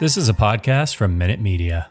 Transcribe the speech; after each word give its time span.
This 0.00 0.16
is 0.16 0.30
a 0.30 0.32
podcast 0.32 0.96
from 0.96 1.18
Minute 1.18 1.42
Media. 1.42 1.90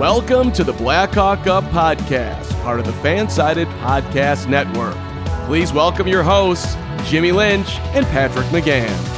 Welcome 0.00 0.50
to 0.50 0.64
the 0.64 0.72
Blackhawk 0.76 1.46
Up 1.46 1.62
Podcast, 1.66 2.52
part 2.64 2.80
of 2.80 2.86
the 2.86 2.90
Fansided 2.90 3.66
Podcast 3.78 4.48
Network. 4.48 4.96
Please 5.46 5.72
welcome 5.72 6.08
your 6.08 6.24
hosts, 6.24 6.74
Jimmy 7.08 7.30
Lynch 7.30 7.70
and 7.94 8.04
Patrick 8.06 8.46
McGann. 8.46 9.15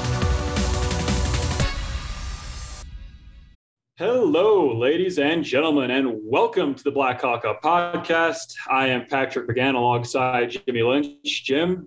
Ladies 4.98 5.20
and 5.20 5.44
gentlemen, 5.44 5.92
and 5.92 6.12
welcome 6.24 6.74
to 6.74 6.82
the 6.82 6.90
Blackhawk 6.90 7.44
Up 7.44 7.62
podcast. 7.62 8.52
I 8.68 8.88
am 8.88 9.06
Patrick 9.06 9.46
McGann 9.46 9.76
alongside 9.76 10.50
Jimmy 10.66 10.82
Lynch. 10.82 11.44
Jim, 11.44 11.86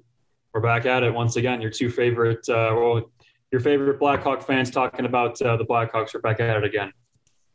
we're 0.53 0.61
back 0.61 0.85
at 0.85 1.03
it 1.03 1.13
once 1.13 1.35
again. 1.35 1.61
Your 1.61 1.71
two 1.71 1.89
favorite, 1.89 2.47
uh, 2.47 2.71
well, 2.73 3.11
your 3.51 3.59
favorite 3.59 3.99
Blackhawk 3.99 4.47
fans 4.47 4.71
talking 4.71 5.05
about 5.05 5.41
uh, 5.41 5.57
the 5.57 5.65
Blackhawks 5.65 6.15
are 6.15 6.19
back 6.19 6.39
at 6.39 6.55
it 6.55 6.63
again. 6.63 6.93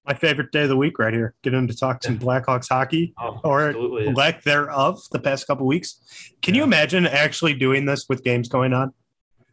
my 0.07 0.13
favorite 0.13 0.53
day 0.53 0.65
of 0.65 0.69
the 0.69 0.77
week 0.77 0.99
right 0.99 1.15
here. 1.15 1.33
Getting 1.43 1.67
to 1.69 1.75
talk 1.75 2.05
some 2.05 2.19
Blackhawks 2.19 2.69
hockey 2.69 3.15
Oh, 3.19 3.41
or 3.43 3.69
absolutely. 3.69 4.13
lack 4.13 4.43
thereof 4.43 5.01
the 5.11 5.21
past 5.21 5.47
couple 5.47 5.67
weeks. 5.67 6.35
Can 6.43 6.55
you 6.55 6.65
imagine 6.65 7.07
actually 7.07 7.55
doing 7.55 7.87
this 7.87 8.11
with 8.11 8.23
games 8.23 8.51
going 8.51 8.75
on? 8.75 8.93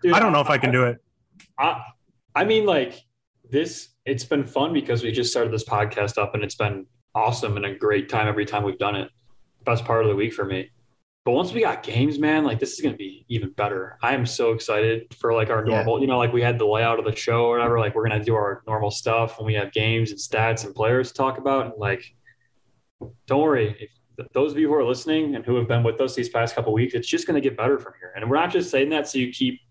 Dude, 0.01 0.11
I 0.11 0.19
don't 0.19 0.33
know 0.33 0.41
if 0.41 0.49
I 0.49 0.57
can 0.57 0.73
do 0.73 0.83
it. 0.83 0.97
I, 1.57 1.81
I 2.35 2.43
mean, 2.43 2.65
like 2.65 3.01
this, 3.53 3.89
it's 4.05 4.25
been 4.25 4.45
fun 4.45 4.73
because 4.73 5.03
we 5.03 5.11
just 5.13 5.31
started 5.31 5.53
this 5.53 5.63
podcast 5.63 6.17
up 6.21 6.33
and 6.35 6.43
it's 6.43 6.55
been 6.55 6.85
awesome 7.15 7.55
and 7.55 7.65
a 7.65 7.73
great 7.75 8.09
time 8.09 8.27
every 8.27 8.45
time 8.45 8.63
we've 8.63 8.79
done 8.79 8.95
it. 8.95 9.09
Best 9.63 9.85
part 9.85 10.03
of 10.03 10.09
the 10.09 10.15
week 10.15 10.33
for 10.33 10.43
me. 10.43 10.69
But 11.23 11.31
once 11.31 11.53
we 11.53 11.61
got 11.61 11.83
games, 11.83 12.19
man, 12.19 12.43
like 12.43 12.59
this 12.59 12.73
is 12.73 12.81
going 12.81 12.93
to 12.93 12.97
be 12.97 13.25
even 13.29 13.51
better. 13.51 13.97
I 14.01 14.13
am 14.13 14.25
so 14.25 14.51
excited 14.51 15.13
for 15.13 15.33
like 15.33 15.49
our 15.49 15.65
Yeah. 15.65 15.75
normal, 15.75 16.01
you 16.01 16.07
know, 16.07 16.17
like 16.17 16.33
we 16.33 16.41
had 16.41 16.59
the 16.59 16.65
layout 16.65 16.99
of 16.99 17.05
the 17.05 17.15
show 17.15 17.45
or 17.45 17.57
whatever. 17.57 17.79
Like 17.79 17.95
we're 17.95 18.09
going 18.09 18.19
to 18.19 18.25
do 18.25 18.35
our 18.35 18.61
normal 18.67 18.91
stuff 18.91 19.37
when 19.37 19.45
we 19.45 19.53
have 19.53 19.71
games 19.71 20.09
and 20.11 20.19
stats 20.19 20.65
and 20.65 20.75
players 20.75 21.09
to 21.09 21.13
talk 21.13 21.37
about. 21.37 21.67
And 21.67 21.75
like, 21.77 22.03
don't 23.27 23.41
worry. 23.41 23.89
If 24.17 24.27
those 24.33 24.51
of 24.51 24.57
you 24.57 24.67
who 24.67 24.73
are 24.73 24.83
listening 24.83 25.35
and 25.35 25.45
who 25.45 25.55
have 25.55 25.67
been 25.67 25.83
with 25.83 26.01
us 26.01 26.13
these 26.13 26.29
past 26.29 26.55
couple 26.55 26.73
weeks, 26.73 26.93
it's 26.93 27.07
just 27.07 27.25
going 27.25 27.41
to 27.41 27.47
get 27.49 27.55
better 27.55 27.79
from 27.79 27.93
here. 28.01 28.11
And 28.15 28.29
we're 28.29 28.35
not 28.35 28.51
just 28.51 28.69
saying 28.69 28.89
that 28.89 29.07
so 29.07 29.17
you 29.17 29.31
keep 29.31 29.61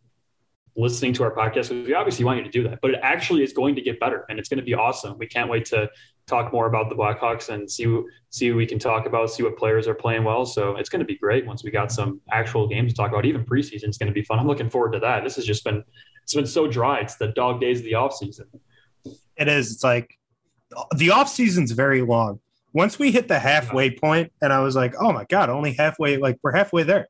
listening 0.77 1.13
to 1.13 1.23
our 1.23 1.35
podcast 1.35 1.69
because 1.69 1.87
we 1.87 1.95
obviously 1.95 2.25
want 2.25 2.39
you 2.39 2.45
to 2.45 2.51
do 2.51 2.63
that, 2.69 2.79
but 2.81 2.93
it 2.93 3.01
actually 3.03 3.43
is 3.43 3.53
going 3.53 3.75
to 3.75 3.83
get 3.83 4.01
better 4.01 4.25
and 4.29 4.39
it's 4.39 4.49
going 4.49 4.59
to 4.59 4.65
be 4.65 4.75
awesome. 4.75 5.19
We 5.19 5.27
can't 5.27 5.51
wait 5.51 5.67
to 5.67 5.91
talk 6.27 6.53
more 6.53 6.67
about 6.67 6.89
the 6.89 6.95
Blackhawks 6.95 7.49
and 7.51 7.71
see 7.71 7.85
see 8.31 8.51
what 8.51 8.57
we 8.57 8.67
can 8.67 8.79
talk 8.79 9.07
about, 9.07 9.31
see 9.31 9.43
what 9.43 9.57
players 9.59 9.87
are 9.87 9.95
playing 9.95 10.25
well. 10.25 10.47
So 10.47 10.77
it's 10.77 10.89
going 10.89 11.01
to 11.01 11.07
be 11.07 11.19
great 11.19 11.47
once 11.47 11.63
we 11.63 11.71
got 11.71 11.93
some 11.93 12.21
actual 12.31 12.67
games 12.67 12.93
to 12.93 12.97
talk 12.97 13.11
about. 13.11 13.27
Even 13.27 13.45
preseason 13.45 13.89
is 13.89 13.99
going 13.99 14.09
to 14.09 14.15
be 14.15 14.23
fun. 14.23 14.39
I'm 14.39 14.47
looking 14.47 14.71
forward 14.71 14.93
to 14.93 15.01
that. 15.01 15.25
This 15.25 15.37
has 15.37 15.45
just 15.45 15.65
been 15.65 15.85
it's 16.23 16.35
been 16.35 16.47
so 16.47 16.67
dry. 16.67 17.01
It's 17.01 17.17
the 17.17 17.29
dog 17.29 17.61
days 17.61 17.81
of 17.81 17.85
the 17.85 17.95
off 17.95 18.15
season. 18.15 18.47
It 19.37 19.49
is. 19.49 19.73
It's 19.73 19.85
like 19.85 20.19
the 20.97 21.11
off 21.11 21.29
season's 21.29 21.73
very 21.73 22.03
long. 22.03 22.41
Once 22.73 22.99
we 22.99 23.13
hit 23.13 23.29
the 23.29 23.39
halfway 23.39 23.91
point, 23.91 24.33
and 24.41 24.53
I 24.53 24.61
was 24.61 24.75
like, 24.75 24.95
oh 24.99 25.13
my 25.13 25.25
God, 25.25 25.51
only 25.51 25.75
halfway, 25.75 26.17
like 26.17 26.39
we're 26.43 26.53
halfway 26.53 26.85
there. 26.85 27.09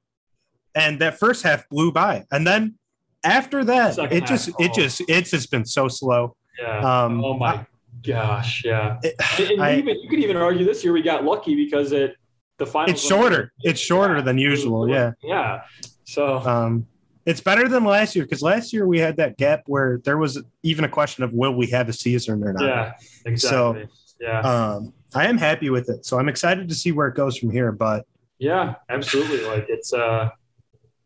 And 0.75 1.01
that 1.01 1.19
first 1.19 1.45
half 1.45 1.69
blew 1.69 1.93
by. 1.93 2.25
And 2.33 2.45
then 2.47 2.79
after 3.25 3.65
that, 3.65 3.95
Second 3.95 4.17
it 4.17 4.27
just 4.27 4.49
it 4.49 4.55
oh. 4.59 4.75
just 4.75 5.03
it's 5.09 5.31
just 5.31 5.51
been 5.51 5.65
so 5.65 5.89
slow. 5.89 6.37
Yeah. 6.61 7.05
Um 7.05 7.25
oh 7.25 7.35
my 7.35 7.67
gosh. 8.07 8.65
Yeah. 8.65 8.99
it- 9.03 9.15
And, 9.51 9.63
I- 9.63 9.77
even 9.77 9.99
you 10.01 10.09
could 10.09 10.19
even 10.21 10.37
argue 10.37 10.65
this 10.65 10.83
year 10.85 10.93
we 10.93 11.03
got 11.03 11.25
lucky 11.25 11.55
because 11.55 11.93
it 11.93 12.17
the 12.59 12.67
final 12.67 12.93
it's 12.93 13.03
shorter. 13.03 13.53
It's 13.61 13.81
shorter 13.81 14.23
than 14.23 14.39
usual. 14.39 14.89
Yeah. 14.89 15.13
Yeah. 15.23 15.63
So 16.05 16.39
Um, 16.41 16.87
it's 17.25 17.41
better 17.41 17.69
than 17.69 17.85
last 17.85 18.15
year 18.17 18.25
because 18.25 18.43
last 18.43 18.73
year 18.73 18.87
we 18.87 18.99
had 18.99 19.17
that 19.17 19.39
gap 19.39 19.63
where 19.67 19.99
there 20.05 20.19
was 20.19 20.43
even 20.63 20.85
a 20.85 20.89
question 20.89 21.23
of 21.25 21.33
will 21.33 21.55
we 21.55 21.69
have 21.69 21.89
a 21.89 21.93
season 21.93 22.43
or 22.43 22.53
not. 22.53 22.65
yeah, 22.65 22.93
exactly. 23.25 23.87
yeah. 24.21 24.41
Um, 24.41 24.93
I 25.15 25.27
am 25.27 25.39
happy 25.39 25.71
with 25.71 25.89
it, 25.89 26.05
so 26.05 26.19
I'm 26.19 26.29
excited 26.29 26.69
to 26.69 26.75
see 26.75 26.91
where 26.91 27.07
it 27.07 27.15
goes 27.15 27.37
from 27.39 27.51
here. 27.51 27.71
But 27.71 28.07
Yeah, 28.39 28.75
absolutely. 28.89 29.45
Like 29.47 29.67
it's 29.69 29.93
uh 29.93 30.31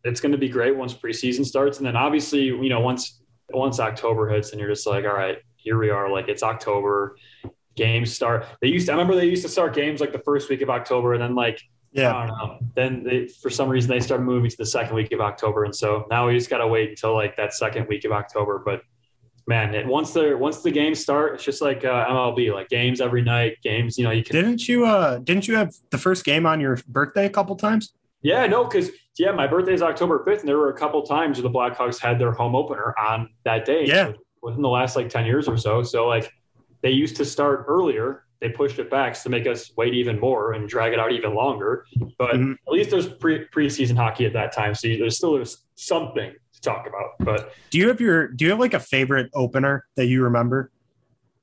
it's 0.06 0.20
going 0.20 0.32
to 0.32 0.38
be 0.38 0.48
great 0.48 0.76
once 0.76 0.94
preseason 0.94 1.44
starts 1.44 1.78
and 1.78 1.86
then 1.86 1.96
obviously, 1.96 2.44
you 2.44 2.68
know, 2.68 2.80
once 2.80 3.22
once 3.50 3.78
October 3.78 4.28
hits 4.28 4.50
and 4.50 4.60
you're 4.60 4.68
just 4.68 4.86
like, 4.86 5.04
all 5.04 5.14
right, 5.14 5.38
here 5.56 5.78
we 5.78 5.90
are 5.90 6.10
like 6.10 6.28
it's 6.28 6.42
October. 6.42 7.16
Games 7.76 8.12
start. 8.12 8.46
They 8.62 8.68
used 8.68 8.86
to, 8.86 8.92
I 8.92 8.94
remember 8.94 9.14
they 9.14 9.26
used 9.26 9.42
to 9.42 9.50
start 9.50 9.74
games 9.74 10.00
like 10.00 10.12
the 10.12 10.20
first 10.20 10.48
week 10.48 10.62
of 10.62 10.70
October 10.70 11.12
and 11.12 11.22
then 11.22 11.34
like 11.34 11.60
yeah, 11.92 12.14
I 12.14 12.26
don't 12.26 12.36
know. 12.36 12.58
Then 12.74 13.04
they, 13.04 13.26
for 13.26 13.48
some 13.48 13.68
reason 13.68 13.90
they 13.90 14.00
started 14.00 14.24
moving 14.24 14.50
to 14.50 14.56
the 14.56 14.66
second 14.66 14.94
week 14.94 15.12
of 15.12 15.20
October 15.20 15.64
and 15.64 15.74
so 15.74 16.06
now 16.10 16.26
we 16.26 16.34
just 16.34 16.50
got 16.50 16.58
to 16.58 16.66
wait 16.66 16.90
until 16.90 17.14
like 17.14 17.36
that 17.36 17.54
second 17.54 17.86
week 17.88 18.04
of 18.04 18.12
October, 18.12 18.62
but 18.64 18.82
man, 19.46 19.74
it, 19.74 19.86
once 19.86 20.12
the 20.12 20.36
once 20.36 20.62
the 20.62 20.70
games 20.70 21.00
start, 21.00 21.34
it's 21.34 21.44
just 21.44 21.62
like 21.62 21.84
uh, 21.84 22.06
MLB, 22.06 22.52
like 22.52 22.68
games 22.68 23.00
every 23.00 23.22
night, 23.22 23.56
games, 23.62 23.96
you 23.96 24.04
know, 24.04 24.10
you 24.10 24.24
can 24.24 24.34
didn't 24.34 24.68
you? 24.68 24.84
Uh, 24.84 25.18
didn't 25.18 25.48
you 25.48 25.56
have 25.56 25.74
the 25.90 25.98
first 25.98 26.24
game 26.24 26.46
on 26.46 26.60
your 26.60 26.78
birthday 26.88 27.26
a 27.26 27.30
couple 27.30 27.56
times? 27.56 27.92
Yeah, 28.22 28.46
no, 28.46 28.64
because 28.64 28.90
yeah, 29.18 29.32
my 29.32 29.46
birthday 29.46 29.72
is 29.74 29.82
October 29.82 30.22
fifth, 30.24 30.40
and 30.40 30.48
there 30.48 30.58
were 30.58 30.70
a 30.70 30.76
couple 30.76 31.02
times 31.02 31.38
where 31.38 31.42
the 31.50 31.50
Blackhawks 31.56 32.00
had 32.00 32.18
their 32.18 32.32
home 32.32 32.54
opener 32.54 32.94
on 32.98 33.30
that 33.44 33.64
day. 33.64 33.84
Yeah. 33.86 34.12
within 34.42 34.62
the 34.62 34.68
last 34.68 34.94
like 34.94 35.08
ten 35.08 35.26
years 35.26 35.48
or 35.48 35.56
so. 35.56 35.82
So 35.82 36.06
like 36.06 36.30
they 36.82 36.90
used 36.90 37.16
to 37.16 37.24
start 37.24 37.64
earlier. 37.66 38.22
They 38.40 38.48
pushed 38.50 38.78
it 38.78 38.88
back 38.90 39.20
to 39.22 39.28
make 39.28 39.44
us 39.46 39.72
wait 39.76 39.92
even 39.94 40.20
more 40.20 40.52
and 40.52 40.68
drag 40.68 40.92
it 40.92 41.00
out 41.00 41.10
even 41.10 41.34
longer. 41.34 41.84
But 42.16 42.34
Mhm. 42.36 42.52
at 42.66 42.72
least 42.72 42.90
there's 42.90 43.08
pre 43.08 43.46
preseason 43.48 43.96
hockey 43.96 44.24
at 44.26 44.32
that 44.34 44.52
time, 44.52 44.74
so 44.74 44.86
there's 44.86 45.16
still 45.16 45.32
there's 45.32 45.64
something 45.74 46.32
to 46.52 46.60
talk 46.60 46.86
about. 46.86 47.12
But 47.18 47.52
Do 47.70 47.78
you 47.78 47.88
have 47.88 48.00
your? 48.00 48.28
Do 48.28 48.44
you 48.44 48.50
have 48.52 48.60
like 48.60 48.74
a 48.74 48.78
favorite 48.78 49.30
opener 49.34 49.84
that 49.96 50.06
you 50.06 50.22
remember? 50.22 50.70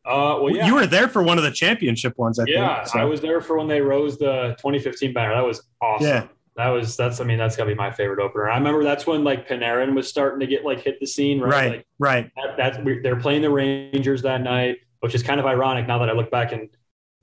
uh, 0.05 0.37
well, 0.41 0.49
yeah, 0.55 0.67
You 0.67 0.75
were 0.75 0.85
there 0.87 1.07
for 1.09 1.23
one 1.23 1.37
of 1.37 1.43
the 1.43 1.51
championship 1.51 2.17
ones, 2.17 2.37
I 2.39 2.43
yeah, 2.47 2.75
think. 2.77 2.87
so- 2.89 2.99
I 2.99 3.05
was 3.05 3.19
there 3.21 3.41
for 3.41 3.57
when 3.57 3.67
they 3.67 3.81
rose 3.81 4.17
the 4.17 4.55
2015 4.59 5.13
banner. 5.13 5.33
That 5.33 5.45
was 5.45 5.61
awesome. 5.81 6.07
Yeah. 6.07 6.27
That 6.55 6.67
was 6.69 6.95
that's 6.95 7.19
I 7.19 7.23
mean 7.23 7.39
that's 7.39 7.55
gotta 7.55 7.69
be 7.71 7.75
my 7.75 7.89
favorite 7.91 8.19
opener. 8.19 8.49
I 8.49 8.57
remember 8.57 8.83
that's 8.83 9.07
when 9.07 9.23
like 9.23 9.47
Panarin 9.47 9.95
was 9.95 10.07
starting 10.07 10.39
to 10.41 10.47
get 10.47 10.63
like 10.63 10.81
hit 10.81 10.99
the 10.99 11.07
scene, 11.07 11.39
right? 11.39 11.49
right, 11.51 11.71
Like 11.71 11.87
right. 11.97 12.31
that, 12.35 12.57
that's 12.57 12.77
we- 12.79 12.99
they're 12.99 13.19
playing 13.19 13.41
the 13.41 13.49
Rangers 13.49 14.21
that 14.21 14.41
night, 14.41 14.77
which 14.99 15.15
is 15.15 15.23
kind 15.23 15.39
of 15.39 15.45
ironic 15.47 15.87
now 15.87 15.97
that 15.99 16.09
I 16.09 16.13
look 16.13 16.29
back 16.29 16.51
and 16.51 16.69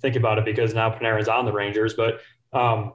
think 0.03 0.17
about 0.17 0.39
it 0.39 0.45
because 0.45 0.75
now 0.75 0.91
Panarin's 0.91 1.29
on 1.29 1.45
the 1.45 1.53
Rangers. 1.53 1.95
But 1.95 2.21
um, 2.53 2.95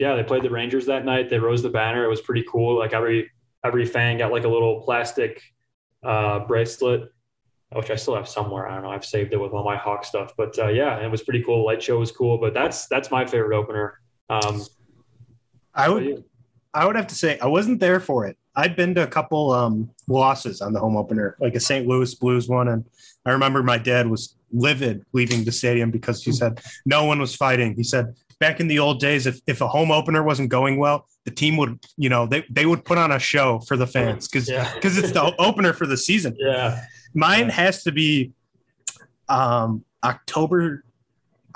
yeah, 0.00 0.16
they 0.16 0.24
played 0.24 0.42
the 0.42 0.50
Rangers 0.50 0.86
that 0.86 1.04
night. 1.04 1.28
They 1.30 1.38
rose 1.38 1.62
the 1.62 1.68
banner. 1.68 2.04
It 2.04 2.08
was 2.08 2.20
pretty 2.22 2.44
cool. 2.50 2.78
Like 2.78 2.92
every 2.92 3.30
every 3.64 3.84
fan 3.86 4.18
got 4.18 4.32
like 4.32 4.44
a 4.44 4.48
little 4.48 4.80
plastic 4.80 5.42
uh, 6.02 6.40
bracelet, 6.40 7.12
which 7.70 7.90
I 7.90 7.96
still 7.96 8.16
have 8.16 8.26
somewhere. 8.26 8.66
I 8.66 8.74
don't 8.74 8.82
know. 8.84 8.90
I've 8.90 9.04
saved 9.04 9.32
it 9.32 9.36
with 9.36 9.52
all 9.52 9.62
my 9.64 9.76
Hawk 9.76 10.04
stuff. 10.04 10.32
But 10.36 10.58
uh, 10.58 10.68
yeah, 10.68 10.98
it 11.04 11.08
was 11.10 11.22
pretty 11.22 11.44
cool. 11.44 11.58
The 11.58 11.64
light 11.64 11.82
show 11.82 11.98
was 12.00 12.10
cool. 12.10 12.38
But 12.38 12.52
that's 12.54 12.86
that's 12.88 13.10
my 13.12 13.24
favorite 13.26 13.56
opener. 13.56 14.00
Um, 14.28 14.64
I 15.84 15.88
would. 15.88 16.24
I 16.72 16.86
would 16.86 16.94
have 16.96 17.08
to 17.08 17.14
say 17.14 17.38
I 17.40 17.46
wasn't 17.46 17.80
there 17.80 17.98
for 18.00 18.26
it. 18.26 18.36
I'd 18.54 18.76
been 18.76 18.94
to 18.96 19.02
a 19.02 19.06
couple 19.06 19.50
um, 19.52 19.90
losses 20.08 20.60
on 20.60 20.72
the 20.72 20.78
home 20.80 20.96
opener, 20.96 21.36
like 21.40 21.54
a 21.54 21.60
St. 21.60 21.86
Louis 21.86 22.14
Blues 22.14 22.48
one, 22.48 22.68
and 22.68 22.84
I 23.26 23.30
remember 23.32 23.62
my 23.62 23.78
dad 23.78 24.08
was 24.08 24.36
livid 24.52 25.04
leaving 25.12 25.44
the 25.44 25.52
stadium 25.52 25.90
because 25.90 26.22
he 26.22 26.32
said 26.32 26.60
no 26.84 27.04
one 27.04 27.18
was 27.20 27.34
fighting. 27.34 27.74
He 27.74 27.82
said 27.82 28.14
back 28.38 28.58
in 28.60 28.68
the 28.68 28.78
old 28.78 29.00
days, 29.00 29.26
if, 29.26 29.40
if 29.46 29.60
a 29.60 29.68
home 29.68 29.90
opener 29.90 30.22
wasn't 30.22 30.48
going 30.48 30.78
well, 30.78 31.06
the 31.24 31.30
team 31.30 31.56
would, 31.58 31.78
you 31.96 32.08
know, 32.08 32.26
they, 32.26 32.44
they 32.50 32.66
would 32.66 32.84
put 32.84 32.98
on 32.98 33.12
a 33.12 33.18
show 33.18 33.60
for 33.60 33.76
the 33.76 33.86
fans 33.86 34.26
because 34.28 34.48
Yeah. 34.48 34.72
because 34.74 34.96
it's 34.98 35.12
the 35.12 35.34
opener 35.38 35.72
for 35.72 35.86
the 35.86 35.96
season. 35.96 36.36
yeah. 36.38 36.84
Mine 37.14 37.46
Yeah. 37.46 37.52
has 37.52 37.82
to 37.84 37.92
be 37.92 38.32
um, 39.28 39.84
October 40.04 40.84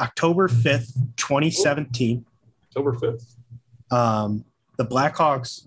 October 0.00 0.48
fifth, 0.48 0.92
twenty 1.16 1.50
seventeen. 1.50 2.24
October 2.68 2.92
fifth. 2.94 3.33
Um, 3.90 4.44
the 4.76 4.84
Blackhawks 4.84 5.66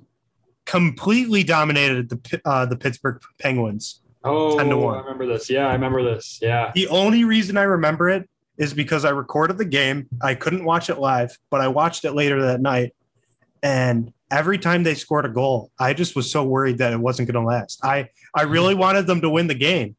completely 0.66 1.44
dominated 1.44 2.10
the 2.10 2.42
uh, 2.46 2.66
the 2.66 2.76
Pittsburgh 2.76 3.22
Penguins. 3.40 4.02
Oh, 4.24 4.58
10 4.58 4.70
to 4.70 4.74
I 4.74 4.76
one. 4.76 4.98
remember 5.00 5.26
this. 5.26 5.50
Yeah, 5.50 5.68
I 5.68 5.74
remember 5.74 6.04
this. 6.04 6.40
Yeah. 6.42 6.72
The 6.76 6.88
only 6.90 7.24
reason 7.24 7.58
I 7.58 7.64
remember 7.64 8.10
it 8.10 8.30
is 8.58 8.74
because 8.74 9.06
I 9.06 9.12
recorded 9.12 9.58
the 9.58 9.66
game. 9.66 10.08
I 10.22 10.36
couldn't 10.36 10.66
watch 10.66 10.90
it 10.90 11.00
live, 11.00 11.38
but 11.50 11.62
I 11.62 11.68
watched 11.70 12.04
it 12.04 12.12
later 12.14 12.42
that 12.42 12.60
night. 12.60 12.94
And 13.64 14.12
every 14.30 14.58
time 14.58 14.84
they 14.84 14.96
scored 14.96 15.26
a 15.26 15.30
goal, 15.30 15.72
I 15.80 15.94
just 15.94 16.16
was 16.16 16.30
so 16.30 16.44
worried 16.44 16.80
that 16.80 16.92
it 16.92 17.00
wasn't 17.00 17.32
going 17.32 17.42
to 17.42 17.48
last. 17.48 17.80
I 17.84 18.10
I 18.36 18.44
really 18.44 18.76
wanted 18.76 19.08
them 19.08 19.22
to 19.22 19.30
win 19.30 19.48
the 19.48 19.56
game. 19.56 19.96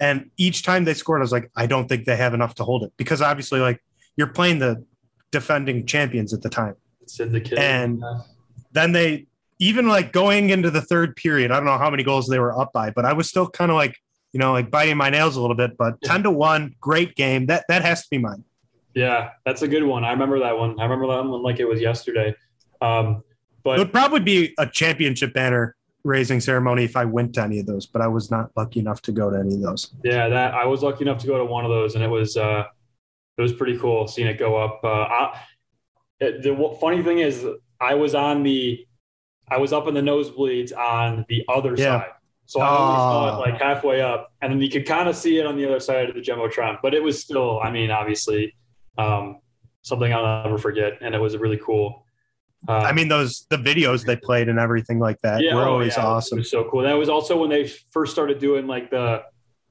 And 0.00 0.30
each 0.36 0.64
time 0.64 0.84
they 0.84 0.94
scored, 0.94 1.20
I 1.20 1.22
was 1.22 1.32
like, 1.32 1.50
I 1.54 1.66
don't 1.66 1.88
think 1.88 2.06
they 2.06 2.16
have 2.16 2.34
enough 2.34 2.56
to 2.56 2.64
hold 2.64 2.82
it 2.82 2.92
because 2.96 3.22
obviously, 3.22 3.60
like 3.60 3.82
you're 4.16 4.26
playing 4.26 4.58
the 4.58 4.84
defending 5.30 5.86
champions 5.86 6.34
at 6.34 6.42
the 6.42 6.48
time. 6.50 6.74
Syndicate. 7.16 7.58
And- 7.58 8.02
Then 8.72 8.92
they 8.92 9.26
even 9.58 9.86
like 9.86 10.12
going 10.12 10.50
into 10.50 10.70
the 10.70 10.80
third 10.80 11.14
period. 11.14 11.50
I 11.50 11.56
don't 11.56 11.66
know 11.66 11.76
how 11.78 11.90
many 11.90 12.02
goals 12.02 12.26
they 12.26 12.38
were 12.38 12.58
up 12.58 12.72
by, 12.72 12.90
but 12.90 13.04
I 13.04 13.12
was 13.12 13.28
still 13.28 13.48
kind 13.48 13.70
of 13.70 13.76
like 13.76 13.96
you 14.32 14.40
know 14.40 14.52
like 14.52 14.70
biting 14.70 14.96
my 14.96 15.10
nails 15.10 15.36
a 15.36 15.40
little 15.42 15.56
bit. 15.56 15.76
But 15.76 15.96
Yeah. 16.02 16.10
ten 16.12 16.22
to 16.22 16.30
one, 16.30 16.74
great 16.80 17.14
game. 17.14 17.46
That 17.46 17.64
that 17.68 17.82
has 17.82 18.02
to 18.04 18.10
be 18.10 18.18
mine. 18.18 18.44
Yeah, 18.94 19.30
that's 19.44 19.60
a 19.62 19.68
good 19.68 19.84
one. 19.84 20.04
I 20.04 20.10
remember 20.12 20.38
that 20.40 20.56
one. 20.58 20.80
I 20.80 20.84
remember 20.84 21.06
that 21.08 21.24
one 21.24 21.42
like 21.42 21.60
it 21.60 21.66
was 21.68 21.80
yesterday. 21.80 22.34
Um, 22.80 23.22
but 23.62 23.76
it 23.76 23.78
would 23.78 23.92
probably 23.92 24.20
be 24.20 24.54
a 24.58 24.66
championship 24.66 25.34
banner 25.34 25.76
raising 26.04 26.40
ceremony 26.40 26.84
if 26.84 26.96
I 26.96 27.04
went 27.04 27.34
to 27.34 27.42
any 27.42 27.60
of 27.60 27.66
those, 27.66 27.86
but 27.86 28.02
I 28.02 28.08
was 28.08 28.30
not 28.30 28.50
lucky 28.56 28.80
enough 28.80 29.00
to 29.02 29.12
go 29.12 29.30
to 29.30 29.38
any 29.38 29.54
of 29.54 29.60
those. 29.62 29.94
Yeah, 30.02 30.28
that 30.30 30.54
I 30.54 30.64
was 30.66 30.82
lucky 30.82 31.02
enough 31.02 31.18
to 31.20 31.26
go 31.26 31.38
to 31.38 31.44
one 31.44 31.64
of 31.64 31.70
those, 31.70 31.94
and 31.94 32.02
it 32.02 32.08
was 32.08 32.36
uh, 32.36 32.64
it 33.38 33.42
was 33.42 33.52
pretty 33.52 33.78
cool 33.78 34.08
seeing 34.08 34.26
it 34.28 34.38
go 34.38 34.56
up. 34.56 34.80
Uh, 34.82 34.88
I, 34.88 35.40
the 36.30 36.76
funny 36.80 37.02
thing 37.02 37.18
is, 37.18 37.44
I 37.80 37.94
was 37.94 38.14
on 38.14 38.42
the, 38.42 38.86
I 39.50 39.58
was 39.58 39.72
up 39.72 39.86
in 39.88 39.94
the 39.94 40.00
nosebleeds 40.00 40.76
on 40.76 41.24
the 41.28 41.44
other 41.48 41.74
Yeah. 41.76 42.00
side, 42.00 42.10
so 42.46 42.60
I 42.60 42.68
only 42.78 42.96
saw 42.96 43.24
Ah. 43.30 43.36
it 43.36 43.40
like 43.40 43.60
halfway 43.60 44.00
up, 44.00 44.32
and 44.40 44.52
then 44.52 44.60
you 44.60 44.70
could 44.70 44.86
kind 44.86 45.08
of 45.08 45.16
see 45.16 45.38
it 45.38 45.46
on 45.46 45.56
the 45.56 45.66
other 45.66 45.80
side 45.80 46.08
of 46.08 46.14
the 46.14 46.20
jumbotron. 46.20 46.78
But 46.82 46.94
it 46.94 47.02
was 47.02 47.20
still, 47.20 47.60
I 47.60 47.70
mean, 47.70 47.90
obviously, 47.90 48.54
um, 48.98 49.40
something 49.82 50.12
I'll 50.12 50.44
never 50.44 50.58
forget, 50.58 50.98
and 51.00 51.14
it 51.14 51.18
was 51.20 51.36
really 51.36 51.58
cool. 51.58 52.06
Uh, 52.68 52.72
I 52.78 52.92
mean, 52.92 53.08
those 53.08 53.44
the 53.50 53.56
videos 53.56 54.04
they 54.04 54.14
played 54.14 54.48
and 54.48 54.58
everything 54.60 55.00
like 55.00 55.20
that 55.22 55.42
were 55.52 55.62
oh, 55.62 55.72
always 55.72 55.96
yeah, 55.96 56.04
It 56.04 56.06
awesome. 56.06 56.38
was 56.38 56.50
so 56.50 56.62
cool. 56.70 56.82
That 56.82 56.92
was 56.92 57.08
also 57.08 57.36
when 57.36 57.50
they 57.50 57.66
first 57.90 58.12
started 58.12 58.38
doing 58.38 58.68
like 58.68 58.88
the 58.90 59.24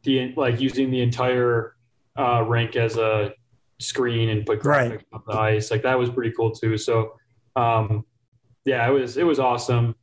the 0.03 0.33
like 0.35 0.59
using 0.59 0.91
the 0.91 1.01
entire 1.01 1.75
uh, 2.17 2.43
rink 2.45 2.75
as 2.75 2.97
a 2.97 3.33
screen 3.81 4.29
and 4.29 4.45
put 4.45 4.59
graphics 4.61 4.89
Right. 4.91 5.05
on 5.13 5.21
the 5.27 5.33
ice. 5.33 5.71
Like 5.71 5.83
that 5.83 5.97
was 5.97 6.09
pretty 6.09 6.31
cool 6.35 6.51
too. 6.51 6.77
So 6.77 7.13
um, 7.55 8.05
yeah, 8.65 8.87
it 8.87 8.91
was 8.91 9.17
it 9.17 9.23
was 9.23 9.39
awesome. 9.39 9.95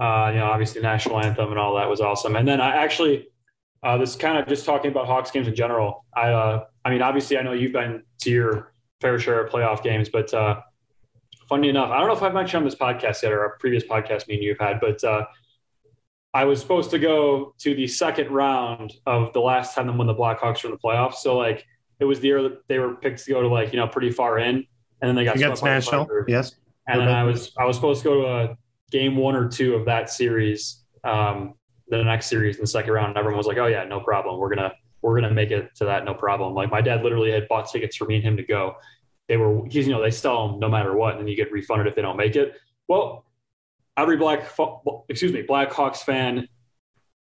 Uh, 0.00 0.30
you 0.32 0.40
know, 0.40 0.46
obviously 0.46 0.82
national 0.82 1.20
anthem 1.20 1.50
and 1.50 1.58
all 1.58 1.76
that 1.76 1.88
was 1.88 2.00
awesome. 2.00 2.36
And 2.36 2.46
then 2.46 2.60
I 2.60 2.76
actually 2.76 3.28
uh, 3.82 3.98
this 3.98 4.16
kind 4.16 4.38
of 4.38 4.46
just 4.48 4.64
talking 4.64 4.90
about 4.90 5.06
Hawks 5.06 5.30
games 5.30 5.46
in 5.48 5.54
general. 5.54 6.04
I 6.16 6.30
uh, 6.30 6.64
I 6.84 6.90
mean, 6.90 7.02
obviously 7.02 7.38
I 7.38 7.42
know 7.42 7.52
you've 7.52 7.72
been 7.72 8.02
to 8.22 8.30
your 8.30 8.72
fair 9.00 9.18
share 9.18 9.44
of 9.44 9.52
playoff 9.52 9.82
games, 9.82 10.08
but 10.08 10.32
uh, 10.34 10.60
funny 11.48 11.68
enough, 11.68 11.90
I 11.90 11.98
don't 11.98 12.08
know 12.08 12.14
if 12.14 12.22
I've 12.22 12.34
mentioned 12.34 12.58
on 12.62 12.64
this 12.64 12.74
podcast 12.74 13.22
yet 13.22 13.32
or 13.32 13.44
a 13.44 13.58
previous 13.58 13.84
podcast 13.84 14.26
meeting 14.28 14.44
you've 14.44 14.58
had, 14.58 14.80
but 14.80 15.02
uh, 15.04 15.26
I 16.32 16.44
was 16.44 16.60
supposed 16.60 16.90
to 16.90 16.98
go 16.98 17.54
to 17.58 17.74
the 17.74 17.86
second 17.86 18.30
round 18.30 18.94
of 19.06 19.32
the 19.34 19.40
last 19.40 19.74
time 19.74 19.86
them 19.86 19.98
when 19.98 20.06
the 20.06 20.14
Blackhawks 20.14 20.64
were 20.64 20.70
in 20.70 20.72
the 20.72 20.78
playoffs. 20.78 21.16
So 21.16 21.36
like 21.36 21.64
it 22.00 22.04
was 22.04 22.20
the 22.20 22.28
year 22.28 22.42
that 22.42 22.66
they 22.68 22.78
were 22.78 22.94
picked 22.96 23.24
to 23.24 23.30
go 23.30 23.42
to 23.42 23.48
like 23.48 23.72
you 23.72 23.78
know 23.78 23.86
pretty 23.88 24.10
far 24.10 24.38
in, 24.38 24.56
and 24.56 24.64
then 25.00 25.14
they 25.14 25.24
got 25.24 25.36
Against 25.36 25.60
swept 25.60 25.74
Nashville, 25.86 26.06
Predators. 26.06 26.26
yes. 26.28 26.54
And 26.88 27.00
then 27.00 27.08
I 27.08 27.22
was 27.24 27.52
I 27.58 27.64
was 27.64 27.76
supposed 27.76 28.02
to 28.02 28.08
go 28.08 28.22
to 28.22 28.26
a 28.52 28.56
game 28.90 29.16
one 29.16 29.34
or 29.34 29.48
two 29.48 29.74
of 29.74 29.86
that 29.86 30.10
series, 30.10 30.84
um, 31.02 31.54
the 31.88 32.02
next 32.04 32.26
series 32.26 32.56
in 32.56 32.62
the 32.62 32.66
second 32.66 32.92
round. 32.92 33.08
And 33.08 33.16
everyone 33.18 33.38
was 33.38 33.46
like, 33.46 33.58
"Oh 33.58 33.66
yeah, 33.66 33.84
no 33.84 34.00
problem. 34.00 34.38
We're 34.38 34.54
gonna 34.54 34.72
we're 35.02 35.18
gonna 35.20 35.32
make 35.32 35.50
it 35.50 35.74
to 35.76 35.84
that, 35.86 36.04
no 36.04 36.12
problem." 36.14 36.52
Like 36.54 36.70
my 36.70 36.80
dad 36.82 37.02
literally 37.02 37.30
had 37.32 37.48
bought 37.48 37.70
tickets 37.70 37.96
for 37.96 38.04
me 38.04 38.16
and 38.16 38.24
him 38.24 38.36
to 38.36 38.42
go. 38.42 38.74
They 39.28 39.38
were 39.38 39.62
he's 39.66 39.86
you 39.86 39.92
know 39.94 40.02
they 40.02 40.10
sell 40.10 40.48
them 40.48 40.60
no 40.60 40.68
matter 40.68 40.94
what, 40.94 41.12
and 41.12 41.20
then 41.20 41.28
you 41.28 41.36
get 41.36 41.50
refunded 41.50 41.86
if 41.86 41.94
they 41.94 42.02
don't 42.02 42.18
make 42.18 42.36
it. 42.36 42.52
Well, 42.88 43.24
every 43.96 44.18
black 44.18 44.40
excuse 45.08 45.32
me 45.32 45.42
Blackhawks 45.42 45.98
fan, 45.98 46.46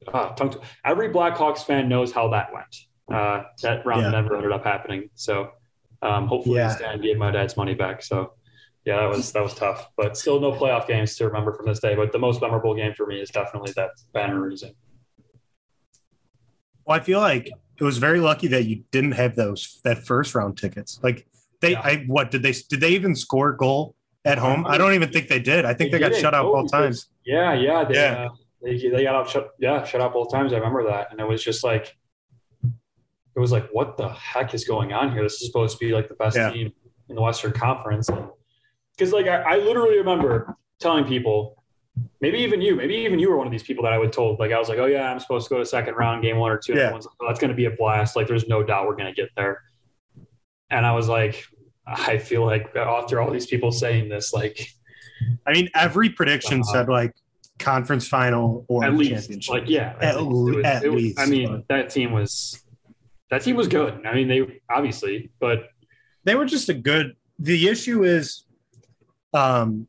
uh, 0.07 0.29
tongue 0.35 0.51
tw- 0.51 0.61
every 0.85 1.09
Blackhawks 1.09 1.65
fan 1.65 1.89
knows 1.89 2.13
how 2.13 2.29
that 2.29 2.53
went. 2.53 2.73
Uh, 3.11 3.43
that 3.63 3.85
round 3.85 4.01
Yeah. 4.03 4.11
never 4.11 4.35
ended 4.35 4.51
up 4.51 4.63
happening. 4.63 5.09
So 5.15 5.51
um, 6.01 6.27
hopefully 6.27 6.57
Yeah. 6.57 6.69
Stan 6.69 7.01
gave 7.01 7.17
my 7.17 7.31
dad's 7.31 7.57
money 7.57 7.73
back. 7.73 8.01
So 8.03 8.33
yeah, 8.85 8.97
that 8.97 9.09
was 9.09 9.31
that 9.33 9.43
was 9.43 9.53
tough, 9.53 9.89
but 9.97 10.15
still 10.17 10.39
no 10.39 10.51
playoff 10.51 10.87
games 10.87 11.15
to 11.17 11.25
remember 11.25 11.53
from 11.53 11.65
this 11.65 11.79
day. 11.79 11.95
But 11.95 12.11
the 12.11 12.19
most 12.19 12.41
memorable 12.41 12.73
game 12.75 12.93
for 12.93 13.05
me 13.05 13.19
is 13.19 13.29
definitely 13.29 13.73
that 13.75 13.91
banner 14.13 14.39
raising. 14.39 14.73
Well, 16.85 16.97
I 16.97 17.01
feel 17.01 17.19
like 17.19 17.49
it 17.79 17.83
was 17.83 17.97
very 17.97 18.19
lucky 18.19 18.47
that 18.47 18.65
you 18.65 18.83
didn't 18.91 19.11
have 19.13 19.35
those 19.35 19.79
that 19.83 20.05
first 20.05 20.33
round 20.35 20.57
tickets. 20.57 20.99
Like 21.03 21.27
they, 21.61 21.71
Yeah. 21.71 21.81
I 21.83 22.03
what 22.07 22.31
did 22.31 22.43
they 22.43 22.53
did 22.53 22.79
they 22.79 22.89
even 22.91 23.15
score 23.15 23.49
a 23.49 23.57
goal 23.57 23.95
at 24.25 24.37
home? 24.37 24.65
I 24.65 24.77
don't 24.77 24.93
even 24.93 25.11
think 25.11 25.27
they 25.27 25.39
did. 25.39 25.65
I 25.65 25.73
think 25.73 25.91
they, 25.91 25.99
got 25.99 26.15
shut 26.15 26.33
out 26.33 26.51
both 26.51 26.71
times. 26.71 27.07
Yeah, 27.25 27.53
yeah, 27.53 27.83
they, 27.83 27.93
Yeah. 27.95 28.25
Uh, 28.25 28.35
they 28.61 28.77
they 28.77 29.03
got 29.03 29.15
out 29.15 29.29
shut 29.29 29.51
yeah 29.59 29.83
shut 29.85 30.01
out 30.01 30.13
both 30.13 30.31
times. 30.31 30.51
I 30.51 30.57
remember 30.57 30.85
that, 30.87 31.11
and 31.11 31.19
it 31.19 31.27
was 31.27 31.43
just 31.43 31.63
like 31.63 31.95
it 33.39 33.41
was 33.41 33.51
like 33.53 33.69
what 33.71 33.95
the 33.97 34.09
heck 34.09 34.53
is 34.53 34.65
going 34.65 34.91
on 34.93 35.13
here? 35.13 35.23
This 35.23 35.35
is 35.41 35.47
supposed 35.47 35.79
to 35.79 35.85
be 35.85 35.93
like 35.93 36.09
the 36.09 36.15
best 36.15 36.35
Yeah. 36.35 36.51
team 36.51 36.73
in 37.07 37.15
the 37.15 37.21
Western 37.21 37.53
Conference, 37.53 38.09
because 38.97 39.13
like 39.13 39.27
I, 39.27 39.41
I 39.41 39.55
literally 39.57 39.97
remember 39.97 40.57
telling 40.79 41.05
people. 41.05 41.55
Maybe 42.21 42.37
even 42.39 42.61
you, 42.61 42.75
maybe 42.77 42.95
even 42.95 43.19
you 43.19 43.29
were 43.29 43.35
one 43.37 43.45
of 43.47 43.51
these 43.51 43.63
people 43.63 43.83
that 43.83 43.91
I 43.91 43.97
would 43.97 44.13
told. 44.13 44.39
Like 44.39 44.53
I 44.53 44.59
was 44.59 44.69
like, 44.69 44.77
oh 44.77 44.85
yeah, 44.85 45.11
I'm 45.11 45.19
supposed 45.19 45.47
to 45.49 45.53
go 45.53 45.59
to 45.59 45.65
second 45.65 45.95
round, 45.95 46.21
game 46.23 46.37
one 46.37 46.49
or 46.51 46.57
two. 46.57 46.73
Yeah. 46.73 46.91
like, 46.91 47.03
oh, 47.03 47.27
that's 47.27 47.39
going 47.41 47.49
to 47.49 47.55
be 47.55 47.65
a 47.65 47.71
blast. 47.71 48.15
Like 48.15 48.25
there's 48.27 48.47
no 48.47 48.63
doubt 48.63 48.87
we're 48.87 48.95
going 48.95 49.13
to 49.13 49.21
get 49.21 49.29
there. 49.35 49.61
And 50.69 50.85
I 50.85 50.93
was 50.93 51.09
like, 51.09 51.43
I 51.85 52.17
feel 52.17 52.45
like 52.45 52.73
after 52.75 53.19
all 53.19 53.31
these 53.31 53.47
people 53.47 53.71
saying 53.73 54.07
this, 54.07 54.31
like 54.33 54.69
I 55.45 55.51
mean, 55.51 55.67
every 55.75 56.09
prediction 56.09 56.61
Uh-huh. 56.61 56.71
said 56.73 56.89
like 56.89 57.13
conference 57.57 58.07
final 58.07 58.65
or 58.69 58.85
at 58.85 58.93
least 58.93 59.11
championship. 59.27 59.53
like 59.53 59.63
yeah 59.67 59.95
At 59.99 60.21
least. 60.21 60.31
le- 60.57 60.63
at 60.63 60.83
was- 60.83 60.93
least, 60.93 61.19
i 61.19 61.25
mean 61.25 61.49
but- 61.49 61.67
that 61.67 61.89
team 61.89 62.13
was 62.13 62.63
that 63.31 63.41
team 63.43 63.55
was 63.55 63.67
good 63.67 64.05
i 64.05 64.13
mean 64.13 64.27
they 64.27 64.61
obviously 64.69 65.29
but 65.39 65.69
they 66.25 66.35
were 66.35 66.45
just 66.45 66.67
a 66.69 66.73
good. 66.73 67.15
The 67.39 67.69
issue 67.69 68.03
is, 68.03 68.43
um, 69.33 69.87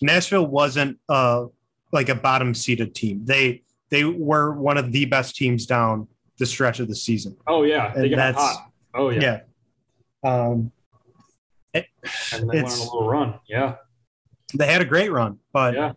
Nashville 0.00 0.46
wasn't 0.46 0.98
uh 1.08 1.46
like 1.92 2.08
a 2.08 2.14
bottom 2.14 2.54
seeded 2.54 2.94
team. 2.94 3.26
They 3.26 3.62
they 3.90 4.04
were 4.04 4.52
one 4.54 4.78
of 4.78 4.90
the 4.90 5.04
best 5.04 5.36
teams 5.36 5.66
down 5.66 6.08
the 6.38 6.46
stretch 6.46 6.80
of 6.80 6.88
the 6.88 6.94
season. 6.96 7.36
oh 7.46 7.64
yeah 7.64 7.92
they 7.94 8.02
And 8.06 8.10
got 8.10 8.16
that's- 8.16 8.56
hot 8.56 8.70
oh 8.94 9.10
yeah, 9.10 9.20
Yeah. 9.20 9.40
Um, 10.22 10.72
and 11.74 11.84
they 12.32 12.62
went 12.62 12.66
on 12.68 12.72
a 12.78 12.82
little 12.84 13.08
run 13.08 13.34
yeah 13.48 13.76
they 14.54 14.66
had 14.66 14.80
a 14.80 14.84
great 14.86 15.12
run, 15.12 15.38
but 15.52 15.74
Yeah. 15.74 15.92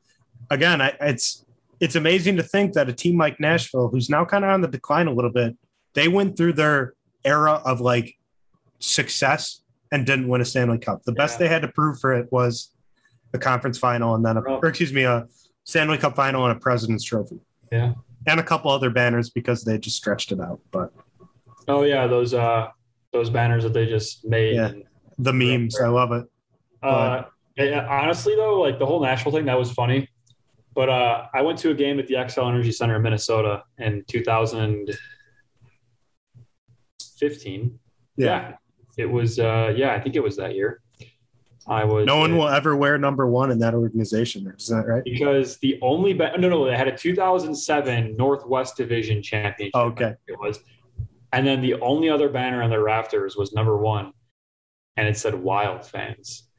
again, 0.52 0.82
I, 0.82 0.94
it's 1.00 1.46
it's 1.80 1.96
amazing 1.96 2.36
to 2.38 2.44
think 2.44 2.74
that 2.74 2.88
a 2.90 2.94
team 2.94 3.18
like 3.18 3.40
Nashville, 3.40 3.88
who's 3.88 4.10
now 4.10 4.26
kind 4.26 4.44
of 4.44 4.52
on 4.52 4.62
the 4.62 4.68
decline 4.68 5.08
a 5.08 5.12
little 5.14 5.32
bit, 5.32 5.56
they 5.94 6.08
went 6.08 6.38
through 6.38 6.54
their 6.54 6.94
era 7.26 7.62
of 7.66 7.82
like 7.82 8.18
success 8.80 9.62
and 9.92 10.06
didn't 10.06 10.28
win 10.28 10.42
a 10.42 10.46
Stanley 10.46 10.78
Cup. 10.80 11.04
The 11.04 11.12
best 11.12 11.40
they 11.40 11.48
had 11.48 11.62
to 11.62 11.68
prove 11.68 12.00
for 12.00 12.14
it 12.14 12.32
was 12.32 12.72
a 13.34 13.38
conference 13.40 13.78
final 13.78 14.16
and 14.16 14.26
then 14.26 14.38
a, 14.38 14.42
or 14.42 14.66
excuse 14.68 14.92
me, 14.94 15.04
a 15.04 15.28
Stanley 15.64 15.98
Cup 15.98 16.16
final 16.16 16.46
and 16.48 16.56
a 16.58 16.60
President's 16.60 17.04
Trophy. 17.04 17.40
Yeah. 17.72 17.94
and 18.28 18.40
a 18.40 18.44
couple 18.44 18.70
other 18.72 18.90
banners 18.90 19.30
because 19.32 19.64
they 19.64 19.78
just 19.78 19.98
stretched 19.98 20.32
it 20.32 20.40
out. 20.40 20.60
But 20.72 20.92
oh 21.68 21.84
yeah 21.84 22.08
those 22.08 22.34
uh 22.34 22.68
those 23.14 23.30
banners 23.30 23.64
that 23.64 23.74
they 23.74 23.86
just 23.86 24.26
made 24.26 24.56
Yeah. 24.56 24.68
and, 24.68 24.84
the 25.18 25.32
memes, 25.34 25.80
I 25.80 25.88
love 25.88 26.12
it. 26.12 26.26
uh 26.82 27.24
yeah, 27.56 27.88
honestly 27.90 28.36
though 28.36 28.60
like 28.60 28.80
the 28.80 28.86
whole 28.86 29.00
nashville 29.02 29.32
thing 29.32 29.46
that 29.46 29.58
was 29.58 29.72
funny 29.72 30.10
but 30.74 30.90
uh 30.90 31.26
i 31.36 31.42
went 31.42 31.58
to 31.60 31.70
a 31.70 31.74
game 31.76 32.00
at 32.00 32.08
the 32.08 32.16
Xcel 32.16 32.50
energy 32.50 32.72
center 32.72 32.96
in 32.96 33.02
minnesota 33.04 33.62
in 33.78 34.04
2015 37.30 37.80
yeah. 38.18 38.54
it 38.98 39.06
was 39.06 39.40
uh 39.40 39.74
yeah 39.76 39.94
i 39.94 40.00
think 40.00 40.16
it 40.16 40.24
was 40.24 40.38
that 40.38 40.56
year 40.56 40.82
i 41.68 41.84
was 41.84 42.06
No 42.06 42.18
one 42.18 42.38
will 42.38 42.50
ever 42.50 42.76
wear 42.76 42.98
number 42.98 43.28
one 43.28 43.52
in 43.52 43.60
that 43.60 43.74
organization. 43.74 44.52
Is 44.58 44.68
that 44.68 44.86
right? 44.88 45.04
because 45.04 45.58
the 45.60 45.80
only 45.82 46.14
no 46.14 46.36
no 46.36 46.66
they 46.66 46.76
had 46.76 46.88
a 46.88 46.98
2007 46.98 48.18
Northwest 48.18 48.76
Division 48.76 49.22
championship. 49.22 49.76
Okay. 49.76 50.14
it 50.28 50.38
was, 50.38 50.60
and 51.32 51.48
then 51.48 51.62
the 51.62 51.76
only 51.76 52.10
other 52.10 52.30
banner 52.30 52.62
on 52.62 52.70
the 52.70 52.80
rafters 52.80 53.36
was 53.36 53.54
number 53.54 53.78
one, 53.78 54.12
and 54.98 55.08
it 55.08 55.18
said 55.18 55.34
Wild 55.34 55.86
fans, 55.86 56.50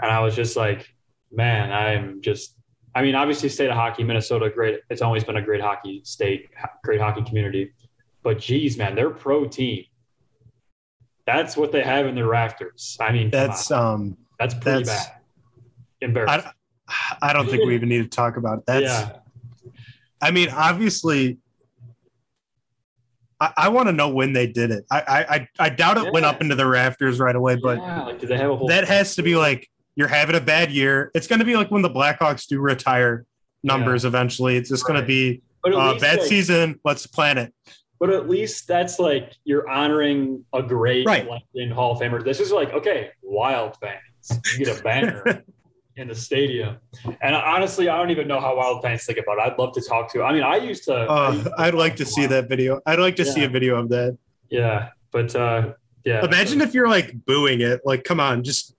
and 0.00 0.10
I 0.10 0.20
was 0.20 0.34
just 0.34 0.56
like, 0.56 0.92
man, 1.30 1.72
I'm 1.72 2.20
just. 2.20 2.56
I 2.94 3.00
mean, 3.00 3.14
obviously, 3.14 3.48
state 3.48 3.70
of 3.70 3.76
hockey, 3.76 4.04
Minnesota, 4.04 4.50
great. 4.50 4.80
It's 4.90 5.00
always 5.00 5.24
been 5.24 5.36
a 5.36 5.42
great 5.42 5.62
hockey 5.62 6.02
state, 6.04 6.50
great 6.84 7.00
hockey 7.00 7.22
community, 7.22 7.72
but 8.22 8.38
geez, 8.38 8.76
man, 8.76 8.94
their 8.94 9.08
pro 9.10 9.46
team. 9.46 9.84
That's 11.26 11.56
what 11.56 11.72
they 11.72 11.82
have 11.82 12.06
in 12.06 12.14
their 12.14 12.26
rafters. 12.26 12.96
I 13.00 13.12
mean, 13.12 13.30
That's 13.30 13.70
um 13.70 14.16
that's 14.38 14.54
pretty 14.54 14.84
that's- 14.84 15.06
bad. 15.08 15.16
Embarrassing. 16.00 16.50
I 16.88 17.28
I 17.30 17.32
don't 17.32 17.48
think 17.48 17.64
we 17.64 17.74
even 17.74 17.88
need 17.88 18.02
to 18.02 18.08
talk 18.08 18.36
about 18.36 18.58
it. 18.58 18.66
That's 18.66 18.84
yeah. 18.84 19.16
I 20.20 20.30
mean, 20.32 20.48
obviously, 20.50 21.38
I, 23.40 23.52
I 23.56 23.68
want 23.68 23.86
to 23.88 23.92
know 23.92 24.08
when 24.08 24.32
they 24.32 24.46
did 24.46 24.70
it. 24.72 24.84
I 24.90 25.24
I 25.30 25.48
I, 25.58 25.68
doubt 25.68 25.98
it 25.98 26.12
went 26.12 26.26
up 26.26 26.40
into 26.40 26.54
the 26.54 26.66
rafters 26.66 27.18
right 27.20 27.34
away, 27.34 27.56
but 27.56 27.78
yeah, 27.78 28.02
like, 28.02 28.20
do 28.20 28.26
they 28.26 28.36
have 28.36 28.50
a 28.50 28.56
whole? 28.56 28.68
that 28.68 28.86
has 28.88 29.14
to 29.16 29.22
be 29.22 29.36
like 29.36 29.68
you're 29.94 30.08
having 30.08 30.34
a 30.36 30.40
bad 30.40 30.70
year. 30.72 31.10
It's 31.14 31.26
going 31.26 31.38
to 31.38 31.44
be 31.44 31.56
like 31.56 31.70
when 31.70 31.82
the 31.82 31.90
Blackhawks 31.90 32.46
do 32.46 32.58
retire 32.60 33.24
numbers 33.62 34.04
eventually. 34.04 34.56
It's 34.56 34.68
just 34.70 34.86
going 34.86 35.00
to 35.00 35.06
be 35.06 35.42
uh, 35.64 35.98
bad 35.98 36.18
like- 36.18 36.28
season. 36.28 36.80
Let's 36.84 37.06
plan 37.06 37.38
it. 37.38 37.54
But 38.02 38.10
at 38.10 38.28
least 38.28 38.66
that's 38.66 38.98
like 38.98 39.32
you're 39.44 39.70
honoring 39.70 40.44
a 40.52 40.60
great 40.60 41.06
Right. 41.06 41.24
in 41.54 41.70
Hall 41.70 41.92
of 41.92 42.00
Famer. 42.00 42.24
This 42.24 42.40
is 42.40 42.50
like 42.50 42.72
okay, 42.72 43.10
Wild 43.22 43.76
fans, 43.80 44.42
you 44.58 44.64
get 44.64 44.80
a 44.80 44.82
banner 44.82 45.44
in 45.96 46.08
the 46.08 46.14
stadium. 46.16 46.78
And 47.20 47.36
honestly, 47.36 47.88
I 47.88 47.96
don't 47.96 48.10
even 48.10 48.26
know 48.26 48.40
how 48.40 48.56
Wild 48.56 48.82
fans 48.82 49.04
think 49.04 49.18
about 49.18 49.38
it. 49.38 49.52
I'd 49.52 49.56
love 49.56 49.72
to 49.74 49.80
talk 49.80 50.12
to. 50.14 50.24
I 50.24 50.32
mean, 50.32 50.42
I 50.42 50.56
used 50.56 50.82
to. 50.86 50.94
I 50.94 51.06
Uh, 51.28 51.44
I'd 51.58 51.74
like 51.74 51.94
to 51.94 52.04
see 52.04 52.26
that 52.26 52.48
video. 52.48 52.80
I'd 52.86 52.98
like 52.98 53.14
to 53.16 53.24
see 53.24 53.44
a 53.44 53.48
video 53.48 53.76
of 53.76 53.88
that. 53.90 54.18
Yeah, 54.50 54.88
but 55.12 55.36
uh, 55.36 55.74
Yeah. 56.04 56.24
Imagine 56.24 56.60
if 56.60 56.74
you're 56.74 56.88
like 56.88 57.14
booing 57.24 57.60
it. 57.60 57.82
Like, 57.84 58.02
come 58.02 58.18
on, 58.18 58.42
just 58.42 58.74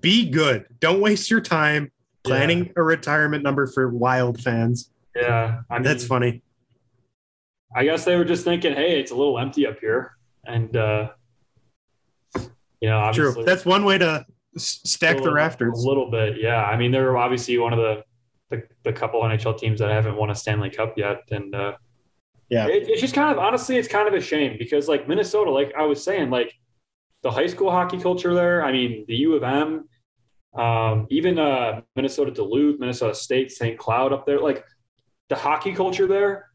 be 0.00 0.30
good. 0.30 0.64
Don't 0.80 1.02
waste 1.02 1.30
your 1.30 1.42
time 1.42 1.92
planning 2.24 2.72
a 2.76 2.82
retirement 2.82 3.42
number 3.42 3.66
for 3.66 3.90
Wild 3.90 4.40
fans. 4.40 4.90
Yeah. 5.14 5.60
I 5.68 5.74
mean, 5.74 5.82
That's 5.82 6.06
funny. 6.06 6.40
I 7.74 7.84
guess 7.84 8.04
they 8.04 8.16
were 8.16 8.24
just 8.24 8.44
thinking, 8.44 8.74
hey, 8.74 9.00
it's 9.00 9.10
a 9.10 9.14
little 9.14 9.38
empty 9.38 9.66
up 9.66 9.78
here. 9.80 10.12
And, 10.46 10.76
uh, 10.76 11.10
you 12.80 12.88
know, 12.88 12.98
obviously. 12.98 13.34
True. 13.34 13.44
That's 13.44 13.64
one 13.64 13.84
way 13.84 13.98
to 13.98 14.26
s- 14.56 14.80
stack 14.84 15.18
the 15.22 15.30
a 15.30 15.32
rafters. 15.32 15.82
A 15.84 15.88
little 15.88 16.10
bit, 16.10 16.38
yeah. 16.40 16.64
I 16.64 16.76
mean, 16.76 16.90
they're 16.90 17.16
obviously 17.16 17.56
one 17.58 17.72
of 17.72 17.78
the, 17.78 18.02
the, 18.50 18.62
the 18.84 18.92
couple 18.92 19.22
NHL 19.22 19.58
teams 19.58 19.78
that 19.80 19.90
haven't 19.90 20.16
won 20.16 20.30
a 20.30 20.34
Stanley 20.34 20.70
Cup 20.70 20.94
yet. 20.98 21.22
And, 21.30 21.54
uh, 21.54 21.72
Yeah. 22.50 22.66
it, 22.66 22.88
it's 22.88 23.00
just 23.00 23.14
kind 23.14 23.30
of, 23.30 23.38
honestly, 23.38 23.76
it's 23.76 23.88
kind 23.88 24.08
of 24.08 24.14
a 24.14 24.20
shame 24.20 24.56
because, 24.58 24.88
like, 24.88 25.08
Minnesota, 25.08 25.50
like 25.50 25.72
I 25.78 25.82
was 25.84 26.02
saying, 26.02 26.30
like, 26.30 26.52
the 27.22 27.30
high 27.30 27.46
school 27.46 27.70
hockey 27.70 27.98
culture 28.00 28.34
there, 28.34 28.64
I 28.64 28.72
mean, 28.72 29.04
the 29.06 29.14
U 29.16 29.34
of 29.36 29.42
M, 29.44 29.88
um, 30.60 31.06
even 31.08 31.38
uh, 31.38 31.80
Minnesota 31.96 32.30
Duluth, 32.32 32.78
Minnesota 32.80 33.14
State, 33.14 33.52
St. 33.52 33.78
Cloud 33.78 34.12
up 34.12 34.26
there, 34.26 34.40
like, 34.40 34.64
the 35.28 35.36
hockey 35.36 35.72
culture 35.72 36.06
there 36.06 36.50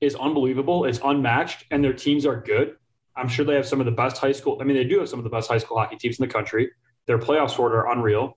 is 0.00 0.14
unbelievable. 0.14 0.84
It's 0.84 1.00
unmatched, 1.02 1.64
and 1.70 1.82
their 1.82 1.92
teams 1.92 2.26
are 2.26 2.40
good. 2.40 2.76
I'm 3.16 3.28
sure 3.28 3.44
they 3.44 3.54
have 3.54 3.66
some 3.66 3.80
of 3.80 3.86
the 3.86 3.92
best 3.92 4.18
high 4.18 4.32
school. 4.32 4.58
I 4.60 4.64
mean, 4.64 4.76
they 4.76 4.84
do 4.84 4.98
have 4.98 5.08
some 5.08 5.18
of 5.18 5.24
the 5.24 5.30
best 5.30 5.48
high 5.48 5.58
school 5.58 5.78
hockey 5.78 5.96
teams 5.96 6.18
in 6.18 6.26
the 6.26 6.32
country. 6.32 6.70
Their 7.06 7.18
playoff 7.18 7.50
sort 7.50 7.72
are 7.72 7.90
unreal, 7.90 8.36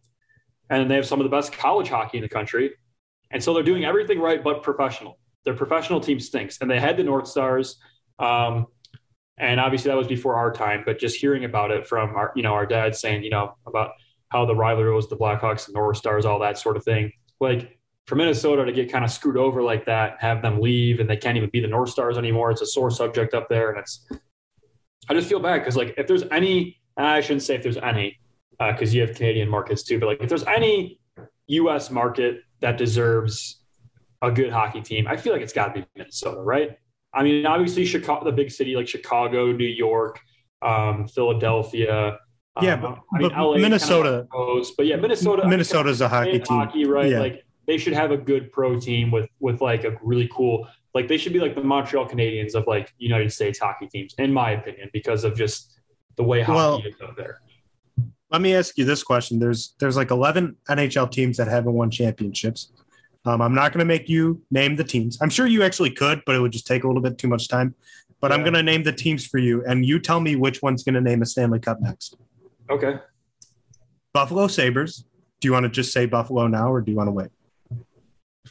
and 0.70 0.90
they 0.90 0.96
have 0.96 1.06
some 1.06 1.20
of 1.20 1.26
the 1.26 1.36
best 1.36 1.52
college 1.52 1.90
hockey 1.90 2.18
in 2.18 2.24
the 2.24 2.30
country. 2.30 2.72
And 3.32 3.44
so 3.44 3.54
they're 3.54 3.64
doing 3.64 3.86
everything 3.86 4.20
right, 4.20 4.44
but 4.44 4.64
professional. 4.64 5.20
Their 5.44 5.54
professional 5.54 6.00
team 6.00 6.20
stinks, 6.20 6.60
and 6.62 6.70
they 6.70 6.80
had 6.80 6.98
the 6.98 7.04
North 7.04 7.28
Stars. 7.28 7.78
Um, 8.20 8.68
and 9.38 9.60
obviously 9.60 9.90
that 9.90 9.98
was 9.98 10.08
before 10.08 10.36
our 10.36 10.52
time, 10.52 10.84
but 10.86 11.00
just 11.00 11.18
hearing 11.18 11.46
about 11.46 11.72
it 11.72 11.88
from 11.88 12.16
our, 12.16 12.34
you 12.36 12.44
know, 12.44 12.54
our 12.54 12.66
dad 12.66 12.96
saying, 12.96 13.24
you 13.24 13.30
know, 13.30 13.56
about 13.66 13.92
how 14.30 14.46
the 14.46 14.56
rivalry 14.56 14.94
was 14.94 15.10
the 15.10 15.16
Blackhawks 15.16 15.68
and 15.68 15.76
North 15.76 15.98
Stars, 15.98 16.26
all 16.26 16.40
that 16.40 16.58
sort 16.58 16.76
of 16.76 16.84
thing. 16.84 17.12
Like 17.40 17.79
for 18.10 18.16
Minnesota 18.16 18.66
to 18.66 18.72
get 18.72 18.92
kind 18.92 19.06
of 19.06 19.12
screwed 19.12 19.38
over 19.38 19.62
like 19.62 19.86
that, 19.86 20.18
have 20.20 20.42
them 20.42 20.60
leave, 20.60 21.00
and 21.00 21.08
they 21.08 21.16
can't 21.16 21.38
even 21.38 21.50
be 21.52 21.60
the 21.60 21.68
North 21.68 21.92
Stars 21.92 22.18
anymore. 22.18 22.50
It's 22.50 22.62
a 22.62 22.66
sore 22.66 22.90
subject 22.90 23.36
up 23.36 23.48
there, 23.50 23.70
and 23.70 23.78
it's. 23.78 24.08
I 25.08 25.14
just 25.14 25.30
feel 25.30 25.40
bad 25.40 25.60
because 25.60 25.78
like 25.78 25.94
if 25.96 26.08
there's 26.08 26.24
any, 26.32 26.80
I 26.98 27.22
shouldn't 27.22 27.44
say 27.44 27.54
if 27.56 27.62
there's 27.62 27.78
any, 27.78 28.20
because 28.60 28.96
you 28.96 29.02
have 29.02 29.16
Canadian 29.16 29.48
markets 29.48 29.84
too, 29.84 30.00
but 30.00 30.08
like 30.08 30.22
if 30.22 30.28
there's 30.28 30.44
any 30.46 31.00
U.S. 31.48 31.92
market 31.92 32.42
that 32.62 32.78
deserves 32.80 33.62
a 34.24 34.32
good 34.32 34.52
hockey 34.52 34.82
team, 34.82 35.08
I 35.08 35.16
feel 35.16 35.32
like 35.32 35.44
it's 35.44 35.54
got 35.54 35.74
to 35.76 35.82
be 35.82 35.88
Minnesota, 35.96 36.42
right? 36.42 36.78
I 37.14 37.22
mean, 37.24 37.46
obviously 37.46 37.86
Chicago, 37.86 38.26
the 38.26 38.32
big 38.32 38.50
city 38.52 38.76
like 38.76 38.88
Chicago, 38.88 39.52
New 39.52 39.68
York, 39.68 40.20
um, 40.64 41.08
Philadelphia. 41.08 42.18
Yeah, 42.62 42.74
um, 42.74 42.82
but- 42.82 43.00
I 43.14 43.20
mean, 43.20 43.30
but 43.30 43.38
LA 43.38 43.58
Minnesota- 43.58 44.28
close, 44.32 44.72
but 44.72 44.88
yeah, 44.88 44.96
Minnesota. 44.96 45.48
Minnesota's 45.48 46.02
a 46.02 46.10
hockey 46.10 46.40
team. 46.40 46.44
hockey, 46.48 46.86
right? 46.86 47.10
Yeah. 47.10 47.20
Like 47.20 47.44
they 47.70 47.78
should 47.78 47.94
have 47.94 48.10
a 48.10 48.18
good 48.18 48.52
pro 48.52 48.80
team 48.80 49.12
with 49.12 49.30
with 49.40 49.62
like 49.62 49.84
a 49.84 49.96
really 50.02 50.28
cool. 50.34 50.68
Like 50.96 51.08
they 51.08 51.18
should 51.18 51.34
be 51.34 51.40
like 51.40 51.54
the 51.54 51.64
Montreal 51.64 52.10
Canadiens 52.10 52.56
of 52.56 52.66
like 52.66 52.92
United 52.98 53.32
States 53.32 53.60
hockey 53.60 53.86
teams, 53.86 54.16
in 54.18 54.34
my 54.34 54.52
opinion, 54.52 54.90
because 54.92 55.24
of 55.24 55.38
just 55.38 55.80
the 56.18 56.24
way 56.24 56.42
hockey 56.42 56.56
Well- 56.56 56.82
is 56.84 56.96
up 57.02 57.16
there. 57.16 57.42
Let 58.32 58.42
me 58.42 58.56
ask 58.56 58.78
you 58.78 58.86
this 58.86 59.04
question. 59.04 59.40
There's 59.40 59.76
there's 59.80 59.96
like 59.96 60.10
11 60.10 60.56
NHL 60.68 61.12
teams 61.12 61.38
that 61.38 61.48
haven't 61.48 61.74
won 61.74 61.92
championships. 61.92 62.72
Um, 63.26 63.42
I'm 63.42 63.54
not 63.54 63.72
going 63.72 63.80
to 63.80 63.86
make 63.86 64.08
you 64.10 64.42
name 64.50 64.76
the 64.76 64.84
teams. 64.84 65.20
I'm 65.22 65.30
sure 65.30 65.46
you 65.46 65.62
actually 65.64 65.92
could, 65.92 66.22
but 66.26 66.36
it 66.36 66.40
would 66.40 66.52
just 66.52 66.66
take 66.66 66.84
a 66.84 66.88
little 66.88 67.02
bit 67.02 67.18
too 67.18 67.28
much 67.28 67.48
time. 67.48 67.76
But 68.22 68.32
I'm 68.32 68.42
going 68.42 68.54
to 68.54 68.64
name 68.64 68.84
the 68.84 68.94
teams 68.94 69.26
for 69.26 69.40
you, 69.40 69.64
and 69.66 69.86
you 69.86 70.00
tell 70.00 70.20
me 70.20 70.36
which 70.36 70.62
one's 70.62 70.84
going 70.84 70.96
to 70.96 71.02
name 71.02 71.22
a 71.22 71.26
Stanley 71.26 71.60
Cup 71.60 71.82
next. 71.82 72.18
Okay. 72.70 72.96
Buffalo 74.14 74.48
Sabres. 74.48 75.06
Do 75.40 75.48
you 75.48 75.54
want 75.54 75.64
to 75.64 75.70
just 75.70 75.92
say 75.92 76.06
Buffalo 76.06 76.48
now, 76.48 76.72
or 76.72 76.82
do 76.82 76.92
you 76.92 76.98
want 76.98 77.08
to 77.08 77.14
wait? 77.14 77.30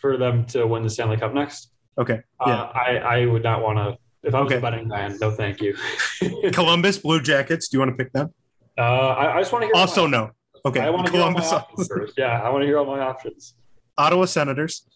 For 0.01 0.17
them 0.17 0.45
to 0.47 0.67
win 0.67 0.83
the 0.83 0.91
Stanley 0.91 1.17
Cup 1.17 1.35
next, 1.35 1.73
Okay. 1.99 2.21
uh, 2.41 2.45
Yeah. 2.47 2.63
I 2.75 2.97
I 3.23 3.27
would 3.27 3.43
not 3.43 3.63
want 3.63 3.79
to. 3.79 3.97
If 4.23 4.35
I 4.35 4.41
was 4.41 4.47
Okay. 4.47 4.59
a 4.59 4.61
betting 4.61 4.89
man, 4.89 5.17
no, 5.21 5.31
thank 5.31 5.61
you. 5.61 5.77
Columbus 6.53 6.99
Blue 6.99 7.21
Jackets. 7.21 7.69
Do 7.69 7.77
you 7.77 7.81
want 7.81 7.97
to 7.97 8.03
pick 8.05 8.13
them? 8.13 8.33
Uh, 8.77 8.83
I, 8.83 9.37
I 9.37 9.41
just 9.41 9.53
want 9.53 9.63
to 9.63 9.67
hear. 9.67 9.75
Also, 9.77 10.07
my, 10.07 10.11
no. 10.19 10.31
Okay. 10.67 10.81
I 10.81 10.91
want 10.91 11.07
to 11.07 11.13
hear 11.13 11.23
all 11.23 11.31
my 11.31 11.41
Columbus. 11.41 11.53
options 11.53 11.89
first. 11.89 12.15
Yeah, 12.19 12.41
I 12.43 12.49
want 12.51 12.63
to 12.63 12.67
hear 12.67 12.79
all 12.79 12.85
my 12.85 13.01
options. 13.01 13.55
Ottawa 13.97 14.25
Senators. 14.27 14.87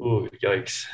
Ooh, 0.00 0.28
yikes! 0.42 0.84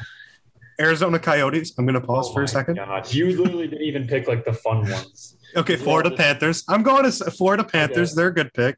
Arizona 0.80 1.18
Coyotes. 1.18 1.74
I'm 1.78 1.86
going 1.86 2.00
to 2.00 2.06
pause 2.06 2.28
Oh 2.30 2.34
for 2.34 2.42
a 2.42 2.48
second. 2.48 2.76
God. 2.76 3.12
You 3.12 3.36
literally 3.40 3.68
didn't 3.68 3.84
even 3.84 4.06
pick 4.06 4.26
like 4.28 4.44
the 4.44 4.52
fun 4.52 4.88
ones. 4.90 5.36
Okay, 5.56 5.76
Florida 5.76 6.10
just- 6.10 6.20
Panthers. 6.20 6.64
I'm 6.68 6.82
going 6.82 7.04
to 7.10 7.30
Florida 7.30 7.64
Panthers. 7.64 8.12
Okay. 8.12 8.16
They're 8.16 8.28
a 8.28 8.34
good 8.34 8.52
pick. 8.54 8.76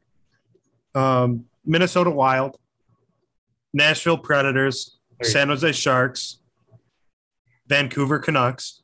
Um, 0.95 1.45
Minnesota 1.65 2.09
Wild, 2.11 2.57
Nashville 3.77 4.17
Predators, 4.17 4.97
San 5.21 5.47
Jose 5.49 5.71
Sharks, 5.71 6.39
Vancouver 7.67 8.17
Canucks, 8.19 8.81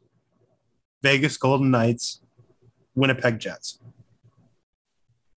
Vegas 1.01 1.35
Golden 1.37 1.71
Knights, 1.71 2.21
Winnipeg 2.95 3.39
Jets. 3.39 3.79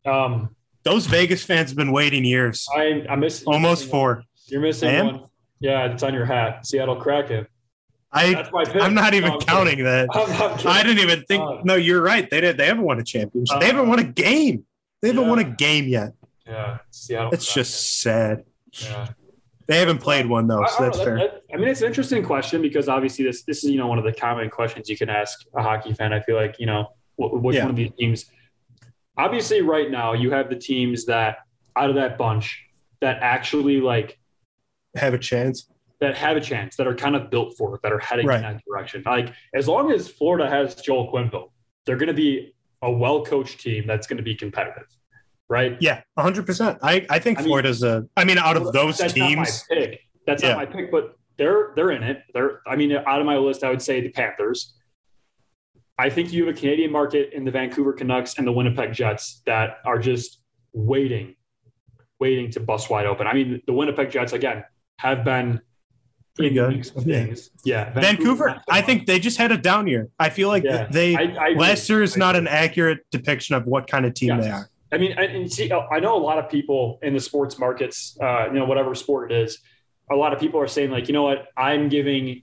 Um, 0.05 0.55
Those 0.85 1.07
Vegas 1.07 1.43
fans 1.43 1.71
have 1.71 1.77
been 1.77 1.91
waiting 1.91 2.25
years, 2.25 2.67
I 2.77 3.05
I 3.09 3.17
miss 3.17 3.43
almost 3.45 3.91
four. 3.91 4.23
You're 4.47 4.61
missing 4.61 5.05
one. 5.05 5.25
Yeah, 5.59 5.91
it's 5.93 6.03
on 6.03 6.15
your 6.15 6.27
hat. 6.27 6.67
Seattle 6.67 6.97
Kraken. 6.97 7.47
I 8.13 8.35
That's 8.35 8.53
my 8.53 8.65
pick. 8.65 8.81
I'm 8.81 8.95
not 8.95 9.15
even 9.15 9.31
No, 9.31 9.35
I'm 9.37 9.41
counting 9.41 9.83
that. 9.85 10.09
I'm 10.15 10.31
not 10.39 10.59
kidding. 10.59 10.71
I 10.71 10.83
didn't 10.85 10.99
even 11.01 11.25
think. 11.25 11.43
Uh, 11.43 11.63
No, 11.65 11.75
you're 11.75 12.03
right. 12.03 12.29
They 12.31 12.41
did. 12.43 12.57
They 12.57 12.67
haven't 12.67 12.85
won 12.85 13.01
a 13.01 13.05
championship. 13.05 13.59
They 13.59 13.67
Uh, 13.67 13.73
haven't 13.73 13.89
won 13.89 13.99
a 13.99 14.05
game. 14.05 14.65
They 15.01 15.09
haven't 15.09 15.29
won 15.29 15.39
a 15.41 15.45
game 15.45 15.89
yet. 15.89 16.13
Yeah, 16.47 16.79
Seattle. 16.91 17.31
It's 17.33 17.53
just 17.53 18.01
sad. 18.01 18.45
Yeah. 18.73 19.09
They 19.69 19.79
haven't 19.79 19.99
played 19.99 20.27
one 20.27 20.47
though, 20.47 20.65
so 20.67 20.85
that's 20.85 20.99
know, 20.99 21.05
fair. 21.05 21.17
that- 21.19 21.43
I 21.53 21.57
mean, 21.57 21.69
it's 21.69 21.81
an 21.81 21.89
interesting 21.89 22.23
question 22.25 22.63
because 22.63 22.89
obviously 22.89 23.25
this 23.25 23.43
this 23.45 23.65
is 23.65 23.71
you 23.71 23.79
know 23.79 23.87
one 23.89 23.99
of 23.99 24.05
the 24.05 24.13
common 24.13 24.49
questions 24.51 24.89
you 24.89 24.97
can 24.97 25.09
ask 25.09 25.45
a 25.57 25.63
hockey 25.63 25.93
fan. 25.93 26.13
I 26.13 26.21
feel 26.21 26.37
like 26.37 26.57
you 26.59 26.67
know 26.67 26.89
wh- 27.17 27.33
which 27.43 27.57
Yeah. 27.57 27.63
one 27.63 27.71
of 27.71 27.77
these 27.77 27.93
teams. 27.99 28.27
Obviously, 29.19 29.63
right 29.63 29.91
now 29.91 30.13
you 30.13 30.31
have 30.31 30.51
the 30.51 30.57
teams 30.57 31.07
that 31.07 31.39
out 31.75 31.89
of 31.89 31.97
that 31.97 32.19
bunch 32.19 32.63
that 33.01 33.19
actually 33.23 33.81
like 33.81 34.19
Have 34.97 35.15
a 35.15 35.19
chance. 35.19 35.69
that 36.01 36.17
have 36.17 36.37
a 36.37 36.41
chance 36.41 36.77
that 36.77 36.87
are 36.87 36.95
kind 36.95 37.17
of 37.17 37.31
built 37.31 37.57
for 37.57 37.75
it 37.75 37.83
that 37.83 37.93
are 37.93 37.99
heading 37.99 38.27
Right. 38.27 38.37
in 38.37 38.43
that 38.43 38.63
direction. 38.69 39.03
Like 39.07 39.33
as 39.55 39.67
long 39.67 39.91
as 39.91 40.09
Florida 40.09 40.49
has 40.49 40.75
Joel 40.77 41.11
Quenneville, 41.13 41.51
they're 41.87 41.97
going 41.97 42.09
to 42.09 42.15
be 42.15 42.55
a 42.83 42.91
well 42.91 43.25
coached 43.25 43.61
team 43.61 43.87
that's 43.87 44.07
going 44.07 44.19
to 44.19 44.23
be 44.23 44.35
competitive, 44.35 44.87
right? 45.49 45.77
Yeah, 45.81 46.03
100%. 46.19 46.79
I, 46.83 47.07
I 47.09 47.19
think 47.19 47.39
I 47.39 47.43
mean- 47.43 47.49
Florida's 47.49 47.83
a, 47.83 48.05
I 48.17 48.25
mean, 48.25 48.39
out 48.39 48.57
of 48.57 48.73
those 48.73 48.99
that's 48.99 49.13
teams, 49.13 49.37
not 49.71 49.77
my 49.77 49.87
pick. 49.87 50.01
That's 50.27 50.43
Yeah. 50.43 50.51
not 50.51 50.59
my 50.59 50.67
pick, 50.67 50.91
but 50.91 51.17
they're 51.39 51.73
they're 51.77 51.91
in 51.91 52.03
it. 52.03 52.23
They're 52.35 52.63
I 52.67 52.77
mean, 52.77 52.91
out 52.93 53.21
of 53.21 53.27
my 53.27 53.37
list, 53.37 53.63
I 53.63 53.71
would 53.71 53.83
say 53.83 54.01
the 54.01 54.09
Panthers. 54.09 54.75
I 55.99 56.11
think 56.11 56.33
you 56.33 56.47
have 56.47 56.55
a 56.55 56.59
Canadian 56.59 56.91
market 56.91 57.33
in 57.33 57.45
the 57.45 57.51
Vancouver 57.51 57.93
Canucks 57.93 58.37
and 58.39 58.47
the 58.47 58.53
Winnipeg 58.53 58.93
Jets 58.93 59.43
that 59.47 59.79
are 59.85 59.99
just 59.99 60.41
waiting, 60.73 61.37
waiting 62.21 62.51
to 62.53 62.61
bust 62.61 62.91
wide 62.91 63.07
open. 63.07 63.27
I 63.27 63.33
mean, 63.35 63.63
the 63.67 63.73
Winnipeg 63.73 64.11
Jets 64.11 64.33
again 64.33 64.65
have 64.99 65.25
been 65.25 65.61
Pretty 66.35 66.55
good. 66.55 66.75
Yeah. 66.85 67.03
things. 67.03 67.51
Yeah, 67.65 67.93
Vancouver, 67.95 68.55
so 68.57 68.63
I 68.69 68.83
think 68.83 69.07
they 69.07 69.19
just 69.19 69.39
had 69.39 69.53
a 69.53 69.57
down 69.57 69.87
year. 69.87 70.09
I 70.19 70.29
feel 70.29 70.49
like 70.49 70.65
Yeah. 70.65 70.87
they, 70.91 71.17
I, 71.17 71.35
I 71.39 71.49
last 71.53 71.89
year 71.89 72.03
is 72.03 72.15
not 72.17 72.37
an 72.37 72.47
accurate 72.47 72.99
depiction 73.11 73.55
of 73.57 73.65
what 73.67 73.87
kind 73.87 74.05
of 74.05 74.13
team 74.13 74.29
Yes. 74.37 74.45
they 74.45 74.51
are. 74.51 74.69
I 74.93 74.99
mean, 74.99 75.13
and, 75.13 75.37
and 75.37 75.53
see, 75.53 75.71
I 75.73 75.99
know 76.01 76.17
a 76.17 76.23
lot 76.23 76.39
of 76.39 76.49
people 76.49 76.99
in 77.03 77.13
the 77.15 77.21
sports 77.21 77.59
markets, 77.59 78.17
uh, 78.23 78.47
you 78.47 78.55
know, 78.59 78.65
whatever 78.67 78.95
sport 78.95 79.33
it 79.33 79.43
is, 79.43 79.59
a 80.11 80.15
lot 80.15 80.33
of 80.33 80.39
people 80.39 80.61
are 80.61 80.69
saying 80.69 80.91
like, 80.91 81.09
you 81.09 81.15
know 81.15 81.25
what, 81.25 81.49
I'm 81.57 81.89
giving 81.89 82.43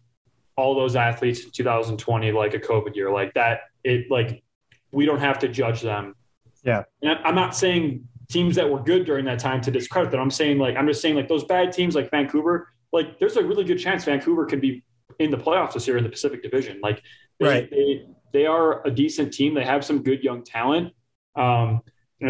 all 0.57 0.75
those 0.75 0.95
athletes 0.95 1.43
in 1.45 1.51
2020 1.51 2.31
like 2.31 2.53
a 2.53 2.59
COVID 2.59 2.95
year, 2.95 3.11
like 3.11 3.33
that. 3.35 3.61
It 3.83 4.11
like 4.11 4.43
we 4.91 5.05
don't 5.05 5.19
have 5.19 5.39
to 5.39 5.47
judge 5.47 5.81
them. 5.81 6.15
Yeah. 6.63 6.83
and 7.01 7.11
I- 7.13 7.21
I'm 7.23 7.35
not 7.35 7.55
saying 7.55 8.07
teams 8.29 8.55
that 8.55 8.69
were 8.69 8.79
good 8.81 9.05
during 9.05 9.25
that 9.25 9.39
time 9.39 9.61
to 9.61 9.71
discredit 9.71 10.11
them. 10.11 10.19
I'm 10.19 10.31
saying 10.31 10.57
like 10.59 10.75
I'm 10.75 10.87
just 10.87 11.01
saying 11.01 11.15
like 11.15 11.27
those 11.27 11.43
bad 11.45 11.71
teams 11.71 11.95
like 11.95 12.11
Vancouver, 12.11 12.67
like 12.91 13.19
there's 13.19 13.37
a 13.37 13.43
really 13.43 13.63
good 13.63 13.79
chance 13.79 14.03
Vancouver 14.05 14.45
can 14.45 14.59
be 14.59 14.83
in 15.19 15.31
the 15.31 15.37
playoffs 15.37 15.73
this 15.73 15.87
year 15.87 15.97
in 15.97 16.03
the 16.03 16.09
Pacific 16.09 16.41
Division. 16.43 16.79
Like 16.81 17.01
they, 17.39 17.47
Right. 17.47 17.69
they 17.69 18.05
they 18.33 18.45
are 18.45 18.85
a 18.85 18.91
decent 18.91 19.33
team. 19.33 19.53
They 19.53 19.63
have 19.63 19.83
some 19.85 20.03
good 20.03 20.23
young 20.23 20.43
talent. 20.43 20.93
Um, 21.35 21.81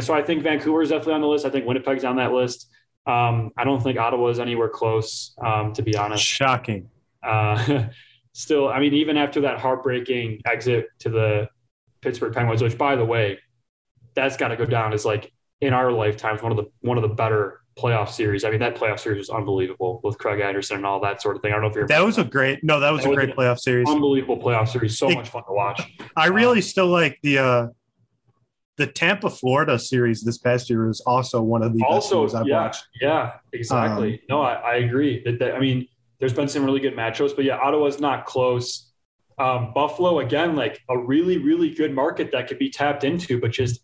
so 0.01 0.13
I 0.13 0.21
think 0.23 0.43
Vancouver 0.43 0.81
is 0.81 0.89
definitely 0.89 1.13
on 1.15 1.21
the 1.21 1.27
list. 1.27 1.45
I 1.45 1.49
think 1.49 1.65
Winnipeg's 1.65 2.03
on 2.05 2.15
that 2.15 2.31
list. 2.31 2.69
Um, 3.05 3.51
I 3.57 3.63
don't 3.65 3.81
think 3.83 3.99
Ottawa 3.99 4.29
is 4.29 4.39
anywhere 4.39 4.69
close, 4.69 5.35
um, 5.43 5.73
to 5.73 5.81
be 5.81 5.95
honest. 5.97 6.23
Shocking. 6.23 6.89
Uh, 7.21 7.85
still, 8.31 8.69
I 8.69 8.79
mean, 8.79 8.93
even 8.93 9.17
after 9.17 9.41
that 9.41 9.59
heartbreaking 9.59 10.41
exit 10.45 10.87
to 10.99 11.09
the 11.09 11.49
Pittsburgh 12.01 12.33
Penguins, 12.33 12.61
which 12.63 12.77
by 12.77 12.95
the 12.95 13.03
way, 13.05 13.39
that's 14.15 14.37
got 14.37 14.49
to 14.49 14.55
go 14.55 14.65
down 14.65 14.93
as 14.93 15.03
like 15.05 15.33
in 15.59 15.73
our 15.73 15.91
lifetimes 15.91 16.41
one 16.41 16.51
of 16.51 16.57
the 16.57 16.65
one 16.81 16.97
of 16.97 17.01
the 17.01 17.13
better 17.13 17.59
playoff 17.77 18.09
series. 18.09 18.43
I 18.43 18.51
mean, 18.51 18.59
that 18.59 18.75
playoff 18.75 18.99
series 18.99 19.17
was 19.17 19.29
unbelievable 19.31 19.99
with 20.03 20.17
Craig 20.19 20.39
Anderson 20.39 20.77
and 20.77 20.85
all 20.85 20.99
that 21.01 21.21
sort 21.21 21.35
of 21.35 21.41
thing. 21.41 21.51
I 21.51 21.55
don't 21.55 21.63
know 21.63 21.69
if 21.69 21.75
you're 21.75 21.87
That 21.87 22.05
was 22.05 22.19
a 22.19 22.23
great, 22.23 22.63
no, 22.63 22.79
that 22.79 22.91
was 22.91 23.01
That 23.01 23.07
a 23.07 23.09
was 23.09 23.17
great 23.17 23.35
playoff 23.35 23.59
series. 23.59 23.89
unbelievable 23.89 24.37
playoff 24.37 24.67
series. 24.69 24.97
So 24.97 25.09
It- 25.09 25.15
much 25.15 25.29
fun 25.29 25.43
to 25.47 25.53
watch. 25.53 25.81
I 26.15 26.27
really 26.27 26.61
still 26.61 26.85
like 26.87 27.17
the, 27.23 27.39
uh, 27.39 27.67
the 28.77 28.87
Tampa 28.87 29.29
Florida 29.29 29.77
series 29.77 30.23
this 30.23 30.37
past 30.37 30.69
year 30.69 30.87
was 30.87 30.99
also 31.01 31.41
one 31.41 31.61
of 31.61 31.73
the 31.73 31.79
best 31.79 31.91
also, 31.91 32.19
ones 32.21 32.33
I've 32.33 32.47
yeah, 32.47 32.61
watched. 32.63 32.87
yeah, 32.99 33.33
exactly. 33.53 34.13
Um, 34.13 34.19
no, 34.29 34.41
I, 34.41 34.53
I 34.53 34.75
agree. 34.77 35.21
That, 35.25 35.39
that- 35.39 35.55
I 35.55 35.59
mean, 35.59 35.87
there's 36.19 36.33
been 36.33 36.47
some 36.47 36.63
really 36.63 36.79
good 36.79 36.95
matchups, 36.95 37.35
but 37.35 37.43
yeah, 37.45 37.57
Ottawa's 37.57 37.99
not 37.99 38.25
close. 38.25 38.91
Um, 39.37 39.73
Buffalo 39.73 40.19
again, 40.19 40.55
like 40.55 40.79
a 40.89 40.97
really, 40.97 41.37
really 41.37 41.69
good 41.73 41.93
market 41.93 42.31
that 42.31 42.47
could 42.47 42.59
be 42.59 42.69
tapped 42.69 43.03
into, 43.03 43.39
but 43.41 43.51
just 43.51 43.81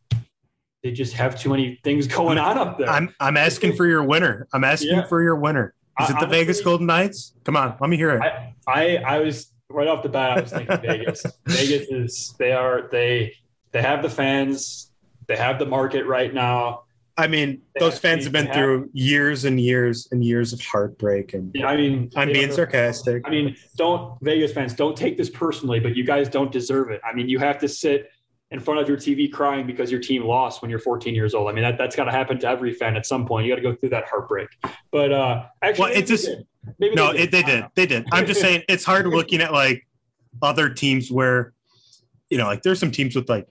they 0.83 0.91
just 0.91 1.13
have 1.13 1.37
too 1.39 1.49
many 1.49 1.79
things 1.83 2.07
going 2.17 2.37
on 2.37 2.57
up 2.57 2.77
there. 2.77 2.87
I'm 2.89 3.13
I'm 3.19 3.35
asking 3.35 3.75
for 3.75 3.85
your 3.85 4.03
winner. 4.03 4.47
I'm 4.53 4.63
asking 4.63 4.91
Yeah. 4.95 5.07
for 5.07 5.21
your 5.21 5.35
winner. 5.35 5.73
Is 5.99 6.09
I- 6.11 6.17
it 6.17 6.19
the 6.21 6.27
Vegas 6.27 6.61
Golden 6.61 6.87
Knights? 6.87 7.33
Come 7.43 7.57
on, 7.57 7.75
let 7.81 7.89
me 7.89 7.97
hear 7.97 8.11
it. 8.11 8.21
I, 8.21 8.53
I 8.67 8.95
I 8.97 9.19
was 9.19 9.51
right 9.69 9.87
off 9.87 10.01
the 10.03 10.09
bat. 10.09 10.37
I 10.37 10.41
was 10.41 10.51
thinking 10.51 10.81
Vegas. 10.81 11.25
Vegas 11.47 11.87
is 11.89 12.35
they 12.39 12.53
are 12.53 12.87
they 12.91 13.33
they 13.71 13.81
have 13.81 14.01
the 14.01 14.09
fans. 14.09 14.91
They 15.27 15.35
have 15.35 15.59
the 15.59 15.65
market 15.65 16.05
right 16.05 16.33
now. 16.33 16.83
I 17.17 17.27
mean, 17.27 17.61
They 17.75 17.81
those 17.81 17.93
have- 17.93 18.01
fans 18.01 18.23
have 18.23 18.33
been 18.33 18.45
have- 18.45 18.55
through 18.55 18.89
years 18.93 19.43
and 19.45 19.59
years 19.59 20.07
and 20.11 20.23
years 20.23 20.53
of 20.53 20.61
heartbreak, 20.61 21.33
and 21.33 21.53
I 21.63 21.75
mean, 21.75 22.09
I'm 22.15 22.31
being 22.31 22.51
sarcastic. 22.51 23.23
I 23.25 23.29
mean, 23.29 23.55
don't 23.75 24.13
Vegas 24.21 24.53
fans 24.53 24.73
don't 24.73 24.95
take 24.95 25.17
this 25.17 25.29
personally, 25.29 25.79
but 25.81 25.95
you 25.97 26.03
guys 26.05 26.29
don't 26.29 26.51
deserve 26.51 26.89
it. 26.91 27.01
I 27.05 27.13
mean, 27.13 27.27
you 27.27 27.37
have 27.39 27.59
to 27.59 27.67
sit 27.67 28.09
in 28.51 28.59
front 28.59 28.79
of 28.79 28.87
your 28.87 28.97
TV 28.97 29.27
crying 29.31 29.67
because 29.67 29.91
your 29.91 29.99
team 29.99 30.23
lost 30.23 30.61
when 30.61 30.71
you're 30.71 30.79
14 30.79 31.13
years 31.13 31.35
old. 31.35 31.49
I 31.49 31.53
mean, 31.53 31.63
that 31.63 31.77
that's 31.77 31.95
got 31.95 32.05
to 32.05 32.11
happen 32.11 32.39
to 32.39 32.47
every 32.47 32.73
fan 32.73 32.95
at 32.95 33.05
some 33.05 33.27
point. 33.27 33.45
You 33.45 33.51
got 33.51 33.57
to 33.57 33.61
go 33.69 33.75
through 33.75 33.89
that 33.89 34.05
heartbreak. 34.05 34.47
But 34.91 35.11
uh, 35.11 35.43
actually, 35.61 35.81
Well, 35.89 35.91
it's 35.93 36.09
just- 36.09 36.29
maybe 36.79 36.95
No, 36.95 37.11
they 37.13 37.19
it, 37.23 37.31
they 37.31 37.43
did. 37.43 37.65
They 37.75 37.85
did. 37.85 38.05
I'm 38.13 38.25
just 38.25 38.39
saying 38.41 38.63
it's 38.69 38.85
hard 38.85 39.05
looking 39.07 39.41
at 39.41 39.51
like 39.51 39.85
other 40.41 40.69
teams 40.69 41.11
where, 41.11 41.53
you 42.29 42.37
know, 42.37 42.45
like 42.45 42.63
there's 42.63 42.79
some 42.79 42.91
teams 42.91 43.15
with 43.15 43.27
like 43.29 43.45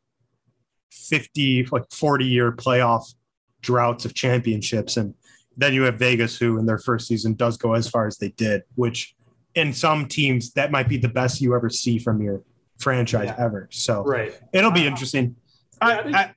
50, 0.90 1.66
like 1.70 1.84
40 1.92 2.24
year 2.24 2.52
playoff 2.52 3.14
droughts 3.62 4.04
of 4.04 4.14
championships. 4.14 4.96
And 4.96 5.14
then 5.56 5.74
you 5.74 5.82
have 5.82 5.98
Vegas, 5.98 6.38
who 6.38 6.58
in 6.58 6.66
their 6.66 6.78
first 6.78 7.08
season 7.08 7.34
does 7.34 7.56
go 7.56 7.74
as 7.74 7.88
far 7.88 8.06
as 8.06 8.18
they 8.18 8.30
did, 8.30 8.62
which 8.76 9.14
in 9.54 9.72
some 9.72 10.06
teams 10.06 10.52
that 10.52 10.70
might 10.70 10.88
be 10.88 10.96
the 10.96 11.08
best 11.08 11.40
you 11.40 11.54
ever 11.54 11.68
see 11.68 11.98
from 11.98 12.22
your 12.22 12.42
franchise 12.78 13.26
Yeah. 13.26 13.44
ever. 13.44 13.68
So 13.72 14.04
Right. 14.04 14.38
it'll 14.52 14.70
be 14.70 14.86
Uh, 14.86 14.90
interesting. 14.90 15.34
Yeah, 15.82 15.88
I 15.88 15.92
I, 15.98 16.20
I, 16.22 16.34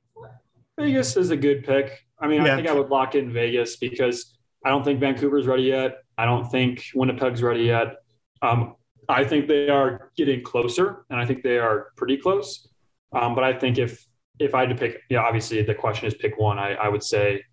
Vegas 0.79 1.17
is 1.17 1.29
a 1.29 1.37
good 1.37 1.63
pick. 1.63 2.03
I 2.19 2.27
mean, 2.27 2.43
Yeah. 2.45 2.53
I 2.53 2.55
think 2.55 2.67
I 2.67 2.73
would 2.73 2.89
lock 2.89 3.13
in 3.15 3.31
Vegas 3.31 3.75
because 3.77 4.37
I 4.65 4.69
don't 4.69 4.83
think 4.83 4.99
Vancouver's 4.99 5.45
ready 5.47 5.63
yet. 5.63 5.99
I 6.17 6.25
don't 6.25 6.49
think 6.49 6.85
Winnipeg's 6.95 7.41
ready 7.43 7.63
yet. 7.63 7.97
Um, 8.41 8.75
I 9.09 9.23
think 9.23 9.47
they 9.47 9.69
are 9.69 10.11
getting 10.15 10.43
closer, 10.43 11.05
and 11.09 11.19
I 11.19 11.25
think 11.25 11.43
they 11.43 11.57
are 11.59 11.91
pretty 11.97 12.17
close. 12.17 12.67
Um, 13.11 13.35
but 13.35 13.43
I 13.43 13.53
think 13.53 13.77
if 13.77 14.05
if 14.39 14.55
I 14.55 14.61
had 14.61 14.69
to 14.69 14.75
pick, 14.75 15.01
yeah, 15.09 15.19
obviously 15.21 15.61
the 15.63 15.75
question 15.75 16.07
is 16.07 16.13
pick 16.15 16.37
one. 16.37 16.57
I, 16.59 16.73
I 16.73 16.87
would 16.87 17.03
say 17.03 17.43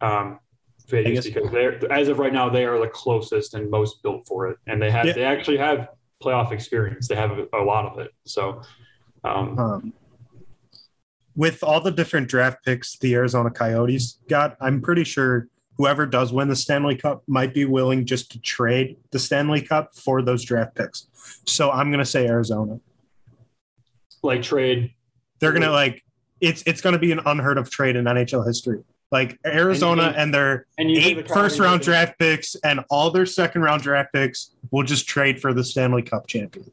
um, 0.00 0.38
Vegas, 0.88 1.26
because 1.26 1.50
they're 1.50 1.92
as 1.92 2.08
of 2.08 2.18
right 2.18 2.32
now 2.32 2.48
they 2.48 2.64
are 2.64 2.78
the 2.78 2.88
closest 2.88 3.54
and 3.54 3.70
most 3.70 4.02
built 4.02 4.26
for 4.26 4.48
it, 4.48 4.58
and 4.66 4.80
they 4.80 4.90
have 4.90 5.06
Yeah. 5.06 5.12
they 5.14 5.24
actually 5.24 5.56
have 5.58 5.88
playoff 6.22 6.52
experience. 6.52 7.08
They 7.08 7.16
have 7.16 7.32
a, 7.32 7.46
a 7.54 7.62
lot 7.64 7.86
of 7.86 7.98
it. 7.98 8.10
So. 8.24 8.62
Um, 9.24 9.58
um, 9.58 9.92
with 11.34 11.62
all 11.62 11.80
the 11.80 11.90
different 11.90 12.28
draft 12.28 12.64
picks 12.64 12.96
the 12.98 13.14
Arizona 13.14 13.50
Coyotes 13.50 14.20
got, 14.28 14.56
I'm 14.60 14.80
pretty 14.80 15.04
sure 15.04 15.48
whoever 15.76 16.06
does 16.06 16.32
win 16.32 16.48
the 16.48 16.56
Stanley 16.56 16.96
Cup 16.96 17.22
might 17.26 17.52
be 17.52 17.64
willing 17.66 18.06
just 18.06 18.30
to 18.32 18.40
trade 18.40 18.96
the 19.10 19.18
Stanley 19.18 19.60
Cup 19.60 19.94
for 19.94 20.22
those 20.22 20.42
draft 20.44 20.74
picks. 20.74 21.08
So 21.44 21.70
I'm 21.70 21.90
going 21.90 21.98
to 21.98 22.06
say 22.10 22.26
Arizona. 22.26 22.80
like 24.22 24.42
trade 24.42 24.92
They're 25.38 25.52
going 25.52 25.62
to 25.62 25.70
like 25.70 26.02
it's 26.40 26.62
it's 26.66 26.80
going 26.80 26.92
to 26.94 26.98
be 26.98 27.12
an 27.12 27.20
unheard 27.26 27.58
of 27.58 27.70
trade 27.70 27.96
in 27.96 28.04
NHL 28.04 28.46
history. 28.46 28.82
Like 29.12 29.38
Arizona 29.46 30.02
And 30.04 30.14
you- 30.14 30.20
and 30.22 30.34
their 30.34 30.66
and 30.78 30.90
eight 30.90 31.28
first 31.28 31.58
round 31.60 31.82
draft 31.82 32.18
picks 32.18 32.54
and 32.56 32.80
all 32.90 33.10
their 33.10 33.26
second 33.26 33.62
round 33.62 33.82
draft 33.82 34.12
picks 34.12 34.50
will 34.70 34.82
just 34.82 35.06
trade 35.08 35.40
for 35.40 35.54
the 35.54 35.62
Stanley 35.64 36.02
Cup 36.02 36.26
champion. 36.26 36.70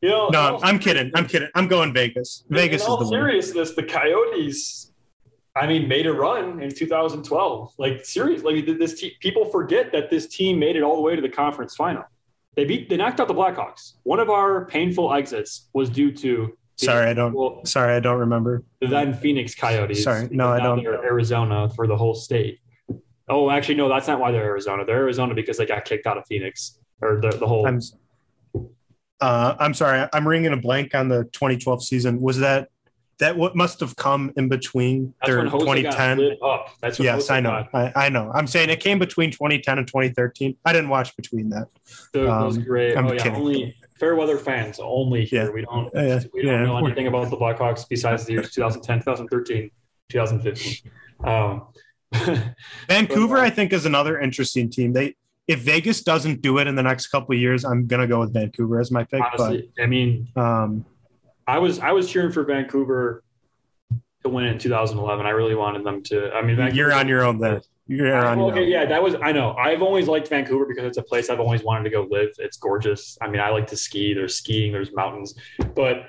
You 0.00 0.08
know, 0.08 0.28
No, 0.30 0.40
all 0.54 0.60
I'm 0.64 0.78
kidding. 0.78 1.12
I'm 1.14 1.26
kidding. 1.26 1.48
I'm 1.54 1.68
going 1.68 1.92
Vegas. 1.92 2.44
Vegas 2.48 2.84
in 2.86 2.92
is 2.92 2.98
the 2.98 3.04
seriousness, 3.06 3.74
the 3.74 3.84
Coyotes, 3.84 4.90
I 5.54 5.66
mean, 5.66 5.86
made 5.86 6.06
a 6.06 6.12
run 6.12 6.60
in 6.60 6.74
2012. 6.74 7.74
Like 7.78 8.04
seriously, 8.04 8.62
like, 8.62 8.78
this 8.78 8.98
te- 9.00 9.16
people 9.20 9.44
forget 9.44 9.92
that 9.92 10.10
this 10.10 10.26
team 10.26 10.58
made 10.58 10.74
it 10.76 10.82
all 10.82 10.96
the 10.96 11.02
way 11.02 11.14
to 11.14 11.22
the 11.22 11.28
conference 11.28 11.76
final. 11.76 12.02
They 12.56 12.64
beat, 12.64 12.88
they 12.90 12.96
knocked 12.96 13.20
out 13.20 13.28
the 13.28 13.34
Blackhawks. 13.34 13.92
One 14.02 14.18
of 14.18 14.28
our 14.28 14.64
painful 14.66 15.14
exits 15.14 15.68
was 15.72 15.88
due 15.88 16.10
to 16.12 16.56
Sorry, 16.76 17.06
I 17.10 17.14
don't. 17.14 17.34
well, 17.34 17.64
Sorry, 17.64 17.94
I 17.94 18.00
don't 18.00 18.18
remember. 18.18 18.64
the 18.80 18.88
then 18.88 19.14
Phoenix 19.14 19.54
Coyotes. 19.54 20.02
Sorry, 20.02 20.28
no, 20.30 20.48
I 20.48 20.58
don't. 20.60 20.84
Arizona 20.84 21.68
for 21.70 21.86
the 21.86 21.96
whole 21.96 22.14
state. 22.14 22.60
Oh, 23.28 23.50
actually, 23.50 23.76
no, 23.76 23.88
that's 23.88 24.08
not 24.08 24.18
why 24.20 24.32
they're 24.32 24.42
Arizona. 24.42 24.84
They're 24.84 24.96
Arizona 24.98 25.34
because 25.34 25.56
they 25.56 25.66
got 25.66 25.84
kicked 25.84 26.06
out 26.06 26.18
of 26.18 26.26
Phoenix 26.26 26.78
or 27.00 27.20
the, 27.20 27.30
the 27.30 27.46
whole. 27.46 27.66
I'm 27.66 27.80
uh, 29.20 29.54
I'm 29.58 29.74
sorry. 29.74 30.08
I'm 30.12 30.26
ringing 30.26 30.52
a 30.52 30.56
blank 30.56 30.94
on 30.94 31.08
the 31.08 31.24
2012 31.32 31.84
season. 31.84 32.20
Was 32.20 32.38
that 32.38 32.68
that 33.18 33.36
what 33.36 33.54
must 33.54 33.78
have 33.80 33.94
come 33.94 34.32
in 34.36 34.48
between 34.48 35.14
that's 35.20 35.28
their 35.28 35.38
when 35.44 35.50
2010? 35.50 36.36
That's 36.80 36.98
when 36.98 37.06
Yes, 37.06 37.30
I 37.30 37.38
know. 37.38 37.64
I, 37.72 37.92
I 37.94 38.08
know. 38.08 38.32
I'm 38.34 38.48
saying 38.48 38.68
it 38.68 38.80
came 38.80 38.98
between 38.98 39.30
2010 39.30 39.78
and 39.78 39.86
2013. 39.86 40.56
I 40.64 40.72
didn't 40.72 40.88
watch 40.90 41.14
between 41.16 41.50
that. 41.50 41.68
Those 42.12 42.56
Um, 42.58 42.64
great. 42.64 42.96
I'm 42.96 43.06
oh 43.06 43.12
yeah, 43.12 43.22
kidding. 43.22 43.38
only 43.38 43.76
fair 43.98 44.14
weather 44.16 44.38
fans 44.38 44.78
only 44.80 45.24
here. 45.24 45.46
Yeah. 45.46 45.50
We 45.50 45.62
don't 45.62 45.90
Yeah, 45.94 46.20
we 46.32 46.42
don't 46.42 46.52
yeah. 46.52 46.64
know 46.64 46.76
anything 46.78 47.06
about 47.06 47.30
the 47.30 47.36
Blackhawks 47.36 47.88
besides 47.88 48.24
the 48.24 48.32
years 48.34 48.50
2010, 48.52 49.00
2013, 49.00 49.70
2015. 50.08 50.90
Um, 51.24 51.66
Vancouver, 52.88 53.36
But, 53.36 53.40
uh, 53.42 53.46
I 53.46 53.50
think, 53.50 53.72
is 53.72 53.86
another 53.86 54.20
interesting 54.20 54.70
team. 54.70 54.92
They 54.92 55.14
if 55.48 55.60
Vegas 55.60 56.02
doesn't 56.02 56.40
do 56.40 56.58
it 56.58 56.66
in 56.66 56.76
the 56.76 56.82
next 56.82 57.08
couple 57.08 57.34
of 57.34 57.40
years, 57.40 57.64
I'm 57.64 57.86
gonna 57.86 58.06
go 58.06 58.20
with 58.20 58.32
Vancouver 58.32 58.80
as 58.80 58.90
my 58.90 59.04
pick. 59.04 59.20
honestly, 59.20 59.70
I 59.80 59.86
mean, 59.86 60.28
um, 60.36 60.84
I 61.46 61.58
was 61.58 61.78
I 61.78 61.92
was 61.92 62.10
cheering 62.10 62.32
for 62.32 62.44
Vancouver 62.44 63.22
to 64.22 64.28
win 64.28 64.44
in 64.44 64.58
2011. 64.58 65.26
I 65.26 65.30
really 65.30 65.54
wanted 65.54 65.84
them 65.84 66.02
to. 66.04 66.32
I 66.32 66.42
mean, 66.42 66.56
Vancouver, 66.56 66.76
you're 66.76 66.92
on 66.92 67.08
your 67.08 67.24
own 67.24 67.38
there. 67.38 67.60
You're 67.96 68.26
on 68.26 68.40
okay, 68.40 68.64
yeah, 68.64 68.86
that 68.86 69.02
was. 69.02 69.16
I 69.22 69.32
know. 69.32 69.52
I've 69.54 69.82
always 69.82 70.08
liked 70.08 70.28
Vancouver 70.28 70.64
because 70.66 70.84
it's 70.84 70.96
a 70.98 71.02
place 71.02 71.28
I've 71.28 71.40
always 71.40 71.62
wanted 71.62 71.84
to 71.84 71.90
go 71.90 72.06
live. 72.10 72.30
It's 72.38 72.56
gorgeous. 72.56 73.18
I 73.20 73.28
mean, 73.28 73.40
I 73.40 73.50
like 73.50 73.66
to 73.68 73.76
ski. 73.76 74.14
There's 74.14 74.34
skiing. 74.36 74.72
There's 74.72 74.92
mountains, 74.94 75.34
but 75.74 76.06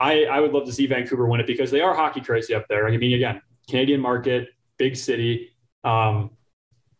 I 0.00 0.24
I 0.24 0.40
would 0.40 0.52
love 0.52 0.64
to 0.66 0.72
see 0.72 0.86
Vancouver 0.86 1.26
win 1.26 1.40
it 1.40 1.46
because 1.46 1.70
they 1.70 1.80
are 1.80 1.94
hockey 1.94 2.20
crazy 2.20 2.54
up 2.54 2.66
there. 2.68 2.88
I 2.88 2.96
mean, 2.96 3.14
again, 3.14 3.40
Canadian 3.68 4.00
market, 4.00 4.48
big 4.76 4.96
city. 4.96 5.50
Um, 5.84 6.30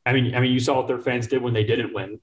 I 0.06 0.12
mean, 0.12 0.34
I 0.34 0.40
mean, 0.40 0.52
you 0.52 0.60
saw 0.60 0.76
what 0.76 0.86
their 0.86 1.00
fans 1.00 1.26
did 1.26 1.42
when 1.42 1.52
they 1.54 1.64
didn't 1.64 1.92
win. 1.92 2.20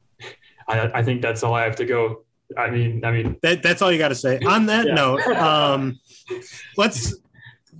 I, 0.67 0.99
I 0.99 1.03
think 1.03 1.21
that's 1.21 1.43
all 1.43 1.53
I 1.53 1.63
have 1.63 1.75
to 1.77 1.85
go. 1.85 2.25
I 2.57 2.69
mean, 2.69 3.03
I 3.05 3.11
mean, 3.11 3.37
That, 3.41 3.61
that's 3.61 3.81
all 3.81 3.91
you 3.91 3.97
got 3.99 4.09
to 4.09 4.15
say. 4.15 4.39
On 4.39 4.65
that 4.67 4.87
Yeah. 4.87 4.93
note, 4.93 5.21
um, 5.27 5.99
let's. 6.77 7.15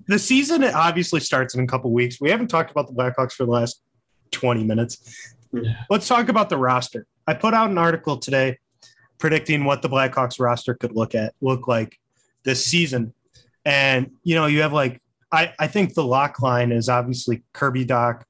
The 0.10 0.17
season 0.17 0.63
obviously 0.63 1.19
starts 1.19 1.54
in 1.54 1.63
a 1.63 1.67
couple 1.67 1.91
weeks. 1.91 2.19
We 2.19 2.32
haven't 2.32 2.48
talked 2.48 2.72
about 2.72 2.88
the 2.88 2.93
Blackhawks 2.93 3.34
for 3.34 3.45
the 3.45 3.52
last 3.52 3.80
20 4.32 4.63
minutes. 4.63 5.36
Yeah. 5.54 5.74
Let's 5.91 6.08
talk 6.08 6.30
about 6.30 6.50
the 6.50 6.58
roster. 6.58 7.06
I 7.28 7.36
put 7.36 7.54
out 7.54 7.69
an 7.69 7.78
article 7.78 8.17
today 8.17 8.58
predicting 9.19 9.65
what 9.65 9.84
the 9.84 9.88
Blackhawks 9.88 10.39
roster 10.39 10.74
could 10.74 10.93
look 10.95 11.13
at 11.13 11.36
look 11.41 11.67
like 11.67 12.00
this 12.43 12.65
season. 12.65 13.13
And 13.65 14.10
you 14.24 14.34
know, 14.34 14.48
you 14.48 14.62
have 14.63 14.74
like 14.74 15.00
I, 15.32 15.54
I 15.60 15.67
think 15.67 15.93
the 15.93 16.04
lock 16.04 16.41
line 16.41 16.72
is 16.72 16.89
obviously 16.89 17.43
Kirby 17.54 17.86
Dach, 17.86 18.24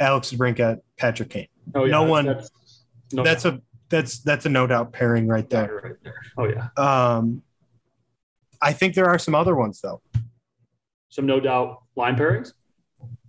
Alex 0.00 0.32
DeBrincat, 0.32 0.80
Patrick 0.96 1.30
Kane. 1.30 1.46
oh 1.76 1.84
yeah, 1.84 1.92
No 1.92 2.00
that's- 2.00 2.10
one- 2.10 2.26
That's, 2.26 2.50
no 3.12 3.22
That's 3.24 3.44
a 3.44 3.60
that's 3.88 4.18
that's 4.20 4.46
a 4.46 4.48
no 4.48 4.66
doubt 4.66 4.92
pairing 4.92 5.28
right 5.28 5.48
there. 5.48 5.80
right 5.84 5.94
there. 6.02 6.22
Oh 6.36 6.46
yeah, 6.48 6.68
Um, 6.76 7.42
I 8.60 8.72
think 8.72 8.94
there 8.96 9.06
are 9.06 9.18
some 9.18 9.36
other 9.36 9.54
ones 9.54 9.80
though. 9.80 10.00
Some 11.10 11.26
no 11.26 11.40
doubt 11.40 11.82
line 11.96 12.16
pairings. 12.16 12.52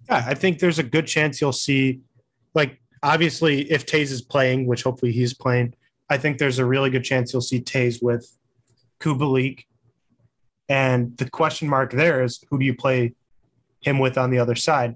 Yeah, 0.10 0.24
I 0.26 0.34
think 0.34 0.60
there's 0.60 0.80
a 0.80 0.84
good 0.84 1.08
chance 1.08 1.42
you'll 1.42 1.52
see, 1.52 2.02
like, 2.54 2.80
obviously, 3.04 3.70
if 3.72 3.86
Toews 3.86 4.12
is 4.12 4.22
playing, 4.22 4.68
which 4.68 4.84
hopefully 4.84 5.12
he's 5.12 5.34
playing, 5.34 5.74
I 6.10 6.18
think 6.18 6.38
there's 6.38 6.60
a 6.60 6.66
really 6.66 6.90
good 6.90 7.04
chance 7.04 7.34
you'll 7.34 7.42
see 7.42 7.62
Toews 7.62 8.02
with 8.02 8.38
Kubalik. 9.00 9.66
And 10.70 11.18
the 11.18 11.30
question 11.30 11.68
mark 11.68 11.92
there 11.92 12.24
is 12.24 12.44
who 12.50 12.60
do 12.60 12.66
you 12.66 12.76
play 12.76 13.14
him 13.82 14.00
with 14.00 14.18
on 14.18 14.32
the 14.32 14.40
other 14.40 14.56
side? 14.56 14.96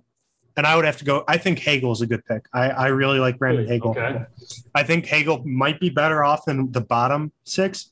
And 0.58 0.65
I 0.65 0.76
would 0.76 0.86
have 0.86 0.98
to 0.98 1.06
go. 1.06 1.26
I 1.28 1.38
think 1.38 1.60
Hagel 1.60 1.91
is 1.91 2.02
a 2.02 2.08
good 2.08 2.24
pick. 2.26 2.45
I, 2.54 2.69
I 2.69 2.88
really 2.88 3.19
like 3.19 3.38
Brandon 3.38 3.67
Hagel. 3.67 3.91
Okay. 3.91 4.24
I 4.74 4.84
think 4.84 5.06
Hagel 5.06 5.43
might 5.45 5.82
be 5.82 5.89
better 5.89 6.24
off 6.24 6.45
than 6.45 6.71
the 6.71 6.80
bottom 6.80 7.34
six, 7.43 7.91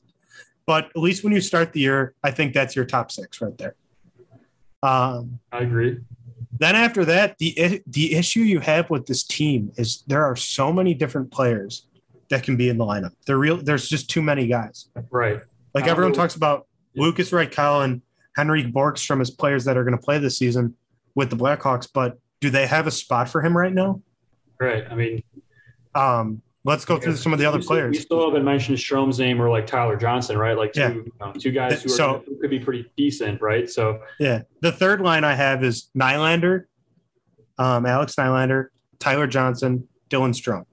but 0.66 0.86
at 0.86 0.96
least 0.96 1.24
when 1.24 1.34
you 1.34 1.42
start 1.42 1.74
the 1.74 1.80
year, 1.80 2.14
I 2.22 2.30
think 2.30 2.54
that's 2.54 2.74
your 2.74 2.86
top 2.86 3.12
six 3.12 3.42
right 3.42 3.56
there. 3.58 3.74
Um, 4.84 5.38
I 5.52 5.58
agree. 5.60 5.98
then 6.58 6.76
after 6.76 7.04
that, 7.06 7.38
the 7.38 7.82
the 7.86 8.14
issue 8.14 8.40
you 8.40 8.60
have 8.60 8.90
with 8.90 9.06
this 9.06 9.22
team 9.24 9.72
is 9.76 10.02
there 10.06 10.24
are 10.24 10.36
so 10.36 10.72
many 10.72 10.94
different 10.94 11.30
players 11.30 11.86
that 12.30 12.42
can 12.42 12.56
be 12.56 12.68
in 12.68 12.78
the 12.78 12.84
lineup. 12.84 13.12
There 13.26 13.38
real 13.38 13.56
there's 13.56 13.88
just 13.88 14.08
too 14.10 14.22
many 14.22 14.46
guys. 14.46 14.88
Right. 15.10 15.40
Like 15.74 15.86
everyone 15.86 16.12
don't- 16.12 16.20
talks 16.22 16.34
about. 16.36 16.66
Lukas 16.96 17.30
Reichel 17.32 17.82
and 17.84 18.02
Henrik 18.36 18.66
Borgstrom 18.72 19.20
as 19.20 19.28
players 19.28 19.64
that 19.64 19.76
are 19.76 19.82
going 19.82 19.96
to 19.98 20.02
play 20.02 20.18
this 20.18 20.38
season 20.38 20.76
with 21.16 21.28
the 21.28 21.36
Blackhawks, 21.36 21.88
but 21.92 22.18
do 22.40 22.50
they 22.50 22.66
have 22.68 22.86
a 22.86 22.90
spot 22.92 23.28
for 23.28 23.42
him 23.42 23.56
right 23.56 23.72
now? 23.72 24.00
Right. 24.60 24.84
I 24.88 24.94
mean, 24.94 25.24
Um, 25.96 26.40
let's 26.64 26.84
go 26.84 26.98
through 26.98 27.16
some 27.16 27.32
of 27.32 27.38
the 27.38 27.44
other 27.46 27.58
we 27.58 27.62
still, 27.62 27.88
We 27.88 27.94
still 27.98 28.24
haven't 28.30 28.44
mentioned 28.44 28.78
Strome's 28.78 29.18
name 29.18 29.40
or 29.40 29.50
like 29.50 29.66
Tyler 29.66 29.96
Johnson, 29.96 30.38
right? 30.38 30.56
Like 30.56 30.72
two, 30.72 30.80
Yeah. 30.80 30.88
you 30.94 31.12
know, 31.20 31.32
two 31.32 31.50
guys 31.52 31.82
who, 31.82 31.86
are, 31.92 31.96
So- 31.96 32.22
who 32.26 32.36
could 32.40 32.50
be 32.50 32.58
pretty 32.58 32.90
decent, 32.96 33.40
right? 33.42 33.68
So 33.68 34.00
Yeah. 34.18 34.42
The 34.60 34.72
third 34.72 35.00
line 35.02 35.24
I 35.24 35.34
have 35.34 35.62
is 35.62 35.90
Nylander, 35.96 36.64
um, 37.58 37.84
Alex 37.86 38.14
Nylander, 38.16 38.68
Tyler 38.98 39.26
Johnson, 39.26 39.88
Dylan 40.08 40.30
Strome. 40.30 40.64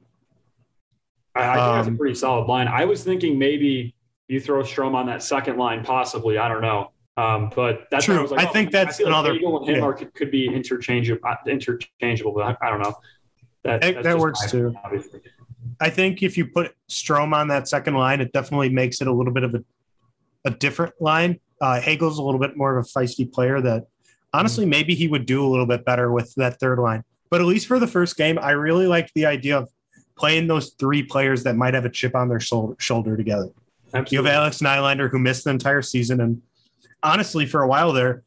I, 1.35 1.41
I 1.41 1.43
think 1.55 1.55
that's 1.75 1.87
a 1.87 1.91
Um, 1.91 1.97
pretty 1.97 2.15
solid 2.15 2.47
line. 2.47 2.67
I 2.67 2.85
was 2.85 3.03
thinking 3.03 3.37
maybe 3.37 3.93
you 4.27 4.39
throw 4.39 4.61
Strome 4.63 4.95
on 4.95 5.05
that 5.07 5.21
second 5.23 5.57
line, 5.57 5.83
possibly. 5.83 6.37
I 6.37 6.47
don't 6.47 6.61
know. 6.61 6.91
Um, 7.17 7.51
but 7.53 7.87
that's 7.91 8.05
True. 8.05 8.25
like, 8.27 8.39
I 8.39 8.49
oh, 8.49 8.53
think 8.53 8.71
that's 8.71 8.97
feel 8.97 9.07
like 9.07 9.13
another- 9.13 9.33
Hagel 9.33 9.57
and 9.59 9.67
him 9.75 9.83
yeah. 9.83 9.91
could, 9.91 10.13
could 10.13 10.31
be 10.31 10.47
interchangeable, 10.47 11.21
uh, 11.27 11.35
interchangeable, 11.45 12.31
but 12.33 12.57
I, 12.61 12.67
I 12.67 12.69
don't 12.69 12.79
know. 12.79 12.95
That, 13.63 13.81
That- 13.81 13.93
that's 13.95 14.07
that 14.07 14.17
works 14.17 14.49
too. 14.49 14.57
opinion, 14.67 14.81
Obviously. 14.85 15.21
I 15.81 15.89
think 15.89 16.21
if 16.23 16.37
you 16.37 16.45
put 16.45 16.75
Strome 16.89 17.33
on 17.33 17.47
that 17.49 17.67
second 17.67 17.95
line, 17.95 18.21
it 18.21 18.31
definitely 18.31 18.69
makes 18.69 19.01
it 19.01 19.07
a 19.07 19.11
little 19.11 19.33
bit 19.33 19.43
of 19.43 19.55
a, 19.55 19.63
a 20.45 20.51
different 20.51 20.93
line. 21.01 21.39
Uh, 21.59 21.81
Hagel's 21.81 22.19
a 22.19 22.23
little 22.23 22.39
bit 22.39 22.55
more 22.55 22.77
of 22.77 22.85
a 22.85 22.87
feisty 22.87 23.29
player 23.31 23.59
that 23.61 23.87
honestly 24.33 24.65
maybe 24.65 24.93
he 24.95 25.07
would 25.07 25.25
do 25.25 25.45
a 25.45 25.49
little 25.49 25.65
bit 25.65 25.83
better 25.83 26.11
with 26.11 26.33
that 26.35 26.59
third 26.59 26.79
line. 26.79 27.03
But 27.29 27.41
at 27.41 27.47
least 27.47 27.65
for 27.67 27.79
the 27.79 27.87
first 27.87 28.15
game, 28.15 28.37
I 28.39 28.51
really 28.51 28.87
liked 28.87 29.11
the 29.15 29.25
idea 29.25 29.57
of 29.57 29.69
playing 30.17 30.47
those 30.47 30.71
three 30.79 31.01
players 31.03 31.43
that 31.43 31.55
might 31.55 31.73
have 31.73 31.85
a 31.85 31.89
chip 31.89 32.15
on 32.15 32.29
their 32.29 32.39
shoulder, 32.39 32.75
shoulder 32.79 33.17
together. 33.17 33.49
You 34.09 34.19
have 34.19 34.27
Alex 34.27 34.59
Nylander 34.59 35.09
who 35.09 35.19
missed 35.19 35.43
the 35.45 35.49
entire 35.49 35.81
season, 35.81 36.21
and 36.21 36.41
honestly, 37.03 37.45
for 37.45 37.61
a 37.61 37.67
while 37.67 37.91
there, 37.91 38.23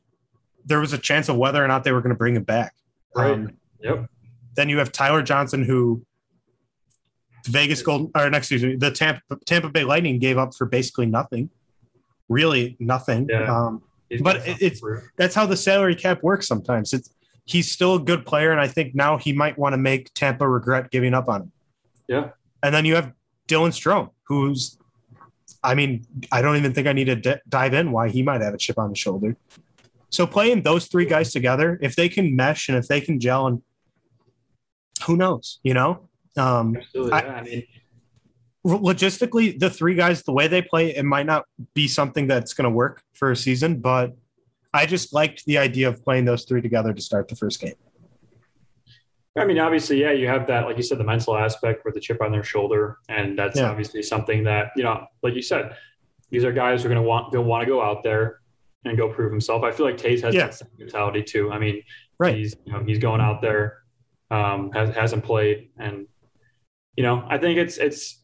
there 0.67 0.81
was 0.81 0.93
a 0.93 0.99
chance 0.99 1.29
of 1.29 1.37
whether 1.37 1.65
or 1.65 1.69
not 1.69 1.85
they 1.85 1.93
were 1.93 2.01
going 2.01 2.11
to 2.15 2.19
bring 2.19 2.35
him 2.37 2.43
back. 2.43 2.75
Right. 3.15 3.31
Um, 3.33 3.53
Yep. 3.81 4.09
then 4.57 4.69
you 4.71 4.79
have 4.79 4.91
Tyler 4.93 5.23
Johnson, 5.23 5.63
who 5.63 6.05
Vegas 7.47 7.83
Golden, 7.83 8.11
or 8.15 8.27
excuse 8.29 8.63
me, 8.63 8.77
the 8.77 8.91
Tampa, 8.91 9.21
Tampa 9.45 9.69
Bay 9.69 9.85
Lightning 9.85 10.19
gave 10.19 10.39
up 10.39 10.55
for 10.55 10.67
basically 10.67 11.07
nothing, 11.07 11.51
really 12.29 12.77
nothing. 12.81 13.27
Yeah. 13.29 13.55
Um, 13.55 13.83
but 14.23 14.37
it's- 14.49 14.81
that's 15.17 15.35
how 15.35 15.47
the 15.47 15.57
salary 15.57 15.95
cap 15.97 16.23
works. 16.23 16.47
Sometimes 16.47 16.93
it's 16.93 17.11
he's 17.47 17.71
still 17.71 17.97
a 17.97 18.01
good 18.01 18.25
player, 18.25 18.53
and 18.53 18.61
I 18.61 18.67
think 18.69 18.95
now 18.95 19.19
he 19.19 19.33
might 19.33 19.59
want 19.59 19.75
to 19.75 19.77
make 19.77 20.13
Tampa 20.15 20.49
regret 20.49 20.91
giving 20.91 21.13
up 21.13 21.29
on 21.29 21.43
him. 21.43 21.53
Yeah. 22.09 22.31
And 22.63 22.75
then 22.75 22.85
you 22.87 22.95
have 22.95 23.13
Dylan 23.49 23.69
Strome, 23.71 24.11
who's, 24.23 24.79
I 25.63 25.75
mean, 25.75 26.07
I 26.33 26.41
don't 26.41 26.57
even 26.57 26.73
think 26.73 26.87
I 26.87 26.93
need 26.95 27.05
to 27.07 27.17
d- 27.17 27.35
dive 27.49 27.75
in 27.75 27.93
why 27.93 28.09
he 28.09 28.23
might 28.23 28.41
have 28.41 28.55
a 28.55 28.57
chip 28.59 28.79
on 28.79 28.89
the 28.89 28.97
shoulder. 28.97 29.37
So 30.09 30.27
playing 30.27 30.63
those 30.63 30.87
three 30.87 31.05
guys 31.05 31.33
together, 31.33 31.79
if 31.83 31.97
they 31.97 32.09
can 32.09 32.35
mesh 32.35 32.69
and 32.71 32.79
if 32.79 32.89
they 32.89 33.01
can 33.03 33.21
gel, 33.21 33.47
and 33.49 33.63
who 35.07 35.17
knows, 35.17 35.59
you 35.63 35.75
know, 35.75 36.09
um. 36.37 36.77
I- 37.13 37.23
I 37.23 37.43
mean, 37.43 37.63
logistically, 38.67 39.59
the 39.59 39.69
three 39.71 39.95
guys, 39.95 40.23
the 40.23 40.33
way 40.33 40.49
they 40.49 40.63
play, 40.63 40.95
it 40.97 41.05
might 41.05 41.27
not 41.27 41.45
be 41.75 41.87
something 41.89 42.27
that's 42.27 42.55
going 42.55 42.65
to 42.65 42.71
work 42.75 43.03
for 43.13 43.31
a 43.31 43.37
season, 43.37 43.81
but 43.81 44.17
I 44.73 44.87
just 44.87 45.13
liked 45.13 45.45
the 45.45 45.59
idea 45.59 45.89
of 45.89 46.03
playing 46.03 46.25
those 46.25 46.45
three 46.45 46.63
together 46.63 46.93
to 46.93 47.01
start 47.03 47.29
the 47.29 47.37
first 47.37 47.61
game. 47.61 47.75
I 49.37 49.45
mean, 49.45 49.59
obviously, 49.59 50.01
yeah, 50.01 50.13
you 50.13 50.29
have 50.29 50.47
that, 50.47 50.65
like 50.65 50.77
you 50.77 50.83
said, 50.85 50.99
the 50.99 51.05
mental 51.05 51.37
aspect 51.37 51.85
with 51.85 51.95
the 51.95 52.01
chip 52.01 52.23
on 52.23 52.31
their 52.31 52.45
shoulder, 52.45 52.99
and 53.09 53.37
that's 53.39 53.59
Yeah. 53.59 53.69
obviously 53.69 54.01
something 54.03 54.45
that 54.45 54.71
you 54.77 54.85
know, 54.85 55.07
like 55.23 55.35
you 55.35 55.43
said, 55.43 55.77
these 56.31 56.45
are 56.45 56.53
guys 56.53 56.83
who 56.83 56.87
are 56.89 56.93
going 56.95 57.03
to 57.03 57.09
want, 57.09 57.33
going 57.33 57.47
want 57.47 57.63
to 57.63 57.67
go 57.67 57.83
out 57.83 58.03
there 58.05 58.41
and 58.85 58.97
go 58.97 59.09
prove 59.13 59.33
himself. 59.33 59.63
I 59.65 59.73
feel 59.73 59.87
like 59.87 59.97
Toews 59.97 60.23
has 60.23 60.35
Yeah. 60.35 60.47
that 60.49 60.63
mentality 60.79 61.23
too. 61.23 61.51
I 61.51 61.59
mean, 61.59 61.83
Right. 62.19 62.37
he's 62.37 62.57
you 62.65 62.73
know 62.73 62.85
he's 62.85 62.99
going 62.99 63.21
out 63.21 63.43
there, 63.43 63.79
um, 64.31 64.71
has, 64.73 64.95
hasn't 64.95 65.25
played, 65.25 65.71
and 65.79 66.07
you 66.97 67.03
know, 67.03 67.27
I 67.29 67.39
think 67.39 67.59
it's 67.59 67.77
it's 67.79 68.21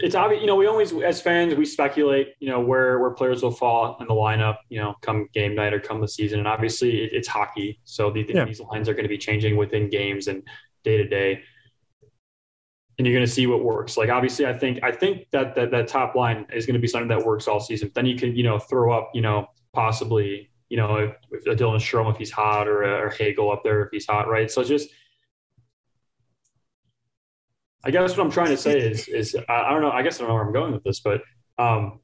it's 0.00 0.14
obvious. 0.14 0.40
You 0.40 0.46
know, 0.46 0.56
we 0.56 0.66
always 0.66 0.92
as 0.92 1.20
fans 1.20 1.54
we 1.54 1.64
speculate, 1.64 2.34
you 2.40 2.48
know, 2.50 2.60
where 2.60 2.98
where 2.98 3.10
players 3.10 3.42
will 3.42 3.50
fall 3.50 3.96
in 4.00 4.06
the 4.06 4.14
lineup, 4.14 4.56
you 4.68 4.78
know, 4.80 4.94
come 5.02 5.28
game 5.32 5.54
night 5.54 5.72
or 5.72 5.80
come 5.80 6.00
the 6.00 6.08
season, 6.08 6.38
and 6.38 6.48
obviously 6.48 7.04
it, 7.04 7.10
it's 7.12 7.28
hockey, 7.28 7.80
so 7.84 8.10
the, 8.10 8.24
Yeah. 8.28 8.44
these 8.44 8.60
lines 8.60 8.88
are 8.88 8.94
going 8.94 9.04
to 9.04 9.08
be 9.08 9.18
changing 9.18 9.56
within 9.56 9.88
games 9.88 10.28
and 10.28 10.42
day 10.84 10.96
to 10.98 11.06
day. 11.08 11.40
And 12.98 13.06
you're 13.06 13.14
going 13.14 13.26
to 13.26 13.32
see 13.32 13.46
what 13.46 13.62
works. 13.64 13.96
Like 13.96 14.08
obviously, 14.08 14.44
I 14.46 14.54
think 14.54 14.80
I 14.82 14.90
think 14.90 15.28
that 15.30 15.54
that, 15.54 15.70
that 15.70 15.86
top 15.88 16.16
line 16.16 16.46
is 16.52 16.66
going 16.66 16.74
to 16.74 16.80
be 16.80 16.88
something 16.88 17.08
that 17.08 17.24
works 17.24 17.46
all 17.46 17.60
season. 17.60 17.90
Then 17.94 18.06
you 18.06 18.16
can 18.16 18.36
you 18.36 18.42
know 18.42 18.58
throw 18.58 18.92
up 18.92 19.10
you 19.14 19.20
know 19.20 19.46
possibly 19.72 20.50
you 20.68 20.76
know 20.76 20.96
if, 20.96 21.12
if 21.30 21.46
a 21.46 21.54
Dylan 21.56 21.76
Strome 21.76 22.10
if 22.10 22.16
he's 22.18 22.32
hot 22.32 22.66
or, 22.66 22.82
a, 22.82 23.06
or 23.06 23.10
Hagel 23.10 23.52
up 23.52 23.62
there 23.62 23.82
if 23.84 23.90
he's 23.92 24.06
hot, 24.06 24.28
right? 24.28 24.50
So 24.50 24.64
just 24.64 24.90
I 27.84 27.90
guess 27.90 28.16
what 28.16 28.24
I'm 28.24 28.30
trying 28.30 28.48
to 28.48 28.56
say 28.56 28.78
is 28.78 29.08
is 29.08 29.36
I, 29.48 29.62
I 29.62 29.70
don't 29.70 29.82
know. 29.82 29.90
I 29.90 30.02
guess 30.02 30.16
I 30.16 30.20
don't 30.20 30.28
know 30.28 30.34
where 30.34 30.44
I'm 30.44 30.52
going 30.52 30.72
with 30.72 30.84
this, 30.84 31.00
but 31.00 31.22
um, 31.58 32.00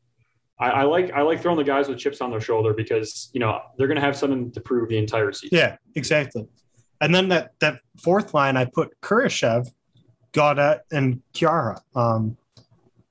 I, 0.59 0.71
I 0.71 0.83
like 0.85 1.13
I 1.13 1.23
like 1.23 1.43
throwing 1.43 1.59
the 1.59 1.65
guys 1.65 1.89
with 1.89 1.99
chips 1.99 2.21
on 2.21 2.31
their 2.31 2.41
shoulder 2.41 2.73
because 2.75 3.31
you 3.33 3.41
know 3.41 3.61
they're 3.77 3.89
going 3.89 3.97
to 3.97 4.03
have 4.03 4.17
something 4.17 4.53
to 4.53 4.61
prove 4.61 4.89
the 4.89 4.99
entire 4.99 5.33
season. 5.33 5.59
Yeah, 5.59 5.77
exactly. 5.95 6.47
And 7.01 7.15
then 7.15 7.29
that 7.29 7.53
that 7.61 7.81
fourth 8.03 8.35
line, 8.35 8.57
I 8.57 8.67
put 8.67 8.99
Kurashev, 9.01 9.69
Gaudette, 10.33 10.81
and 10.93 11.23
Khaira. 11.33 11.81
Um, 11.95 12.37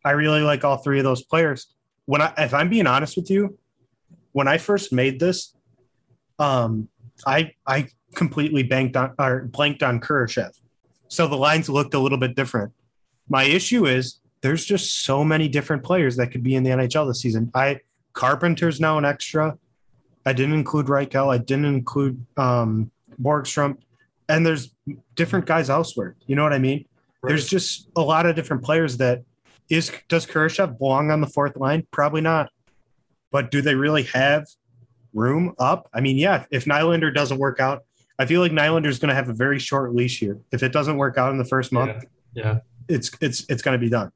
I 0.05 0.11
really 0.11 0.41
like 0.41 0.63
all 0.63 0.77
three 0.77 0.99
of 0.99 1.03
those 1.03 1.23
players. 1.23 1.67
When 2.05 2.21
I, 2.21 2.33
if 2.37 2.53
I'm 2.53 2.69
being 2.69 2.87
honest 2.87 3.15
with 3.15 3.29
you, 3.29 3.57
when 4.31 4.47
I 4.47 4.57
first 4.57 4.91
made 4.91 5.19
this, 5.19 5.53
um, 6.39 6.89
I 7.25 7.51
I 7.67 7.87
completely 8.15 8.63
banked 8.63 8.95
on 8.95 9.13
or 9.19 9.43
blanked 9.43 9.83
on 9.83 9.99
Kurashev, 9.99 10.51
so 11.07 11.27
the 11.27 11.37
lines 11.37 11.69
looked 11.69 11.93
a 11.93 11.99
little 11.99 12.17
bit 12.17 12.35
different. 12.35 12.73
My 13.29 13.43
issue 13.43 13.85
is 13.85 14.19
there's 14.41 14.65
just 14.65 15.03
so 15.03 15.23
many 15.23 15.47
different 15.47 15.83
players 15.83 16.17
that 16.17 16.27
could 16.27 16.43
be 16.43 16.55
in 16.55 16.63
the 16.63 16.71
NHL 16.71 17.07
this 17.07 17.21
season. 17.21 17.51
I 17.55 17.79
Carpenter's 18.13 18.79
now 18.79 18.97
an 18.97 19.05
extra. 19.05 19.57
I 20.25 20.33
didn't 20.33 20.53
include 20.53 20.87
Reichel. 20.87 21.33
I 21.33 21.37
didn't 21.37 21.65
include 21.65 22.23
um, 22.37 22.91
Borgstrom, 23.21 23.77
and 24.29 24.45
there's 24.45 24.73
different 25.15 25.45
guys 25.45 25.69
elsewhere. 25.69 26.15
You 26.27 26.35
know 26.35 26.43
what 26.43 26.53
I 26.53 26.59
mean? 26.59 26.85
There's 27.23 27.47
just 27.47 27.89
a 27.95 28.01
lot 28.01 28.25
of 28.25 28.35
different 28.35 28.63
players 28.63 28.97
that 28.97 29.23
is 29.69 29.91
does 30.09 30.25
Kurashev 30.25 30.77
belong 30.77 31.09
on 31.09 31.21
the 31.21 31.27
fourth 31.27 31.55
line? 31.55 31.87
Probably 31.91 32.21
not. 32.21 32.51
But 33.31 33.49
do 33.49 33.61
they 33.61 33.75
really 33.75 34.03
have 34.03 34.45
room 35.13 35.55
up? 35.57 35.89
I 35.93 36.01
mean, 36.01 36.17
yeah. 36.17 36.45
If 36.51 36.65
Nylander 36.65 37.13
doesn't 37.13 37.37
work 37.37 37.59
out, 37.59 37.83
I 38.23 38.25
feel 38.25 38.39
like 38.39 38.53
Nylander 38.53 38.87
is 38.87 38.99
going 38.99 39.09
to 39.09 39.15
have 39.15 39.27
a 39.27 39.33
very 39.33 39.59
short 39.59 39.93
leash 39.93 40.17
here. 40.17 40.39
If 40.53 40.63
it 40.63 40.71
doesn't 40.71 40.95
work 40.95 41.17
out 41.17 41.31
in 41.31 41.37
the 41.37 41.43
first 41.43 41.73
month, 41.73 42.05
yeah, 42.33 42.43
yeah. 42.43 42.59
it's 42.87 43.11
it's 43.19 43.45
it's 43.49 43.61
going 43.61 43.77
to 43.77 43.79
be 43.79 43.89
done. 43.89 44.13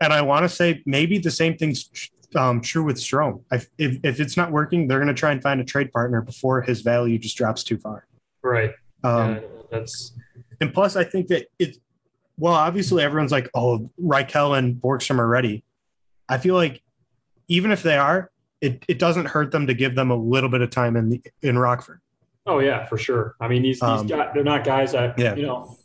And 0.00 0.12
I 0.12 0.20
want 0.22 0.42
to 0.42 0.48
say 0.48 0.82
maybe 0.84 1.18
the 1.18 1.30
same 1.30 1.56
thing's 1.56 1.88
um, 2.34 2.60
true 2.60 2.82
with 2.82 2.96
Strome. 2.96 3.44
I, 3.52 3.60
if 3.78 4.00
if 4.02 4.18
it's 4.18 4.36
not 4.36 4.50
working, 4.50 4.88
they're 4.88 4.98
going 4.98 5.06
to 5.06 5.14
try 5.14 5.30
and 5.30 5.40
find 5.40 5.60
a 5.60 5.64
trade 5.64 5.92
partner 5.92 6.22
before 6.22 6.60
his 6.60 6.80
value 6.80 7.18
just 7.18 7.36
drops 7.36 7.62
too 7.62 7.78
far. 7.78 8.08
right. 8.42 8.72
Um, 9.04 9.34
yeah, 9.34 9.40
that's 9.70 10.12
And 10.60 10.74
plus, 10.74 10.96
I 10.96 11.04
think 11.04 11.28
that 11.28 11.46
it. 11.60 11.76
Well, 12.38 12.52
obviously, 12.52 13.04
everyone's 13.04 13.30
like, 13.30 13.48
"Oh, 13.54 13.88
Reichel 14.02 14.58
and 14.58 14.74
Borgstrom 14.74 15.20
are 15.20 15.28
ready." 15.28 15.62
I 16.28 16.38
feel 16.38 16.56
like 16.56 16.82
even 17.46 17.70
if 17.70 17.84
they 17.84 17.96
are, 17.96 18.32
it, 18.60 18.84
it 18.88 18.98
doesn't 18.98 19.26
hurt 19.26 19.52
them 19.52 19.68
to 19.68 19.74
give 19.74 19.94
them 19.94 20.10
a 20.10 20.16
little 20.16 20.50
bit 20.50 20.60
of 20.60 20.70
time 20.70 20.96
in 20.96 21.10
the, 21.10 21.22
in 21.42 21.56
Rockford. 21.56 22.00
Oh 22.46 22.58
yeah, 22.60 22.84
for 22.86 22.98
sure. 22.98 23.36
I 23.40 23.48
mean, 23.48 23.62
these 23.62 23.80
these 23.80 23.88
Um, 23.88 24.06
guys, 24.06 24.30
they're 24.34 24.44
not 24.44 24.64
guys 24.64 24.92
that 24.92 25.18
yeah. 25.18 25.34
you 25.34 25.46
know. 25.46 25.76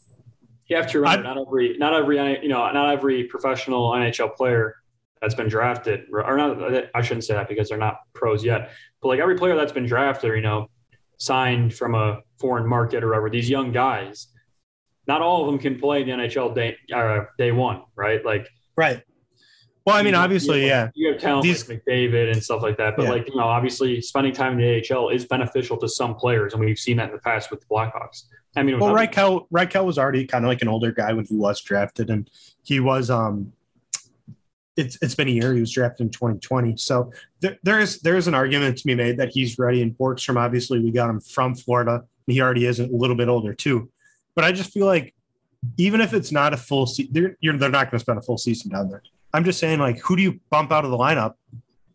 You 0.68 0.78
have 0.78 0.88
to 0.92 1.02
remember, 1.02 1.24
not 1.24 1.38
every 1.38 1.78
not 1.78 1.94
every 1.94 2.18
you 2.42 2.50
know 2.50 2.72
not 2.72 2.94
every 2.94 3.26
professional 3.26 3.92
NHL 3.92 4.36
player 4.36 4.76
that's 5.22 5.36
been 5.36 5.50
drafted 5.50 6.06
or 6.12 6.38
not. 6.38 6.86
I 6.96 7.02
shouldn't 7.02 7.26
say 7.26 7.34
that 7.34 7.50
because 7.50 7.70
they're 7.70 7.78
not 7.78 8.00
pros 8.14 8.44
yet. 8.44 8.72
But 9.02 9.10
like 9.10 9.20
every 9.20 9.36
player 9.36 9.56
that's 9.56 9.72
been 9.72 9.86
drafted, 9.86 10.34
you 10.36 10.42
know, 10.42 10.68
signed 11.18 11.74
from 11.74 11.96
a 11.96 12.20
foreign 12.40 12.68
market 12.68 13.04
or 13.04 13.10
whatever. 13.10 13.30
These 13.30 13.50
young 13.50 13.72
guys, 13.72 14.28
not 15.08 15.22
all 15.22 15.42
of 15.42 15.48
them 15.48 15.60
can 15.60 15.80
play 15.80 16.04
the 16.04 16.12
NHL 16.12 16.56
day 16.56 16.78
uh, 16.94 17.26
day 17.38 17.52
one, 17.52 17.84
right? 17.96 18.24
Like 18.26 18.48
Right. 18.78 19.04
Well, 19.86 19.96
I 19.96 20.04
mean, 20.04 20.14
you- 20.14 20.20
obviously, 20.20 20.62
you 20.62 20.68
yeah. 20.68 20.90
you 20.94 21.12
have 21.12 21.20
talent 21.22 21.44
These- 21.44 21.68
like 21.68 21.84
McDavid 21.86 22.32
and 22.32 22.44
stuff 22.44 22.62
like 22.62 22.78
that. 22.78 22.96
But 22.96 23.04
Yeah. 23.04 23.10
like 23.12 23.28
you 23.28 23.36
know, 23.36 23.44
obviously, 23.44 24.00
spending 24.02 24.32
time 24.34 24.54
in 24.54 24.60
the 24.60 24.68
AHL 24.94 25.10
is 25.10 25.26
beneficial 25.26 25.78
to 25.78 25.90
some 25.90 26.16
players, 26.16 26.54
and 26.54 26.64
we've 26.64 26.78
seen 26.78 26.98
that 26.98 27.10
in 27.10 27.16
the 27.16 27.22
past 27.22 27.50
with 27.52 27.62
the 27.62 27.66
Blackhawks. 27.68 28.24
I 28.56 28.64
mean, 28.64 28.80
Well, 28.80 28.94
Reichel, 28.94 29.48
Reichel 29.52 29.86
was 29.86 29.98
already 29.98 30.26
kind 30.28 30.44
of 30.46 30.50
like 30.50 30.62
an 30.62 30.68
older 30.68 30.92
guy 30.92 31.14
when 31.14 31.26
he 31.26 31.36
was 31.36 31.62
drafted, 31.62 32.10
and 32.10 32.30
he 32.64 32.80
was. 32.80 33.10
um 33.10 33.54
It's 34.78 34.98
it's 35.02 35.16
been 35.16 35.28
a 35.28 35.32
year. 35.32 35.54
He 35.54 35.60
was 35.60 35.72
drafted 35.72 36.06
in 36.06 36.12
2020, 36.12 36.78
so 36.78 37.12
there, 37.42 37.58
there 37.64 37.80
is 37.80 38.00
there 38.02 38.16
is 38.16 38.28
an 38.28 38.34
argument 38.34 38.78
to 38.78 38.86
be 38.86 38.96
made 38.96 39.18
that 39.18 39.30
he's 39.30 39.60
ready. 39.60 39.82
And 39.82 39.98
Borgstrom, 39.98 40.38
obviously, 40.38 40.80
we 40.80 40.92
got 40.92 41.10
him 41.10 41.20
from 41.20 41.56
Florida. 41.56 42.04
And 42.28 42.34
he 42.36 42.40
already 42.42 42.66
is 42.68 42.80
a 42.80 42.86
little 42.88 43.16
bit 43.16 43.28
older 43.28 43.54
too, 43.54 43.90
but 44.36 44.46
I 44.46 44.52
just 44.52 44.72
feel 44.72 44.86
like 44.86 45.14
even 45.78 46.00
if 46.02 46.14
it's 46.14 46.32
not 46.32 46.54
a 46.54 46.58
full 46.58 46.86
season, 46.86 47.12
they're, 47.14 47.36
they're 47.42 47.70
not 47.70 47.90
going 47.92 47.98
to 47.98 48.00
spend 48.00 48.20
a 48.20 48.22
full 48.22 48.38
season 48.38 48.72
down 48.72 48.90
there. 48.90 49.02
I'm 49.34 49.44
just 49.46 49.60
saying, 49.60 49.80
like, 49.80 50.00
who 50.00 50.16
do 50.16 50.22
you 50.22 50.40
bump 50.50 50.72
out 50.72 50.86
of 50.86 50.92
the 50.92 50.98
lineup 50.98 51.36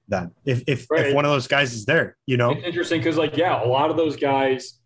then 0.08 0.30
if 0.44 0.62
if, 0.68 0.86
Right. 0.90 1.06
if 1.06 1.14
one 1.14 1.24
of 1.24 1.32
those 1.32 1.48
guys 1.48 1.74
is 1.74 1.84
there, 1.84 2.16
you 2.26 2.36
know. 2.36 2.50
It's 2.52 2.64
interesting 2.64 3.00
because, 3.00 3.16
like, 3.16 3.36
yeah, 3.36 3.62
a 3.62 3.66
lot 3.66 3.90
of 3.90 3.96
those 3.96 4.14
guys 4.16 4.78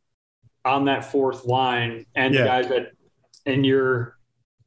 on 0.64 0.86
that 0.86 1.04
fourth 1.04 1.44
line 1.44 2.06
and 2.14 2.32
Yeah. 2.34 2.40
the 2.42 2.46
guys 2.46 2.68
that 2.68 2.92
in 3.44 3.62
your 3.64 4.16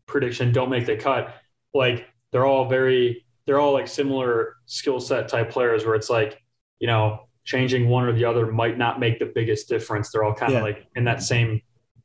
prediction 0.06 0.52
don't 0.52 0.70
make 0.70 0.86
the 0.86 0.96
cut, 0.96 1.34
like, 1.74 2.08
they're 2.32 2.46
all 2.46 2.70
very, 2.70 3.26
they're 3.46 3.60
all 3.60 3.74
like 3.74 3.88
similar 3.88 4.56
skill 4.68 5.00
set 5.00 5.28
type 5.28 5.50
players 5.50 5.86
where 5.86 5.96
it's 5.96 6.10
like, 6.10 6.40
you 6.80 6.88
know, 6.88 7.28
changing 7.46 7.90
one 7.90 8.06
or 8.06 8.14
the 8.14 8.24
other 8.26 8.52
might 8.52 8.78
not 8.78 9.00
make 9.00 9.18
the 9.20 9.26
biggest 9.34 9.68
difference. 9.68 10.12
They're 10.12 10.24
all 10.24 10.34
kind 10.36 10.54
of 10.54 10.60
Yeah. 10.60 10.64
like 10.64 10.86
in 10.96 11.04
that 11.06 11.22
same, 11.24 11.62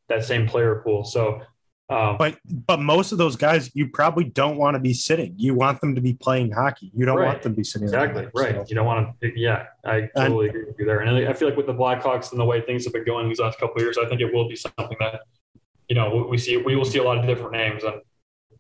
that 0.08 0.24
same 0.24 0.46
player 0.48 0.80
pool. 0.84 1.04
So, 1.04 1.42
um, 1.90 2.16
But 2.18 2.38
but 2.66 2.80
most 2.80 3.12
of 3.12 3.18
those 3.18 3.36
guys 3.36 3.70
you 3.74 3.88
probably 3.88 4.24
don't 4.24 4.56
want 4.58 4.74
to 4.74 4.78
be 4.80 4.92
sitting. 4.92 5.34
You 5.36 5.54
want 5.54 5.80
them 5.80 5.94
to 5.94 6.00
be 6.00 6.12
playing 6.14 6.50
hockey. 6.52 6.90
You 6.94 7.06
don't 7.06 7.16
Right. 7.18 7.26
want 7.28 7.42
them 7.42 7.52
to 7.52 7.56
be 7.56 7.64
sitting. 7.64 7.88
Exactly. 7.88 8.22
there. 8.22 8.30
Right. 8.34 8.54
So, 8.56 8.64
You 8.68 8.74
don't 8.74 8.86
want 8.86 9.20
to. 9.20 9.38
Yeah, 9.38 9.66
I 9.84 10.08
totally 10.16 10.48
agree 10.48 10.64
with 10.64 10.76
you 10.78 10.84
there. 10.84 11.00
And 11.00 11.28
I 11.28 11.32
feel 11.32 11.48
like 11.48 11.56
with 11.56 11.66
the 11.66 11.74
Blackhawks 11.74 12.30
and 12.32 12.40
the 12.40 12.44
way 12.44 12.60
things 12.60 12.84
have 12.84 12.92
been 12.92 13.04
going 13.04 13.28
these 13.28 13.40
last 13.40 13.58
couple 13.58 13.76
of 13.76 13.82
years, 13.82 13.96
I 13.98 14.06
think 14.08 14.20
it 14.20 14.32
will 14.32 14.48
be 14.48 14.56
something 14.56 14.96
that 15.00 15.20
you 15.88 15.94
know 15.96 16.26
we- 16.30 16.36
see. 16.38 16.56
We 16.58 16.76
will 16.76 16.84
see 16.84 16.98
a 16.98 17.02
lot 17.02 17.18
of 17.18 17.26
different 17.26 17.52
names 17.52 17.84
on 17.84 18.00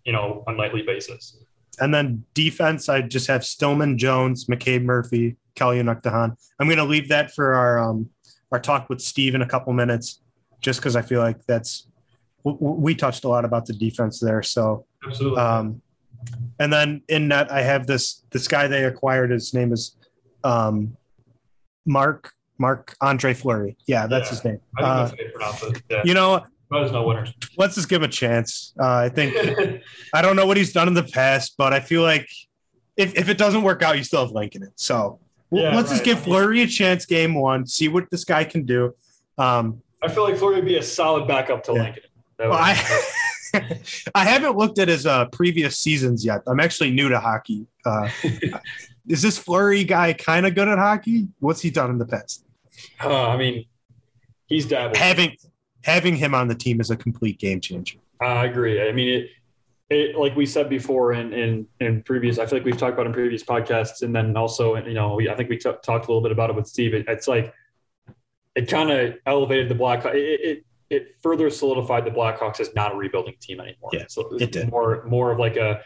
you 0.04 0.12
know 0.12 0.42
on 0.46 0.56
nightly 0.56 0.82
basis. 0.82 1.36
and 1.80 1.92
then 1.94 2.24
defense, 2.34 2.88
I 2.88 3.02
just 3.02 3.26
have 3.28 3.44
Stillman, 3.44 3.98
Jones, 3.98 4.46
McCabe, 4.46 4.82
Murphy, 4.82 5.36
Kelly, 5.54 5.78
and 5.78 5.88
Uktahan. 5.88 6.34
I'm 6.58 6.66
going 6.66 6.78
to 6.78 6.84
leave 6.84 7.08
that 7.10 7.32
for 7.34 7.54
our 7.54 7.78
um 7.78 8.08
our 8.50 8.58
talk 8.58 8.88
with 8.88 9.00
Steve 9.02 9.34
in 9.34 9.42
a 9.42 9.46
couple 9.46 9.72
minutes, 9.74 10.22
just 10.62 10.80
because 10.80 10.96
I 10.96 11.02
feel 11.02 11.20
like 11.20 11.44
that's 11.46 11.86
we 12.44 12.94
touched 12.94 13.24
a 13.24 13.28
lot 13.28 13.44
about 13.44 13.66
the 13.66 13.72
defense 13.72 14.20
there. 14.20 14.42
So 14.42 14.86
Absolutely. 15.06 15.38
Um, 15.40 15.82
and 16.58 16.72
then 16.72 17.02
in 17.08 17.28
net, 17.28 17.50
I 17.52 17.62
have 17.62 17.86
this 17.86 18.22
this 18.30 18.48
guy 18.48 18.66
they 18.66 18.84
acquired. 18.84 19.30
His 19.30 19.54
name 19.54 19.72
is 19.72 19.96
um, 20.44 20.96
Marc 21.86 22.32
Mark 22.58 22.96
Andre 23.00 23.34
Fleury. 23.34 23.76
Yeah, 23.86 24.06
that's 24.06 24.26
Yeah. 24.26 24.30
his 24.30 24.44
name. 24.44 24.60
Uh, 24.78 25.06
that's 25.06 25.10
how 25.12 25.24
you 25.24 25.30
pronounce 25.32 25.62
it. 25.62 25.82
Yeah. 25.90 26.02
you 26.04 26.14
know, 26.14 26.44
no 26.70 27.02
winners. 27.06 27.32
let's 27.56 27.76
just 27.76 27.88
give 27.88 28.02
him 28.02 28.08
a 28.08 28.12
chance. 28.12 28.74
Uh, 28.80 28.84
I 28.96 29.08
think 29.08 29.34
I 30.14 30.22
don't 30.22 30.36
know 30.36 30.46
what 30.46 30.56
he's 30.56 30.72
done 30.72 30.88
in 30.88 30.94
the 30.94 31.04
past, 31.04 31.54
but 31.56 31.72
I 31.72 31.80
feel 31.80 32.02
like 32.02 32.28
if, 32.96 33.14
if 33.16 33.28
it 33.28 33.38
doesn't 33.38 33.62
work 33.62 33.82
out, 33.82 33.96
you 33.96 34.02
still 34.04 34.22
have 34.22 34.32
Lankinen. 34.32 34.72
So 34.74 35.20
Yeah, 35.52 35.74
let's 35.76 35.90
just 35.90 36.02
give 36.04 36.18
Fleury 36.20 36.62
a 36.62 36.66
chance 36.66 37.06
game 37.06 37.34
one, 37.34 37.64
see 37.66 37.86
what 37.88 38.10
this 38.10 38.24
guy 38.24 38.42
can 38.44 38.64
do. 38.66 38.94
Um, 39.38 39.80
I 40.02 40.08
feel 40.08 40.24
like 40.24 40.36
Fleury 40.36 40.56
would 40.56 40.64
be 40.64 40.76
a 40.78 40.82
solid 40.82 41.28
backup 41.28 41.62
to 41.64 41.72
Yeah. 41.74 41.82
Lankinen. 41.82 42.07
That 42.38 42.50
well, 42.50 42.58
I, 42.58 43.02
I 44.14 44.24
haven't 44.24 44.56
looked 44.56 44.78
at 44.78 44.88
his 44.88 45.06
uh, 45.06 45.26
previous 45.26 45.78
seasons 45.78 46.24
yet. 46.24 46.42
I'm 46.46 46.60
actually 46.60 46.90
new 46.90 47.08
to 47.08 47.18
hockey. 47.18 47.66
Uh, 47.84 48.08
is 49.08 49.22
this 49.22 49.38
Fleury 49.38 49.84
guy 49.84 50.12
kind 50.12 50.46
of 50.46 50.54
good 50.54 50.68
at 50.68 50.78
hockey? 50.78 51.28
What's 51.40 51.60
he 51.60 51.70
done 51.70 51.90
in 51.90 51.98
the 51.98 52.06
past? 52.06 52.44
Uh, 53.02 53.28
I 53.28 53.36
mean, 53.36 53.64
he's 54.46 54.66
dabbled. 54.66 54.96
Having 54.96 55.36
having 55.84 56.16
him 56.16 56.34
on 56.34 56.48
the 56.48 56.54
team 56.54 56.80
is 56.80 56.90
a 56.90 56.96
complete 56.96 57.38
game 57.38 57.60
changer. 57.60 57.98
I 58.20 58.44
agree. 58.46 58.86
I 58.86 58.92
mean, 58.92 59.08
it, 59.08 59.30
it 59.90 60.16
like 60.16 60.36
we 60.36 60.44
said 60.44 60.68
before 60.68 61.12
in, 61.12 61.32
in, 61.32 61.66
in 61.80 62.02
previous, 62.02 62.38
I 62.38 62.46
feel 62.46 62.58
like 62.58 62.66
we've 62.66 62.76
talked 62.76 62.94
about 62.94 63.06
in 63.06 63.12
previous 63.12 63.42
podcasts. 63.42 64.02
And 64.02 64.14
then 64.14 64.36
also, 64.36 64.76
you 64.76 64.94
know, 64.94 65.14
we, 65.14 65.30
I 65.30 65.34
think 65.34 65.48
we 65.48 65.56
t- 65.56 65.70
talked 65.82 66.06
a 66.06 66.08
little 66.08 66.20
bit 66.20 66.32
about 66.32 66.50
it 66.50 66.56
with 66.56 66.66
Steve. 66.66 66.94
It, 66.94 67.06
it's 67.08 67.28
like, 67.28 67.54
it 68.54 68.68
kind 68.68 68.90
of 68.90 69.14
elevated 69.24 69.68
the 69.68 69.74
Blackhawks. 69.74 70.14
It, 70.14 70.40
it, 70.40 70.64
it 70.90 71.16
further 71.22 71.50
solidified 71.50 72.04
the 72.04 72.10
Blackhawks 72.10 72.60
as 72.60 72.74
not 72.74 72.94
a 72.94 72.96
rebuilding 72.96 73.34
team 73.40 73.60
anymore. 73.60 73.90
Yeah, 73.92 74.04
so 74.08 74.28
it 74.36 74.52
did. 74.52 74.70
more, 74.70 75.04
more 75.04 75.32
of 75.32 75.38
like 75.38 75.56
a, 75.56 75.82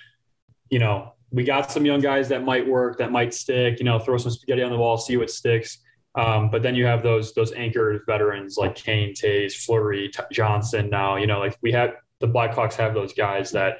you 0.70 0.78
know, 0.78 1.14
we 1.30 1.44
got 1.44 1.72
some 1.72 1.84
young 1.84 2.00
guys 2.00 2.28
that 2.28 2.44
might 2.44 2.66
work, 2.66 2.98
that 2.98 3.10
might 3.10 3.34
stick, 3.34 3.78
you 3.78 3.84
know, 3.84 3.98
throw 3.98 4.18
some 4.18 4.30
spaghetti 4.30 4.62
on 4.62 4.70
the 4.70 4.78
wall, 4.78 4.98
see 4.98 5.16
what 5.16 5.30
sticks. 5.30 5.78
Um, 6.14 6.50
but 6.50 6.62
then 6.62 6.74
you 6.74 6.84
have 6.84 7.02
those 7.02 7.32
those 7.32 7.52
anchored 7.52 8.02
veterans 8.06 8.58
like 8.58 8.74
Kane, 8.74 9.14
Toews, 9.14 9.54
Fleury, 9.54 10.10
T- 10.10 10.22
Johnson. 10.30 10.90
Now 10.90 11.16
you 11.16 11.26
know, 11.26 11.38
like 11.38 11.56
we 11.62 11.72
have 11.72 11.94
the 12.20 12.28
Blackhawks 12.28 12.74
have 12.74 12.92
those 12.92 13.14
guys 13.14 13.50
that 13.52 13.78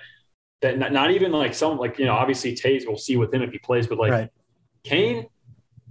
that 0.62 0.78
not, 0.78 0.92
not 0.92 1.10
even 1.10 1.30
like 1.30 1.52
some 1.52 1.76
like 1.76 1.98
you 1.98 2.06
know 2.06 2.14
obviously 2.14 2.54
Toews 2.54 2.86
will 2.86 2.96
see 2.96 3.18
with 3.18 3.34
him 3.34 3.42
if 3.42 3.52
he 3.52 3.58
plays, 3.58 3.86
but 3.86 3.98
like 3.98 4.12
Right. 4.12 4.30
Kane 4.82 5.26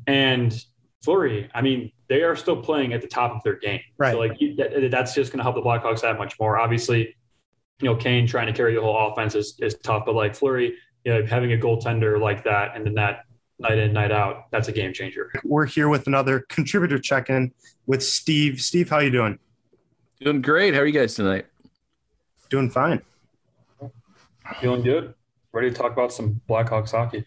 and 0.07 0.65
Fleury, 1.03 1.49
I 1.55 1.61
mean, 1.61 1.91
they 2.09 2.21
are 2.21 2.35
still 2.35 2.61
playing 2.61 2.93
at 2.93 3.01
the 3.01 3.07
top 3.07 3.35
of 3.35 3.41
their 3.43 3.55
game. 3.55 3.79
Right. 3.97 4.11
So 4.11 4.19
like 4.19 4.39
you, 4.39 4.55
that, 4.55 4.91
that's 4.91 5.15
just 5.15 5.31
going 5.31 5.39
to 5.39 5.43
help 5.43 5.55
the 5.55 5.61
Blackhawks 5.61 6.01
that 6.01 6.17
much 6.17 6.39
more. 6.39 6.59
Obviously, 6.59 7.15
you 7.79 7.87
know, 7.87 7.95
Kane 7.95 8.27
trying 8.27 8.47
to 8.47 8.53
carry 8.53 8.75
the 8.75 8.81
whole 8.81 9.11
offense 9.11 9.33
is, 9.33 9.57
is 9.59 9.75
tough, 9.83 10.03
but 10.05 10.13
like 10.13 10.35
Fleury, 10.35 10.75
you 11.03 11.13
know, 11.13 11.25
having 11.25 11.53
a 11.53 11.57
goaltender 11.57 12.21
like 12.21 12.43
that 12.43 12.75
and 12.75 12.85
then 12.85 12.93
that 12.93 13.21
night 13.57 13.79
in, 13.79 13.93
night 13.93 14.11
out, 14.11 14.51
that's 14.51 14.67
a 14.67 14.71
game 14.71 14.93
changer. 14.93 15.31
We're 15.43 15.65
here 15.65 15.89
with 15.89 16.05
another 16.05 16.41
contributor 16.49 16.99
check-in 16.99 17.51
with 17.87 18.03
Steve. 18.03 18.61
Steve, 18.61 18.89
how 18.89 18.99
you 18.99 19.09
doing? 19.09 19.39
Doing 20.19 20.41
great. 20.41 20.75
How 20.75 20.81
are 20.81 20.85
you 20.85 20.93
guys 20.93 21.15
tonight? 21.15 21.47
Doing 22.49 22.69
fine. 22.69 23.01
Feeling 24.59 24.83
good. 24.83 25.15
Ready 25.51 25.71
to 25.71 25.75
talk 25.75 25.93
about 25.93 26.13
some 26.13 26.41
Blackhawks 26.47 26.91
hockey. 26.91 27.25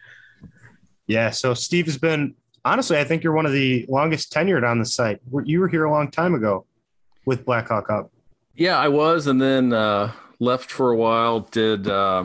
Yeah. 1.08 1.30
So 1.30 1.54
Steve 1.54 1.87
has 1.87 1.98
been 1.98 2.34
honestly, 2.64 2.98
I 2.98 3.05
think 3.05 3.22
you're 3.22 3.35
one 3.35 3.46
of 3.46 3.53
the 3.53 3.87
longest 3.88 4.33
tenured 4.33 4.68
on 4.68 4.79
the 4.79 4.85
site. 4.85 5.20
You 5.44 5.61
were 5.61 5.68
here 5.68 5.85
a 5.85 5.90
long 5.90 6.11
time 6.11 6.35
ago 6.35 6.66
with 7.24 7.44
Blackhawk 7.44 7.90
Up. 7.90 8.11
Yeah, 8.55 8.79
I 8.79 8.88
was, 8.88 9.27
and 9.27 9.40
then 9.40 9.72
uh, 9.72 10.12
left 10.38 10.70
for 10.70 10.90
a 10.90 10.96
while. 10.96 11.40
Did 11.40 11.88
uh, 11.88 12.24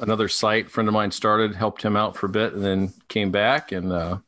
another 0.00 0.28
site 0.28 0.70
friend 0.70 0.88
of 0.88 0.94
mine 0.94 1.10
started, 1.10 1.54
helped 1.54 1.82
him 1.82 1.96
out 1.96 2.16
for 2.16 2.26
a 2.26 2.30
bit, 2.30 2.54
and 2.54 2.64
then 2.64 2.92
came 3.08 3.30
back. 3.30 3.72
And 3.72 3.92
uh, 3.92 4.18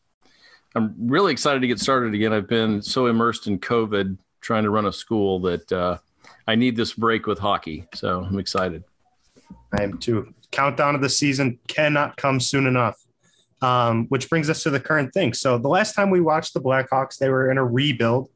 I'm 0.75 0.95
really 0.99 1.33
excited 1.33 1.61
to 1.61 1.67
get 1.67 1.81
started 1.81 2.15
again. 2.15 2.33
I've 2.33 2.49
been 2.49 2.83
so 2.83 3.07
immersed 3.07 3.47
in 3.47 3.59
COVID, 3.59 4.19
trying 4.41 4.65
to 4.65 4.71
run 4.71 4.87
a 4.87 4.93
school, 4.93 5.41
that 5.41 5.73
uh, 5.73 5.99
I 6.47 6.55
need 6.55 6.77
this 6.77 6.93
break 6.93 7.27
with 7.27 7.39
hockey. 7.39 7.87
So 7.95 8.25
I'm 8.25 8.39
excited. 8.39 8.85
I 9.73 9.83
am 9.83 9.99
too. 9.99 10.35
Countdown 10.51 10.95
of 10.95 11.01
the 11.01 11.11
season 11.11 11.59
cannot 11.67 12.17
come 12.17 12.41
soon 12.41 12.67
enough. 12.67 13.05
Um, 13.61 14.07
which 14.07 14.31
brings 14.31 14.49
us 14.49 14.63
to 14.63 14.71
the 14.71 14.79
current 14.79 15.13
thing. 15.13 15.33
So 15.33 15.59
the 15.59 15.69
last 15.69 15.95
time 15.95 16.11
we 16.11 16.21
watched 16.21 16.55
the 16.55 16.61
Blackhawks, 16.61 17.19
they 17.19 17.29
were 17.29 17.51
in 17.51 17.59
a 17.59 17.65
rebuild. 17.65 18.31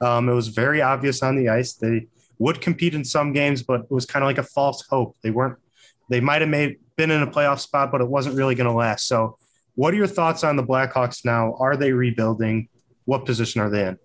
Um, 0.00 0.28
it 0.28 0.32
was 0.34 0.48
very 0.48 0.80
obvious 0.80 1.20
on 1.20 1.34
the 1.34 1.48
ice. 1.48 1.72
They 1.72 2.06
would 2.38 2.60
compete 2.60 2.94
in 2.94 3.04
some 3.04 3.32
games, 3.32 3.64
but 3.64 3.80
it 3.80 3.90
was 3.90 4.06
kind 4.06 4.22
of 4.22 4.28
like 4.28 4.38
a 4.38 4.44
false 4.44 4.86
hope. 4.88 5.16
They 5.20 5.32
weren't. 5.32 5.58
They 6.08 6.20
might 6.20 6.42
have 6.42 6.48
made 6.48 6.76
been 6.94 7.10
in 7.10 7.22
a 7.22 7.26
playoff 7.26 7.58
spot, 7.58 7.90
but 7.90 8.00
it 8.00 8.08
wasn't 8.08 8.36
really 8.36 8.54
going 8.54 8.68
to 8.68 8.72
last. 8.72 9.08
So, 9.08 9.36
what 9.74 9.92
are 9.94 9.96
your 9.96 10.06
thoughts 10.06 10.44
on 10.44 10.54
the 10.54 10.62
Blackhawks 10.62 11.24
now? 11.24 11.56
Are 11.58 11.76
they 11.76 11.92
rebuilding? 11.92 12.68
What 13.04 13.26
position 13.26 13.60
are 13.60 13.70
they 13.70 13.84
in? 13.84 13.98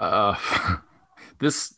uh, 0.00 0.34
this 1.38 1.74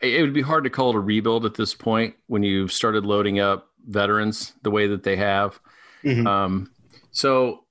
it 0.00 0.22
would 0.22 0.32
be 0.32 0.42
hard 0.42 0.62
to 0.62 0.70
call 0.70 0.90
it 0.90 0.96
a 0.96 1.00
rebuild 1.00 1.44
at 1.44 1.54
this 1.54 1.74
point 1.74 2.14
when 2.28 2.44
you've 2.44 2.70
started 2.70 3.04
loading 3.04 3.40
up 3.40 3.67
veterans 3.88 4.52
the 4.62 4.70
way 4.70 4.86
that 4.86 5.02
they 5.02 5.16
have. 5.16 5.58
Mhm. 6.04 6.26
Um, 6.26 6.70
so, 7.10 7.64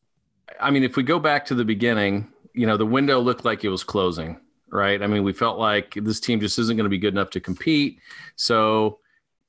I 0.59 0.71
mean, 0.71 0.83
if 0.83 0.97
we 0.97 1.03
go 1.03 1.19
back 1.19 1.45
to 1.45 1.55
the 1.55 1.65
beginning, 1.65 2.31
you 2.53 2.67
know, 2.67 2.77
the 2.77 2.85
window 2.85 3.19
looked 3.19 3.45
like 3.45 3.63
it 3.63 3.69
was 3.69 3.83
closing, 3.83 4.39
right? 4.69 5.01
I 5.01 5.07
mean, 5.07 5.23
we 5.23 5.33
felt 5.33 5.59
like 5.59 5.93
this 5.93 6.19
team 6.19 6.39
just 6.39 6.59
isn't 6.59 6.75
going 6.75 6.85
to 6.85 6.89
be 6.89 6.97
good 6.97 7.13
enough 7.13 7.29
to 7.31 7.39
compete. 7.39 7.99
So, 8.35 8.99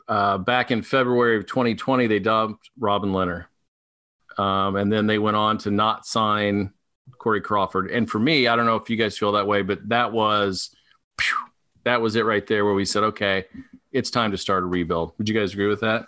uh, 0.06 0.38
back 0.38 0.70
in 0.70 0.82
February 0.82 1.36
of 1.36 1.46
2020, 1.46 2.06
they 2.06 2.18
dumped 2.18 2.70
Robin 2.78 3.10
Lehner. 3.10 3.46
Um, 4.38 4.76
and 4.76 4.92
then 4.92 5.06
they 5.06 5.18
went 5.18 5.36
on 5.36 5.58
to 5.58 5.70
not 5.70 6.06
sign 6.06 6.72
Corey 7.18 7.40
Crawford. 7.40 7.90
And 7.90 8.08
for 8.08 8.18
me, 8.18 8.46
I 8.46 8.56
don't 8.56 8.66
know 8.66 8.76
if 8.76 8.88
you 8.88 8.96
guys 8.96 9.18
feel 9.18 9.32
that 9.32 9.46
way, 9.46 9.62
but 9.62 9.86
that 9.88 10.12
was 10.12 10.70
that 11.84 12.00
was 12.00 12.16
it 12.16 12.24
right 12.24 12.46
there 12.46 12.64
where 12.64 12.74
we 12.74 12.84
said, 12.84 13.02
okay, 13.02 13.46
it's 13.92 14.10
time 14.10 14.30
to 14.30 14.38
start 14.38 14.62
a 14.62 14.66
rebuild. 14.66 15.12
Would 15.18 15.28
you 15.28 15.34
guys 15.34 15.52
agree 15.52 15.66
with 15.66 15.80
that? 15.80 16.06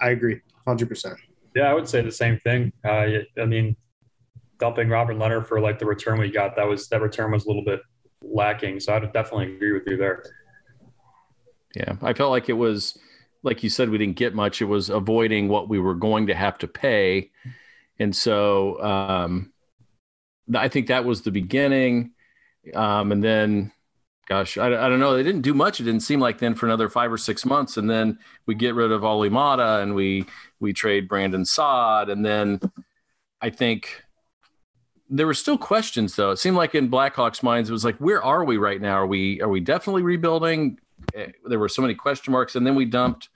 I 0.00 0.10
agree, 0.10 0.40
hundred 0.66 0.88
percent. 0.88 1.18
Yeah, 1.54 1.70
I 1.70 1.74
would 1.74 1.88
say 1.88 2.02
the 2.02 2.12
same 2.12 2.38
thing. 2.40 2.72
Uh, 2.84 3.06
I 3.38 3.44
mean, 3.46 3.76
dumping 4.58 4.88
Robert 4.88 5.16
Lehner 5.16 5.46
for 5.46 5.60
like 5.60 5.78
the 5.78 5.86
return 5.86 6.18
we 6.18 6.30
got, 6.30 6.56
that 6.56 6.66
was 6.66 6.88
that 6.88 7.00
return 7.00 7.32
was 7.32 7.44
a 7.44 7.48
little 7.48 7.64
bit 7.64 7.80
lacking. 8.22 8.80
So 8.80 8.92
I 8.92 8.98
would 8.98 9.12
definitely 9.12 9.54
agree 9.54 9.72
with 9.72 9.84
you 9.86 9.96
there. 9.96 10.24
Yeah, 11.74 11.96
I 12.02 12.12
felt 12.12 12.30
like 12.30 12.48
it 12.48 12.54
was 12.54 12.98
like 13.42 13.62
you 13.62 13.70
said 13.70 13.90
we 13.90 13.98
didn't 13.98 14.16
get 14.16 14.34
much. 14.34 14.60
It 14.60 14.66
was 14.66 14.90
avoiding 14.90 15.48
what 15.48 15.68
we 15.68 15.78
were 15.78 15.94
going 15.94 16.26
to 16.28 16.34
have 16.34 16.58
to 16.58 16.68
pay, 16.68 17.30
and 17.98 18.14
so 18.14 18.82
um, 18.82 19.52
I 20.54 20.68
think 20.68 20.88
that 20.88 21.04
was 21.04 21.22
the 21.22 21.30
beginning. 21.30 22.12
Um, 22.74 23.12
and 23.12 23.22
then, 23.22 23.72
gosh, 24.26 24.58
I, 24.58 24.66
I 24.66 24.88
don't 24.88 25.00
know. 25.00 25.16
They 25.16 25.22
didn't 25.22 25.42
do 25.42 25.54
much. 25.54 25.80
It 25.80 25.84
didn't 25.84 26.00
seem 26.00 26.20
like 26.20 26.38
then 26.38 26.54
for 26.54 26.66
another 26.66 26.88
five 26.88 27.12
or 27.12 27.18
six 27.18 27.44
months, 27.44 27.76
and 27.76 27.88
then 27.88 28.18
we 28.46 28.54
get 28.54 28.74
rid 28.74 28.92
of 28.92 29.04
Olli 29.04 29.30
Maatta 29.30 29.82
and 29.82 29.94
we 29.94 30.26
we 30.60 30.72
trade 30.72 31.08
Brandon 31.08 31.44
Saad, 31.44 32.08
and 32.10 32.24
then 32.24 32.60
I 33.40 33.50
think 33.50 34.02
there 35.08 35.26
were 35.26 35.34
still 35.34 35.56
questions 35.58 36.16
though. 36.16 36.32
It 36.32 36.38
seemed 36.38 36.56
like 36.56 36.74
in 36.74 36.90
Blackhawks' 36.90 37.42
minds, 37.42 37.70
it 37.70 37.72
was 37.72 37.84
like, 37.84 37.96
where 37.98 38.22
are 38.22 38.44
we 38.44 38.56
right 38.56 38.80
now? 38.80 38.94
Are 38.96 39.06
we 39.06 39.40
are 39.40 39.48
we 39.48 39.60
definitely 39.60 40.02
rebuilding? 40.02 40.78
Eh, 41.14 41.28
There 41.44 41.58
were 41.58 41.68
so 41.68 41.82
many 41.82 41.94
question 41.94 42.32
marks, 42.32 42.56
and 42.56 42.66
then 42.66 42.74
we 42.74 42.84
dumped 42.84 43.28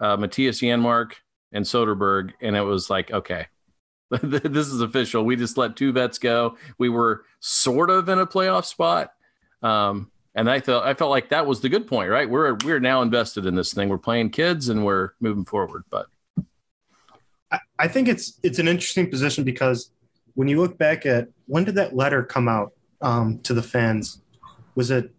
uh, 0.00 0.16
Mattias 0.16 0.62
Janmark 0.62 1.12
and 1.52 1.64
Soderberg, 1.64 2.32
and 2.40 2.54
it 2.54 2.60
was 2.62 2.90
like, 2.90 3.10
okay, 3.10 3.46
this 4.10 4.68
is 4.68 4.80
official. 4.80 5.24
We 5.24 5.34
just 5.36 5.56
let 5.56 5.74
two 5.74 5.92
vets 5.92 6.18
go. 6.18 6.56
We 6.78 6.88
were 6.88 7.24
sort 7.40 7.90
of 7.90 8.08
in 8.08 8.18
a 8.18 8.26
playoff 8.26 8.66
spot. 8.66 9.12
Um, 9.62 10.10
and 10.36 10.50
I 10.50 10.60
felt 10.60 10.84
I 10.84 10.94
felt 10.94 11.10
like 11.10 11.30
that 11.30 11.46
was 11.46 11.62
the 11.62 11.68
good 11.68 11.86
point, 11.86 12.10
right? 12.10 12.28
We're 12.28 12.56
we're 12.62 12.78
now 12.78 13.00
invested 13.00 13.46
in 13.46 13.54
this 13.54 13.72
thing. 13.72 13.88
We're 13.88 13.98
playing 13.98 14.30
kids 14.30 14.68
and 14.68 14.84
we're 14.84 15.10
moving 15.18 15.46
forward. 15.46 15.84
But 15.90 16.06
I, 17.50 17.58
I 17.78 17.88
think 17.88 18.06
it's 18.06 18.38
it's 18.42 18.58
an 18.58 18.68
interesting 18.68 19.10
position 19.10 19.44
because 19.44 19.90
when 20.34 20.46
you 20.46 20.60
look 20.60 20.76
back 20.76 21.06
at 21.06 21.28
when 21.46 21.64
did 21.64 21.76
that 21.76 21.96
letter 21.96 22.22
come 22.22 22.48
out 22.48 22.72
um, 23.00 23.38
to 23.40 23.54
the 23.54 23.62
fans? 23.62 24.20
Was 24.74 24.90
it 24.90 25.10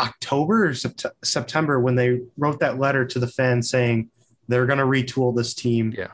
October 0.00 0.66
or 0.66 0.70
sept- 0.70 1.12
September 1.22 1.78
when 1.78 1.94
they 1.94 2.22
wrote 2.36 2.58
that 2.58 2.78
letter 2.78 3.04
to 3.06 3.20
the 3.20 3.28
fans 3.28 3.70
saying 3.70 4.10
they're 4.48 4.66
going 4.66 4.80
to 4.80 4.84
retool 4.84 5.34
this 5.34 5.54
team? 5.54 5.94
Yeah. 5.96 6.10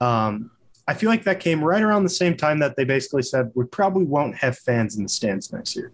Um, 0.00 0.50
I 0.88 0.94
feel 0.94 1.10
like 1.10 1.24
that 1.24 1.40
came 1.40 1.62
right 1.62 1.82
around 1.82 2.04
the 2.04 2.08
same 2.08 2.36
time 2.36 2.60
that 2.60 2.76
they 2.76 2.84
basically 2.84 3.22
said 3.22 3.50
we 3.54 3.66
probably 3.66 4.04
won't 4.04 4.36
have 4.36 4.56
fans 4.56 4.96
in 4.96 5.02
the 5.02 5.08
stands 5.10 5.52
next 5.52 5.76
year. 5.76 5.92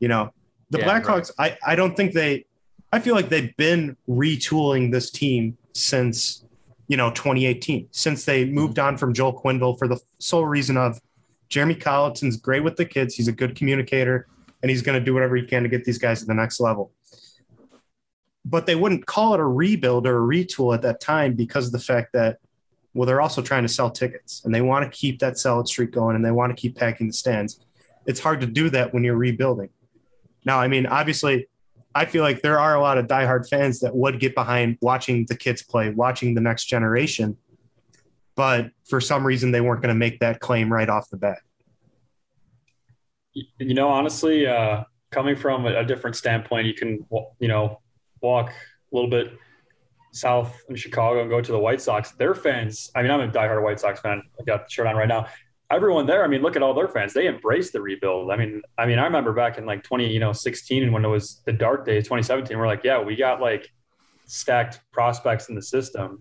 You 0.00 0.08
know, 0.08 0.32
the 0.70 0.78
Yeah, 0.78 1.00
Blackhawks, 1.00 1.30
I, 1.38 1.56
I 1.64 1.76
don't 1.76 1.96
think 1.96 2.12
they, 2.12 2.46
I 2.92 2.98
feel 2.98 3.14
like 3.14 3.28
they've 3.28 3.56
been 3.56 3.96
retooling 4.08 4.90
this 4.90 5.10
team 5.10 5.56
since, 5.72 6.44
you 6.88 6.96
know, 6.96 7.10
2018, 7.10 7.88
since 7.92 8.24
they 8.24 8.44
moved 8.44 8.78
on 8.78 8.96
from 8.96 9.14
Joel 9.14 9.40
Quenneville 9.40 9.78
for 9.78 9.86
the 9.86 10.00
sole 10.18 10.46
reason 10.46 10.76
of 10.76 11.00
Jeremy 11.48 11.74
Colliton's 11.74 12.36
great 12.36 12.64
with 12.64 12.76
the 12.76 12.84
kids. 12.84 13.14
He's 13.14 13.28
a 13.28 13.32
good 13.32 13.54
communicator 13.54 14.26
and 14.62 14.70
he's 14.70 14.82
going 14.82 14.98
to 14.98 15.04
do 15.04 15.14
whatever 15.14 15.36
he 15.36 15.44
can 15.44 15.62
to 15.62 15.68
get 15.68 15.84
these 15.84 15.98
guys 15.98 16.20
to 16.20 16.26
the 16.26 16.34
next 16.34 16.60
level. 16.60 16.92
But 18.44 18.66
they 18.66 18.74
wouldn't 18.74 19.06
call 19.06 19.34
it 19.34 19.40
a 19.40 19.44
rebuild 19.44 20.06
or 20.06 20.16
a 20.18 20.26
retool 20.26 20.74
at 20.74 20.82
that 20.82 21.00
time 21.00 21.34
because 21.34 21.66
of 21.66 21.72
the 21.72 21.78
fact 21.78 22.12
that 22.14 22.38
well, 22.94 23.06
they're 23.06 23.20
also 23.20 23.42
trying 23.42 23.62
to 23.62 23.68
sell 23.68 23.90
tickets 23.90 24.42
and 24.44 24.54
they 24.54 24.60
want 24.60 24.84
to 24.84 24.96
keep 24.96 25.20
that 25.20 25.38
sell 25.38 25.64
streak 25.64 25.92
going 25.92 26.16
and 26.16 26.24
they 26.24 26.30
want 26.30 26.54
to 26.54 26.60
keep 26.60 26.76
packing 26.76 27.06
the 27.06 27.12
stands. 27.12 27.60
It's 28.06 28.20
hard 28.20 28.40
to 28.40 28.46
do 28.46 28.70
that 28.70 28.92
when 28.92 29.04
you're 29.04 29.16
rebuilding. 29.16 29.70
Now, 30.44 30.60
I 30.60 30.68
mean, 30.68 30.86
obviously, 30.86 31.48
I 31.94 32.04
feel 32.04 32.22
like 32.22 32.42
there 32.42 32.58
are 32.58 32.74
a 32.74 32.80
lot 32.80 32.98
of 32.98 33.06
diehard 33.06 33.48
fans 33.48 33.80
that 33.80 33.94
would 33.94 34.20
get 34.20 34.34
behind 34.34 34.78
watching 34.80 35.26
the 35.26 35.36
kids 35.36 35.62
play, 35.62 35.90
watching 35.90 36.34
the 36.34 36.40
next 36.40 36.66
generation. 36.66 37.36
But 38.36 38.70
for 38.88 39.00
some 39.00 39.26
reason, 39.26 39.50
they 39.50 39.60
weren't 39.60 39.82
going 39.82 39.94
to 39.94 39.98
make 39.98 40.20
that 40.20 40.40
claim 40.40 40.72
right 40.72 40.88
off 40.88 41.10
the 41.10 41.16
bat. 41.16 41.38
You 43.32 43.74
know, 43.74 43.88
honestly, 43.88 44.46
uh, 44.46 44.84
coming 45.10 45.36
from 45.36 45.66
a, 45.66 45.84
different 45.84 46.16
standpoint, 46.16 46.66
you 46.66 46.74
can, 46.74 47.06
you 47.38 47.48
know, 47.48 47.80
walk 48.20 48.50
a 48.50 48.94
little 48.94 49.10
bit 49.10 49.32
south 50.12 50.56
in 50.68 50.76
Chicago 50.76 51.20
and 51.20 51.30
go 51.30 51.40
to 51.40 51.52
the 51.52 51.58
White 51.58 51.80
Sox. 51.80 52.12
Their 52.12 52.34
fans, 52.34 52.90
I 52.94 53.02
mean, 53.02 53.10
I'm 53.10 53.20
a 53.20 53.28
diehard 53.28 53.62
White 53.62 53.80
Sox 53.80 54.00
fan. 54.00 54.22
I 54.38 54.44
got 54.44 54.66
the 54.66 54.70
shirt 54.70 54.86
on 54.86 54.96
right 54.96 55.08
now. 55.08 55.26
Everyone 55.70 56.06
there, 56.06 56.24
I 56.24 56.26
mean, 56.26 56.42
look 56.42 56.56
at 56.56 56.62
all 56.62 56.74
their 56.74 56.88
fans. 56.88 57.12
They 57.12 57.28
embraced 57.28 57.72
the 57.72 57.80
rebuild. 57.80 58.30
I 58.30 58.36
mean, 58.36 58.60
I 58.76 58.86
mean, 58.86 58.98
I 58.98 59.04
remember 59.04 59.32
back 59.32 59.56
in 59.56 59.66
like 59.66 59.84
20, 59.84 60.12
you 60.12 60.18
know, 60.18 60.32
16 60.32 60.82
and 60.82 60.92
when 60.92 61.04
it 61.04 61.08
was 61.08 61.42
the 61.46 61.52
dark 61.52 61.86
days, 61.86 62.04
2017, 62.04 62.58
we're 62.58 62.66
like, 62.66 62.82
yeah, 62.82 63.00
we 63.00 63.14
got 63.14 63.40
like 63.40 63.70
stacked 64.26 64.80
prospects 64.92 65.48
in 65.48 65.54
the 65.54 65.62
system. 65.62 66.20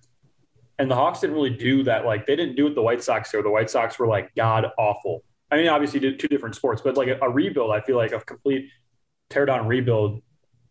And 0.77 0.89
the 0.89 0.95
Hawks 0.95 1.19
didn't 1.19 1.35
really 1.35 1.49
do 1.49 1.83
that. 1.83 2.05
Like 2.05 2.25
they 2.25 2.35
didn't 2.35 2.55
do 2.55 2.67
it 2.67 2.75
the 2.75 2.81
White 2.81 3.03
Sox 3.03 3.31
do. 3.31 3.41
The 3.41 3.49
White 3.49 3.69
Sox 3.69 3.97
were 3.99 4.07
like 4.07 4.33
god 4.35 4.67
awful. 4.77 5.23
I 5.51 5.57
mean, 5.57 5.67
obviously 5.67 5.99
two 5.99 6.27
different 6.27 6.55
sports, 6.55 6.81
but 6.81 6.95
like 6.95 7.07
a, 7.07 7.17
a 7.21 7.29
rebuild, 7.29 7.71
I 7.71 7.81
feel 7.81 7.97
like 7.97 8.11
a 8.11 8.19
complete 8.19 8.69
tear 9.29 9.45
down 9.45 9.67
rebuild 9.67 10.21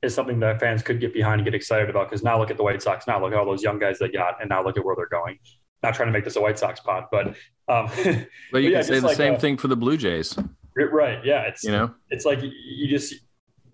is 0.03 0.15
something 0.15 0.39
that 0.41 0.61
fans 0.61 0.83
could 0.83 1.01
get 1.01 1.13
behind 1.13 1.41
and 1.41 1.45
get 1.45 1.55
excited 1.55 1.91
about. 1.91 2.09
Because 2.09 2.23
now 2.23 2.39
look 2.39 2.51
at 2.51 2.57
the 2.57 2.63
White 2.63 2.81
Sox. 2.81 3.07
Now 3.07 3.21
look 3.21 3.33
at 3.33 3.39
all 3.39 3.47
those 3.47 3.63
young 3.63 3.79
guys 3.79 3.99
they 3.99 4.09
got, 4.09 4.41
and 4.41 4.49
now 4.49 4.63
look 4.65 4.77
at 4.77 4.85
where 4.85 4.95
they're 4.97 5.09
going. 5.09 5.39
Not 5.83 5.95
trying 5.95 6.09
to 6.09 6.13
make 6.13 6.25
this 6.25 6.37
a 6.37 6.41
White 6.41 6.59
Sox 6.59 6.81
pod, 6.81 7.05
but 7.13 7.29
um, 7.69 7.89
but 8.53 8.63
you 8.63 8.71
yeah, 8.71 8.79
can 8.79 8.85
say 8.85 9.01
the 9.01 9.07
like 9.07 9.17
same 9.17 9.35
a- 9.35 9.39
thing 9.39 9.57
for 9.57 9.69
the 9.69 9.77
Blue 9.77 9.97
Jays. 9.97 10.37
right, 10.77 11.25
yeah, 11.25 11.43
it's 11.43 11.63
You 11.65 11.73
know, 11.73 11.95
it's 12.11 12.25
like 12.25 12.41
you- 12.43 12.89
just 12.89 13.15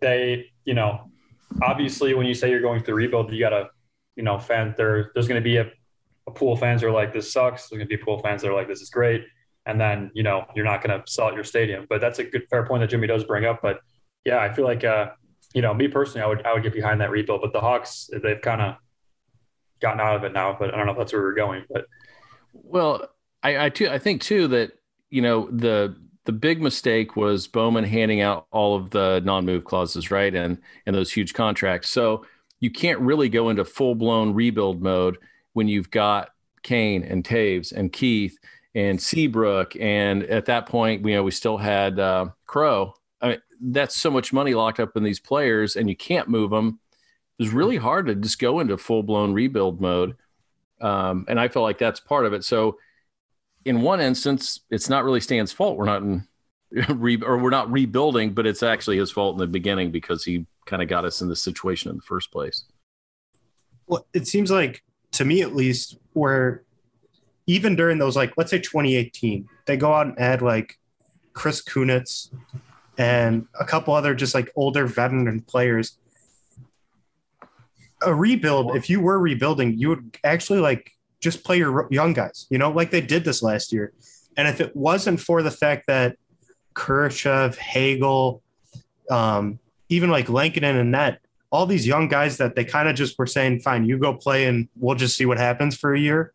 they 0.01 0.47
you 0.65 0.75
know 0.75 1.11
obviously 1.63 2.15
when 2.15 2.27
you 2.27 2.35
say 2.35 2.51
you're 2.51 2.61
going 2.61 2.83
through 2.83 2.95
rebuild 2.97 3.33
you 3.33 3.39
gotta 3.39 3.69
you 4.17 4.23
know 4.25 4.39
fan 4.39 4.75
there 4.77 5.13
there's 5.15 5.29
going 5.29 5.41
to 5.41 5.45
be 5.45 5.57
a, 5.57 5.71
a 6.27 6.31
pool 6.31 6.53
of 6.55 6.59
fans 6.61 6.81
that 6.81 6.89
are 6.89 6.93
like 6.93 7.13
this 7.13 7.33
sucks. 7.33 7.69
There's 7.69 7.79
going 7.79 7.89
to 7.89 7.97
be 7.97 8.01
a 8.01 8.05
pool 8.05 8.17
of 8.17 8.23
fans 8.23 8.43
that 8.43 8.51
are 8.51 8.55
like 8.55 8.69
this 8.69 8.81
is 8.81 8.91
great. 8.91 9.25
And 9.67 9.81
then 9.81 10.11
you 10.15 10.23
know 10.23 10.45
you're 10.55 10.65
not 10.65 10.83
going 10.83 11.01
to 11.01 11.11
sell 11.11 11.27
out 11.29 11.35
your 11.35 11.45
stadium. 11.45 11.87
But 11.89 12.01
that's 12.01 12.19
a 12.19 12.25
good 12.25 12.43
fair 12.51 12.67
point 12.67 12.81
that 12.83 12.91
jimmy 12.91 13.07
does 13.07 13.25
bring 13.25 13.45
up. 13.45 13.61
But 13.63 13.81
yeah 14.25 14.39
i 14.41 14.53
feel 14.53 14.65
like 14.65 14.85
uh 14.85 15.11
you 15.55 15.63
know 15.63 15.73
me 15.75 15.87
personally 15.87 16.23
i 16.25 16.27
would 16.27 16.45
i 16.47 16.53
would 16.53 16.63
get 16.63 16.73
behind 16.75 17.01
that 17.01 17.11
rebuild. 17.11 17.41
But 17.43 17.53
the 17.53 17.61
hawks 17.61 18.11
they've 18.23 18.41
kind 18.41 18.61
of 18.61 18.75
gotten 19.85 20.01
out 20.01 20.17
of 20.17 20.25
it 20.25 20.33
now 20.33 20.57
but 20.59 20.73
i 20.73 20.77
don't 20.77 20.87
know 20.87 20.93
if 20.93 20.99
that's 20.99 21.13
where 21.13 21.23
we're 21.23 21.35
going 21.35 21.63
but 21.71 21.87
Well, 22.55 23.09
I 23.43 23.67
I, 23.67 23.69
too, 23.69 23.89
I 23.89 23.99
think 23.99 24.23
too 24.23 24.49
that 24.49 24.73
you 25.11 25.23
know 25.23 25.49
the 25.51 25.97
the 26.25 26.33
big 26.33 26.63
mistake 26.63 27.17
was 27.17 27.47
Bowman 27.47 27.85
handing 27.85 28.23
out 28.23 28.47
all 28.51 28.77
of 28.77 28.91
the 28.91 29.21
non-move 29.25 29.65
clauses, 29.65 30.11
right, 30.11 30.35
and 30.35 30.59
and 30.87 30.97
those 30.97 31.13
huge 31.13 31.35
contracts. 31.35 31.91
So 31.91 32.25
you 32.61 32.71
can't 32.71 33.01
really 33.01 33.29
go 33.29 33.51
into 33.51 33.65
full 33.65 33.95
blown 33.95 34.33
rebuild 34.33 34.83
mode 34.83 35.19
when 35.53 35.69
you've 35.69 35.91
got 35.91 36.31
Kane 36.63 37.03
and 37.03 37.23
Toews 37.23 37.73
and 37.73 37.93
Keith 37.93 38.39
and 38.75 39.01
Seabrook, 39.01 39.77
and 39.79 40.23
at 40.25 40.47
that 40.47 40.67
point, 40.67 41.07
you 41.07 41.15
know, 41.15 41.23
we 41.23 41.31
still 41.31 41.59
had 41.59 41.99
uh, 41.99 42.29
Crow. 42.47 42.95
I 43.21 43.29
mean, 43.29 43.39
that's 43.61 43.97
so 43.97 44.11
much 44.11 44.33
money 44.33 44.55
locked 44.55 44.81
up 44.81 44.97
in 44.97 45.03
these 45.03 45.21
players, 45.21 45.77
and 45.77 45.89
you 45.89 45.97
can't 45.97 46.29
move 46.29 46.51
them. 46.51 46.81
Was 47.45 47.53
really 47.53 47.77
hard 47.77 48.07
to 48.07 48.15
just 48.15 48.39
go 48.39 48.61
into 48.61 48.77
full 48.77 49.03
blown 49.03 49.33
rebuild 49.33 49.81
mode. 49.81 50.17
Um, 50.81 51.25
and 51.29 51.39
I 51.39 51.49
feel 51.49 51.63
like 51.63 51.79
that's 51.79 52.01
part 52.01 52.27
of 52.27 52.33
it. 52.33 52.45
So, 52.45 52.79
in 53.65 53.81
one 53.81 54.01
instance, 54.01 54.61
it's 54.71 54.89
not 54.89 55.05
really 55.05 55.21
Stan's 55.21 55.53
fault. 55.53 55.77
We're 55.77 55.87
not 55.87 56.03
in 56.03 56.27
re- 56.89 57.23
or 57.23 57.39
we're 57.39 57.51
not 57.51 57.71
rebuilding, 57.71 58.35
but 58.35 58.47
it's 58.47 58.63
actually 58.63 58.99
his 58.99 59.11
fault 59.11 59.35
in 59.35 59.39
the 59.39 59.47
beginning 59.47 59.91
because 59.91 60.25
he 60.25 60.47
kind 60.67 60.83
of 60.83 60.89
got 60.89 61.05
us 61.05 61.21
in 61.21 61.29
this 61.29 61.43
situation 61.43 61.91
in 61.91 61.97
the 61.97 62.03
first 62.03 62.31
place. 62.31 62.65
Well, 63.87 64.07
it 64.13 64.27
seems 64.27 64.51
like 64.51 64.83
to 65.13 65.25
me 65.25 65.43
at 65.43 65.55
least, 65.55 65.99
where 66.13 66.65
even 67.47 67.77
during 67.77 67.99
those 67.99 68.17
like 68.17 68.33
let's 68.37 68.51
say 68.51 68.59
2018, 68.59 69.49
they 69.67 69.77
go 69.77 69.93
out 69.93 70.07
and 70.07 70.19
add 70.19 70.43
like 70.43 70.79
Chris 71.33 71.63
Kunitz 71.63 72.31
and 72.99 73.47
a 73.59 73.65
couple 73.65 73.95
other 73.95 74.15
just 74.15 74.35
like 74.35 74.51
older 74.57 74.87
veteran 74.87 75.41
players. 75.43 75.99
A 78.05 78.15
rebuild, 78.15 78.77
if 78.77 78.91
you 78.91 79.01
were 79.01 79.19
rebuilding, 79.19 79.79
you 79.79 79.89
would 79.91 80.19
actually 80.25 80.61
like 80.61 80.93
just 81.21 81.45
play 81.45 81.59
your 81.59 81.89
young 81.91 82.13
guys, 82.13 82.47
you 82.51 82.59
know, 82.59 82.71
like 82.71 82.91
they 82.91 83.01
did 83.01 83.25
this 83.25 83.43
last 83.43 83.73
year. 83.73 83.93
And 84.37 84.47
if 84.49 84.61
it 84.61 84.75
wasn't 84.77 85.21
for 85.21 85.43
the 85.43 85.51
fact 85.51 85.87
that 85.87 86.17
Kurashev, 86.75 87.57
Hagel, 87.57 88.43
um, 89.11 89.59
even 89.89 90.11
like 90.11 90.29
Lankinen 90.29 90.77
and 90.77 90.91
Net, 90.91 91.21
all 91.51 91.67
these 91.67 91.87
young 91.87 92.09
guys 92.09 92.39
that 92.39 92.57
they 92.57 92.65
kind 92.65 92.89
of 92.89 92.97
just 92.97 93.19
were 93.19 93.27
saying, 93.27 93.61
fine, 93.61 93.85
you 93.85 93.97
go 93.97 94.15
play 94.15 94.47
and 94.47 94.69
we'll 94.77 94.97
just 94.97 95.17
see 95.17 95.25
what 95.25 95.39
happens 95.39 95.77
for 95.77 95.95
a 95.95 95.99
year 95.99 96.33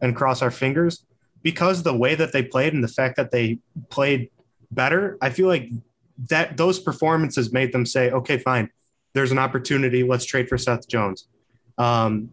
and 0.00 0.14
cross 0.14 0.42
our 0.42 0.50
fingers. 0.50 1.04
Because 1.42 1.82
the 1.82 1.96
way 1.96 2.14
that 2.14 2.32
they 2.32 2.42
played 2.42 2.72
and 2.72 2.84
the 2.84 2.88
fact 2.88 3.16
that 3.16 3.30
they 3.30 3.58
played 3.88 4.30
better, 4.70 5.18
I 5.20 5.30
feel 5.30 5.48
like 5.48 5.70
that 6.28 6.56
those 6.56 6.78
performances 6.78 7.52
made 7.52 7.72
them 7.72 7.84
say, 7.84 8.10
okay, 8.10 8.38
fine, 8.38 8.70
there's 9.12 9.32
an 9.32 9.38
opportunity. 9.38 10.02
Let's 10.02 10.24
trade 10.24 10.48
for 10.48 10.58
Seth 10.58 10.88
Jones. 10.88 11.28
Um, 11.78 12.30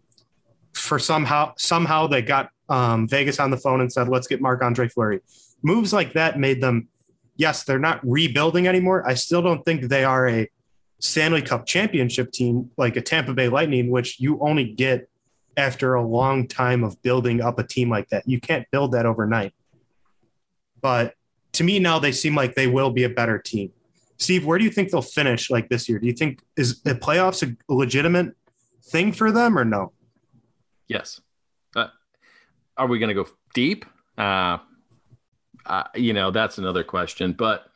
for 0.73 0.99
somehow, 0.99 1.53
somehow 1.57 2.07
they 2.07 2.21
got 2.21 2.49
um, 2.69 3.07
Vegas 3.07 3.39
on 3.39 3.51
the 3.51 3.57
phone 3.57 3.81
and 3.81 3.91
said, 3.91 4.07
let's 4.07 4.27
get 4.27 4.41
Marc 4.41 4.61
Andre 4.61 4.87
Fleury. 4.87 5.21
Moves 5.63 5.93
like 5.93 6.13
that 6.13 6.37
made 6.39 6.61
them, 6.61 6.87
yes, 7.35 7.63
they're 7.63 7.79
not 7.79 7.99
rebuilding 8.03 8.67
anymore. 8.67 9.07
I 9.07 9.15
still 9.15 9.41
don't 9.41 9.63
think 9.63 9.83
they 9.83 10.03
are 10.03 10.27
a 10.27 10.49
Stanley 10.99 11.41
Cup 11.41 11.65
championship 11.65 12.31
team 12.31 12.71
like 12.77 12.95
a 12.95 13.01
Tampa 13.01 13.33
Bay 13.33 13.49
Lightning, 13.49 13.89
which 13.89 14.19
you 14.19 14.39
only 14.41 14.65
get 14.65 15.09
after 15.55 15.95
a 15.95 16.03
long 16.03 16.47
time 16.47 16.83
of 16.83 17.01
building 17.01 17.41
up 17.41 17.57
a 17.57 17.63
team 17.63 17.89
like 17.89 18.09
that. 18.09 18.27
You 18.27 18.39
can't 18.39 18.69
build 18.71 18.91
that 18.91 19.05
overnight. 19.05 19.53
But 20.81 21.15
to 21.53 21.63
me 21.63 21.79
now 21.79 21.97
they 21.97 22.11
seem 22.11 22.35
like 22.35 22.53
they 22.53 22.67
will 22.67 22.91
be 22.91 23.03
a 23.03 23.09
better 23.09 23.39
team. 23.39 23.71
Steve, 24.17 24.45
where 24.45 24.57
do 24.57 24.63
you 24.63 24.71
think 24.71 24.91
they'll 24.91 25.01
finish 25.01 25.49
like 25.49 25.69
this 25.69 25.87
year? 25.87 25.99
Do 25.99 26.07
you 26.07 26.13
think 26.13 26.41
is 26.55 26.81
the 26.81 26.95
playoffs 26.95 27.47
a 27.47 27.73
legitimate 27.73 28.35
thing 28.83 29.11
for 29.11 29.31
them 29.31 29.57
or 29.57 29.63
no? 29.63 29.93
Yes. 30.87 31.21
Uh, 31.75 31.87
are 32.77 32.87
we 32.87 32.99
going 32.99 33.15
to 33.15 33.23
go 33.23 33.29
deep? 33.53 33.85
Uh, 34.17 34.57
uh, 35.65 35.83
you 35.95 36.13
know, 36.13 36.31
that's 36.31 36.57
another 36.57 36.83
question. 36.83 37.33
But, 37.33 37.69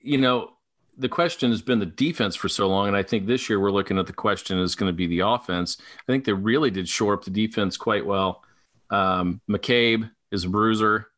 you 0.00 0.18
know, 0.18 0.52
the 0.98 1.08
question 1.08 1.50
has 1.50 1.62
been 1.62 1.78
the 1.78 1.86
defense 1.86 2.36
for 2.36 2.48
so 2.48 2.68
long. 2.68 2.88
And 2.88 2.96
I 2.96 3.02
think 3.02 3.26
this 3.26 3.48
year 3.48 3.58
we're 3.58 3.70
looking 3.70 3.98
at 3.98 4.06
the 4.06 4.12
question 4.12 4.58
is 4.58 4.74
going 4.74 4.90
to 4.90 4.96
be 4.96 5.06
the 5.06 5.20
offense. 5.20 5.78
I 5.80 6.12
think 6.12 6.24
they 6.24 6.32
really 6.32 6.70
did 6.70 6.88
shore 6.88 7.14
up 7.14 7.24
the 7.24 7.30
defense 7.30 7.76
quite 7.76 8.06
well. 8.06 8.44
Um, 8.90 9.40
McCabe 9.48 10.10
is 10.30 10.44
a 10.44 10.48
bruiser. 10.48 11.08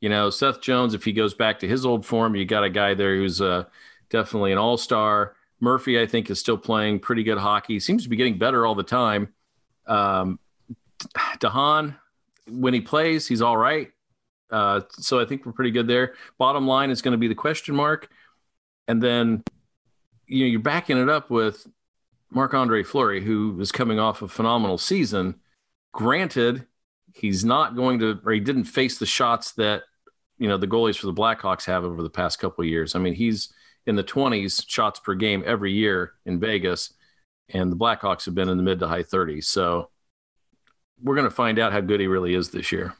You 0.00 0.08
know, 0.08 0.30
Seth 0.30 0.60
Jones, 0.60 0.94
if 0.94 1.04
he 1.04 1.12
goes 1.12 1.34
back 1.34 1.58
to 1.60 1.68
his 1.68 1.84
old 1.84 2.06
form, 2.06 2.36
you 2.36 2.44
got 2.44 2.64
a 2.64 2.70
guy 2.70 2.94
there 2.94 3.16
who's 3.16 3.40
uh, 3.40 3.64
definitely 4.10 4.52
an 4.52 4.58
all 4.58 4.76
star. 4.76 5.34
Murphy, 5.60 6.00
I 6.00 6.06
think, 6.06 6.30
is 6.30 6.38
still 6.38 6.58
playing 6.58 7.00
pretty 7.00 7.22
good 7.22 7.38
hockey. 7.38 7.80
Seems 7.80 8.04
to 8.04 8.08
be 8.08 8.16
getting 8.16 8.38
better 8.38 8.64
all 8.64 8.74
the 8.74 8.82
time. 8.82 9.32
Um, 9.86 10.38
de 11.40 11.48
Haan, 11.48 11.96
when 12.48 12.74
he 12.74 12.80
plays, 12.80 13.26
he's 13.26 13.42
all 13.42 13.56
right. 13.56 13.90
Uh, 14.50 14.80
so 14.90 15.20
I 15.20 15.24
think 15.24 15.44
we're 15.44 15.52
pretty 15.52 15.70
good 15.70 15.86
there. 15.86 16.14
Bottom 16.38 16.66
line 16.66 16.90
is 16.90 17.02
going 17.02 17.12
to 17.12 17.18
be 17.18 17.28
the 17.28 17.34
question 17.34 17.74
mark, 17.74 18.08
and 18.86 19.02
then 19.02 19.42
you 20.26 20.44
know 20.44 20.50
you're 20.50 20.60
backing 20.60 20.98
it 20.98 21.08
up 21.08 21.30
with 21.30 21.66
Marc 22.30 22.54
Andre 22.54 22.82
Fleury, 22.82 23.22
who 23.22 23.60
is 23.60 23.72
coming 23.72 23.98
off 23.98 24.22
a 24.22 24.28
phenomenal 24.28 24.78
season. 24.78 25.34
Granted, 25.92 26.66
he's 27.14 27.44
not 27.44 27.76
going 27.76 27.98
to, 27.98 28.20
or 28.24 28.32
he 28.32 28.40
didn't 28.40 28.64
face 28.64 28.98
the 28.98 29.06
shots 29.06 29.52
that 29.52 29.82
you 30.38 30.48
know 30.48 30.56
the 30.56 30.66
goalies 30.66 30.96
for 30.96 31.06
the 31.06 31.14
Blackhawks 31.14 31.66
have 31.66 31.84
over 31.84 32.02
the 32.02 32.10
past 32.10 32.38
couple 32.38 32.62
of 32.62 32.68
years. 32.68 32.94
I 32.94 33.00
mean, 33.00 33.14
he's 33.14 33.52
in 33.88 33.96
the 33.96 34.04
20s 34.04 34.68
shots 34.68 35.00
per 35.00 35.14
game 35.14 35.42
every 35.46 35.72
year 35.72 36.12
in 36.26 36.38
Vegas, 36.38 36.92
and 37.48 37.72
the 37.72 37.76
Blackhawks 37.76 38.26
have 38.26 38.34
been 38.34 38.50
in 38.50 38.58
the 38.58 38.62
mid 38.62 38.78
to 38.80 38.86
high 38.86 39.02
30s. 39.02 39.44
So 39.44 39.88
we're 41.02 41.14
going 41.14 41.28
to 41.28 41.34
find 41.34 41.58
out 41.58 41.72
how 41.72 41.80
good 41.80 41.98
he 41.98 42.06
really 42.06 42.34
is 42.34 42.50
this 42.50 42.70
year. 42.70 42.94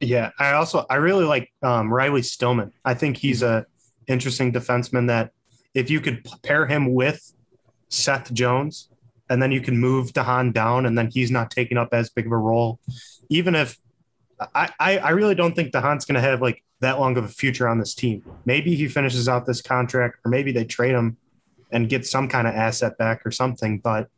Yeah, 0.00 0.30
I 0.38 0.52
also 0.52 0.84
I 0.90 0.96
really 0.96 1.24
like 1.24 1.50
um, 1.62 1.92
Riley 1.92 2.20
Stillman. 2.20 2.72
I 2.84 2.92
think 2.92 3.16
he's 3.16 3.42
a 3.42 3.64
interesting 4.06 4.52
defenseman 4.52 5.06
that 5.06 5.32
if 5.72 5.88
you 5.88 6.02
could 6.02 6.26
pair 6.42 6.66
him 6.66 6.92
with 6.92 7.32
Seth 7.88 8.30
Jones, 8.34 8.90
and 9.30 9.42
then 9.42 9.50
you 9.50 9.62
can 9.62 9.78
move 9.78 10.12
de 10.12 10.22
Haan 10.22 10.52
down, 10.52 10.84
and 10.84 10.98
then 10.98 11.08
he's 11.10 11.30
not 11.30 11.50
taking 11.50 11.78
up 11.78 11.88
as 11.92 12.10
big 12.10 12.26
of 12.26 12.32
a 12.32 12.36
role. 12.36 12.78
Even 13.30 13.54
if 13.54 13.78
I, 14.54 14.98
I, 14.98 15.10
really 15.10 15.34
don't 15.34 15.56
think 15.56 15.72
de 15.72 15.80
Haan's 15.80 16.04
going 16.04 16.16
to 16.16 16.20
have 16.20 16.42
like 16.42 16.62
that 16.80 17.00
long 17.00 17.16
of 17.16 17.24
a 17.24 17.28
future 17.28 17.66
on 17.66 17.78
this 17.78 17.94
team. 17.94 18.22
Maybe 18.44 18.74
he 18.74 18.86
finishes 18.88 19.28
out 19.28 19.46
this 19.46 19.62
contract, 19.62 20.18
or 20.24 20.30
maybe 20.30 20.52
they 20.52 20.64
trade 20.64 20.94
him 20.94 21.16
and 21.70 21.88
get 21.88 22.06
some 22.06 22.28
kind 22.28 22.46
of 22.46 22.54
asset 22.54 22.98
back 22.98 23.24
or 23.24 23.30
something. 23.30 23.78
But 23.78 24.08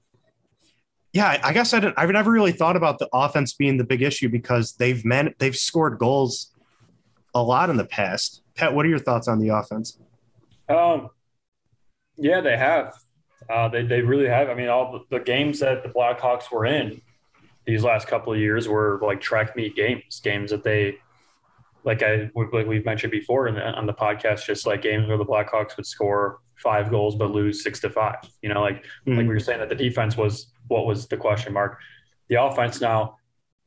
yeah, 1.12 1.40
I 1.42 1.52
guess 1.52 1.72
I 1.72 1.80
didn't. 1.80 1.94
I've 1.96 2.10
never 2.10 2.30
really 2.30 2.52
thought 2.52 2.76
about 2.76 2.98
the 2.98 3.08
offense 3.12 3.54
being 3.54 3.76
the 3.76 3.84
big 3.84 4.02
issue 4.02 4.28
because 4.28 4.72
they've 4.72 5.04
man 5.04 5.34
they've 5.38 5.56
scored 5.56 5.98
goals 5.98 6.52
a 7.34 7.42
lot 7.42 7.70
in 7.70 7.76
the 7.76 7.84
past. 7.84 8.42
Pat, 8.54 8.74
what 8.74 8.84
are 8.84 8.88
your 8.88 8.98
thoughts 8.98 9.28
on 9.28 9.38
the 9.38 9.48
offense? 9.50 9.98
Um, 10.68 11.10
yeah, 12.16 12.40
they 12.40 12.56
have. 12.56 12.94
Uh, 13.48 13.68
they 13.68 13.82
they 13.82 14.02
really 14.02 14.28
have. 14.28 14.50
I 14.50 14.54
mean, 14.54 14.68
all 14.68 14.92
the, 14.92 15.18
the 15.18 15.24
games 15.24 15.60
that 15.60 15.84
the 15.84 15.88
Blackhawks 15.88 16.50
were 16.50 16.66
in 16.66 17.00
these 17.68 17.84
last 17.84 18.08
couple 18.08 18.32
of 18.32 18.38
years 18.38 18.66
were 18.66 18.98
like 19.02 19.20
track 19.20 19.54
meet 19.54 19.76
games, 19.76 20.20
games 20.24 20.50
that 20.50 20.64
they 20.64 20.96
like 21.84 22.02
I 22.02 22.30
like 22.34 22.66
we've 22.66 22.84
mentioned 22.86 23.10
before 23.10 23.52
the, 23.52 23.60
on 23.60 23.84
the 23.84 23.92
podcast, 23.92 24.46
just 24.46 24.66
like 24.66 24.80
games 24.80 25.06
where 25.06 25.18
the 25.18 25.24
Blackhawks 25.24 25.76
would 25.76 25.84
score 25.84 26.40
five 26.56 26.90
goals 26.90 27.14
but 27.14 27.30
lose 27.30 27.62
six 27.62 27.78
to 27.80 27.90
five. 27.90 28.16
You 28.40 28.48
know, 28.48 28.62
like 28.62 28.84
mm-hmm. 28.84 29.18
like 29.18 29.26
we 29.26 29.34
were 29.34 29.38
saying 29.38 29.60
that 29.60 29.68
the 29.68 29.74
defense 29.74 30.16
was 30.16 30.50
what 30.68 30.86
was 30.86 31.08
the 31.08 31.18
question 31.18 31.52
mark. 31.52 31.78
The 32.28 32.42
offense 32.42 32.80
now, 32.80 33.18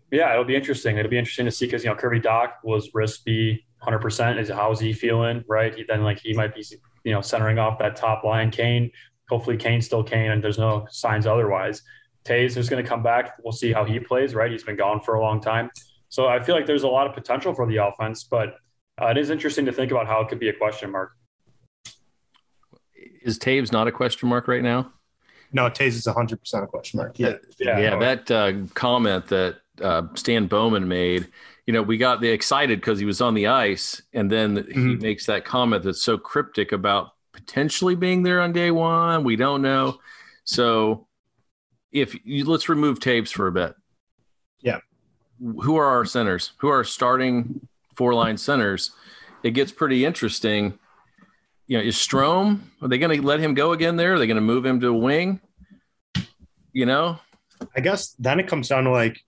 yeah, 0.10 0.32
it'll 0.32 0.45
be 0.45 0.56
interesting. 0.56 0.97
It'll 0.97 1.12
be 1.12 1.20
interesting 1.20 1.45
to 1.45 1.52
see 1.52 1.68
because 1.68 1.84
you 1.84 1.91
know 1.91 1.95
Kirby 1.95 2.22
Dach 2.22 2.54
was 2.64 2.89
risk 2.95 3.24
B 3.24 3.64
100. 3.82 3.99
percent 3.99 4.39
Is 4.39 4.49
how's 4.49 4.80
he 4.80 4.93
feeling? 4.93 5.43
Right? 5.47 5.76
He, 5.76 5.84
then 5.84 6.04
like 6.04 6.20
he 6.20 6.34
might 6.34 6.56
be 6.56 6.66
you 7.04 7.14
know 7.14 7.22
centering 7.22 7.60
off 7.60 7.78
that 7.78 7.95
top 7.95 8.24
line. 8.24 8.49
Kane, 8.49 8.89
hopefully 9.30 9.58
Kane's 9.58 9.86
still 9.86 10.04
Kane, 10.04 10.32
and 10.32 10.43
there's 10.43 10.58
no 10.58 10.88
signs 10.89 11.28
otherwise. 11.28 11.84
Toews 12.26 12.58
is 12.58 12.70
going 12.70 12.84
to 12.84 12.88
come 12.88 13.04
back. 13.04 13.38
We'll 13.44 13.52
see 13.52 13.72
how 13.72 13.84
he 13.86 14.00
plays. 14.00 14.36
Right? 14.36 14.52
He's 14.52 14.64
been 14.64 14.78
gone 14.78 15.02
for 15.02 15.16
a 15.16 15.22
long 15.22 15.42
time. 15.42 15.70
So 16.10 16.28
I 16.28 16.44
feel 16.44 16.56
like 16.56 16.66
there's 16.66 16.84
a 16.84 16.90
lot 16.90 17.08
of 17.08 17.14
potential 17.14 17.54
for 17.54 17.66
the 17.66 17.78
offense, 17.78 18.26
but 18.26 18.58
uh, 19.02 19.08
it 19.08 19.18
is 19.18 19.30
interesting 19.30 19.66
to 19.66 19.72
think 19.72 19.92
about 19.92 20.08
how 20.08 20.20
it 20.22 20.28
could 20.28 20.40
be 20.40 20.50
a 20.50 20.54
question 20.54 20.92
mark. 20.92 21.14
Is 23.24 23.40
Toews 23.40 23.72
not 23.72 23.88
a 23.88 23.92
question 23.92 24.28
mark 24.28 24.48
right 24.48 24.62
now? 24.62 24.92
No, 25.54 25.70
Toews 25.70 25.88
is 25.88 26.06
100% 26.06 26.64
a 26.64 26.68
question 26.68 26.98
mark. 26.98 27.18
Yeah. 27.18 27.36
Yeah. 27.60 27.80
yeah 27.80 28.00
that 28.00 28.30
uh, 28.30 28.54
comment 28.74 29.28
that 29.28 29.58
uh, 29.82 30.04
Stan 30.16 30.48
Bowman 30.48 30.88
made, 30.88 31.30
you 31.66 31.74
know, 31.74 31.82
we 31.82 31.98
got 31.98 32.20
the 32.20 32.30
excited 32.30 32.80
because 32.82 33.00
he 33.00 33.06
was 33.06 33.22
on 33.22 33.34
the 33.34 33.48
ice. 33.48 34.02
And 34.14 34.30
then 34.30 34.58
mm-hmm. 34.58 34.90
he 34.90 34.96
makes 34.98 35.26
that 35.28 35.46
comment 35.46 35.84
that's 35.84 36.02
so 36.02 36.18
cryptic 36.18 36.74
about 36.74 37.12
potentially 37.32 37.96
being 37.96 38.24
there 38.24 38.42
on 38.42 38.52
day 38.52 38.72
one. 38.72 39.24
We 39.24 39.38
don't 39.38 39.62
know. 39.62 40.00
So 40.44 41.08
if 41.92 42.16
you 42.26 42.46
let's 42.46 42.70
remove 42.70 43.00
Toews 43.00 43.32
for 43.32 43.48
a 43.48 43.52
bit. 43.52 43.76
Yeah 44.62 44.80
who 45.42 45.76
are 45.78 45.86
our 45.86 46.06
centers? 46.06 46.52
Who 46.58 46.68
are 46.68 46.84
starting 46.84 47.68
four 47.96 48.14
line 48.14 48.38
centers? 48.38 48.92
It 49.44 49.52
gets 49.52 49.72
pretty 49.72 50.06
interesting. 50.06 50.78
You 51.68 51.78
know, 51.78 51.84
is 51.84 51.96
Strome, 51.96 52.62
are 52.82 52.88
they 52.88 52.98
going 52.98 53.20
to 53.20 53.26
let 53.26 53.39
him 53.39 53.54
go 53.54 53.72
again 53.72 53.96
there? 53.96 54.14
Are 54.14 54.20
they 54.20 54.28
going 54.28 54.36
to 54.36 54.42
move 54.42 54.66
him 54.66 54.80
to 54.82 54.88
a 54.88 54.94
wing? 54.94 55.39
You 56.74 56.86
know? 56.86 57.20
I 57.76 57.80
guess 57.82 58.16
then 58.20 58.39
it 58.39 58.48
comes 58.48 58.70
down 58.70 58.86
to 58.86 58.92
like 58.92 59.20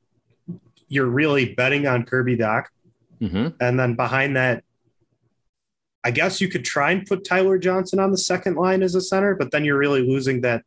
you're 0.88 1.08
really 1.08 1.54
betting 1.54 1.88
on 1.88 2.04
Kirby 2.04 2.38
Dach. 2.38 2.66
Mm-hmm. 3.22 3.56
And 3.60 3.80
then 3.80 3.96
behind 3.96 4.36
that, 4.36 4.64
I 6.04 6.12
guess 6.12 6.42
you 6.42 6.50
could 6.50 6.66
try 6.66 6.92
and 6.92 7.06
put 7.06 7.24
Tyler 7.24 7.58
Johnson 7.58 8.00
on 8.00 8.12
the 8.12 8.18
second 8.18 8.56
line 8.56 8.84
as 8.84 8.94
a 8.94 9.02
center, 9.02 9.36
but 9.36 9.52
then 9.52 9.64
you're 9.64 9.78
really 9.78 10.02
losing 10.02 10.42
that 10.42 10.64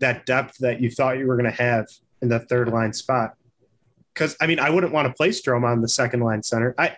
that 0.00 0.26
depth 0.26 0.58
that 0.58 0.80
you 0.80 0.90
thought 0.90 1.18
you 1.18 1.26
were 1.26 1.36
going 1.36 1.50
to 1.50 1.62
have 1.62 1.86
in 2.20 2.28
the 2.28 2.38
third 2.38 2.68
line 2.68 2.92
spot 2.92 3.34
because 4.12 4.36
I 4.40 4.46
mean 4.46 4.58
I 4.58 4.70
wouldn't 4.70 4.92
want 4.92 5.08
to 5.08 5.14
play 5.14 5.30
Strome 5.30 5.64
on 5.64 5.80
the 5.80 5.88
second 5.88 6.20
line 6.20 6.42
center. 6.42 6.74
I 6.76 6.96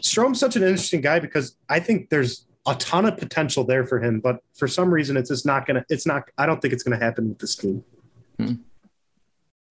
Strome's 0.00 0.40
such 0.40 0.56
an 0.56 0.62
interesting 0.62 1.00
guy 1.00 1.20
because 1.20 1.56
I 1.68 1.80
think 1.80 2.08
there's 2.08 2.46
a 2.66 2.74
ton 2.76 3.06
of 3.06 3.16
potential 3.16 3.64
there 3.64 3.84
for 3.84 4.00
him, 4.00 4.20
but 4.20 4.40
for 4.56 4.68
some 4.68 4.92
reason 4.92 5.16
it's 5.16 5.28
just 5.30 5.46
not 5.46 5.66
gonna. 5.66 5.84
It's 5.88 6.06
not. 6.06 6.24
I 6.38 6.46
don't 6.46 6.60
think 6.60 6.72
it's 6.72 6.82
gonna 6.82 6.98
happen 6.98 7.28
with 7.28 7.38
this 7.38 7.56
team. 7.56 7.84
Hmm. 8.38 8.54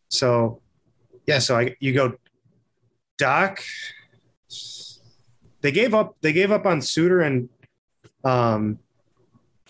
So, 0.10 0.62
yeah. 1.26 1.40
So 1.40 1.58
I 1.58 1.76
you 1.80 1.94
go, 1.94 2.16
Dach. 3.20 3.60
They 5.62 5.72
gave 5.72 5.94
up. 5.94 6.18
They 6.22 6.34
gave 6.34 6.52
up 6.52 6.66
on 6.66 6.82
Suter 6.82 7.22
and, 7.22 7.48
um, 8.24 8.80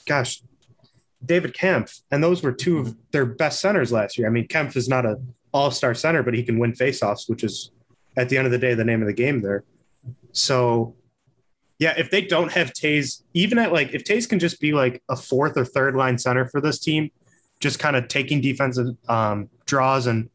gosh, 0.05 0.41
David 1.25 1.53
Kampf, 1.53 2.01
and 2.11 2.23
those 2.23 2.41
were 2.41 2.51
two 2.51 2.79
of 2.79 2.95
their 3.11 3.25
best 3.25 3.61
centers 3.61 3.91
last 3.91 4.17
year. 4.17 4.27
I 4.27 4.31
mean, 4.31 4.47
Kampf 4.47 4.75
is 4.75 4.89
not 4.89 5.05
a 5.05 5.17
all 5.53 5.71
star 5.71 5.93
center, 5.93 6.23
but 6.23 6.33
he 6.33 6.43
can 6.43 6.59
win 6.59 6.73
faceoffs, 6.73 7.29
which 7.29 7.43
is 7.43 7.71
at 8.17 8.29
the 8.29 8.37
end 8.37 8.45
of 8.45 8.51
the 8.51 8.57
day 8.57 8.73
the 8.73 8.85
name 8.85 9.01
of 9.01 9.07
the 9.07 9.13
game 9.13 9.41
there. 9.41 9.63
So, 10.31 10.95
yeah, 11.77 11.93
if 11.97 12.09
they 12.09 12.21
don't 12.21 12.51
have 12.51 12.73
Toews, 12.73 13.23
even 13.33 13.57
at 13.57 13.73
like 13.73 13.93
if 13.93 14.03
Toews 14.03 14.27
can 14.27 14.39
just 14.39 14.59
be 14.59 14.73
like 14.73 15.03
a 15.09 15.15
fourth 15.15 15.57
or 15.57 15.65
third 15.65 15.95
line 15.95 16.17
center 16.17 16.47
for 16.47 16.61
this 16.61 16.79
team, 16.79 17.11
just 17.59 17.79
kind 17.79 17.95
of 17.95 18.07
taking 18.07 18.41
defensive 18.41 18.95
um, 19.07 19.49
draws 19.65 20.07
and 20.07 20.29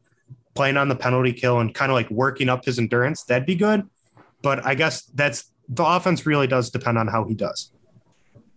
playing 0.55 0.77
on 0.77 0.89
the 0.89 0.95
penalty 0.95 1.33
kill 1.33 1.59
and 1.59 1.73
kind 1.73 1.91
of 1.91 1.95
like 1.95 2.09
working 2.09 2.49
up 2.49 2.65
his 2.65 2.79
endurance, 2.79 3.23
that'd 3.23 3.45
be 3.45 3.55
good. 3.55 3.87
But 4.41 4.65
I 4.65 4.75
guess 4.75 5.03
that's 5.03 5.51
the 5.69 5.85
offense 5.85 6.25
really 6.25 6.47
does 6.47 6.69
depend 6.69 6.97
on 6.97 7.07
how 7.07 7.25
he 7.25 7.35
does. 7.35 7.71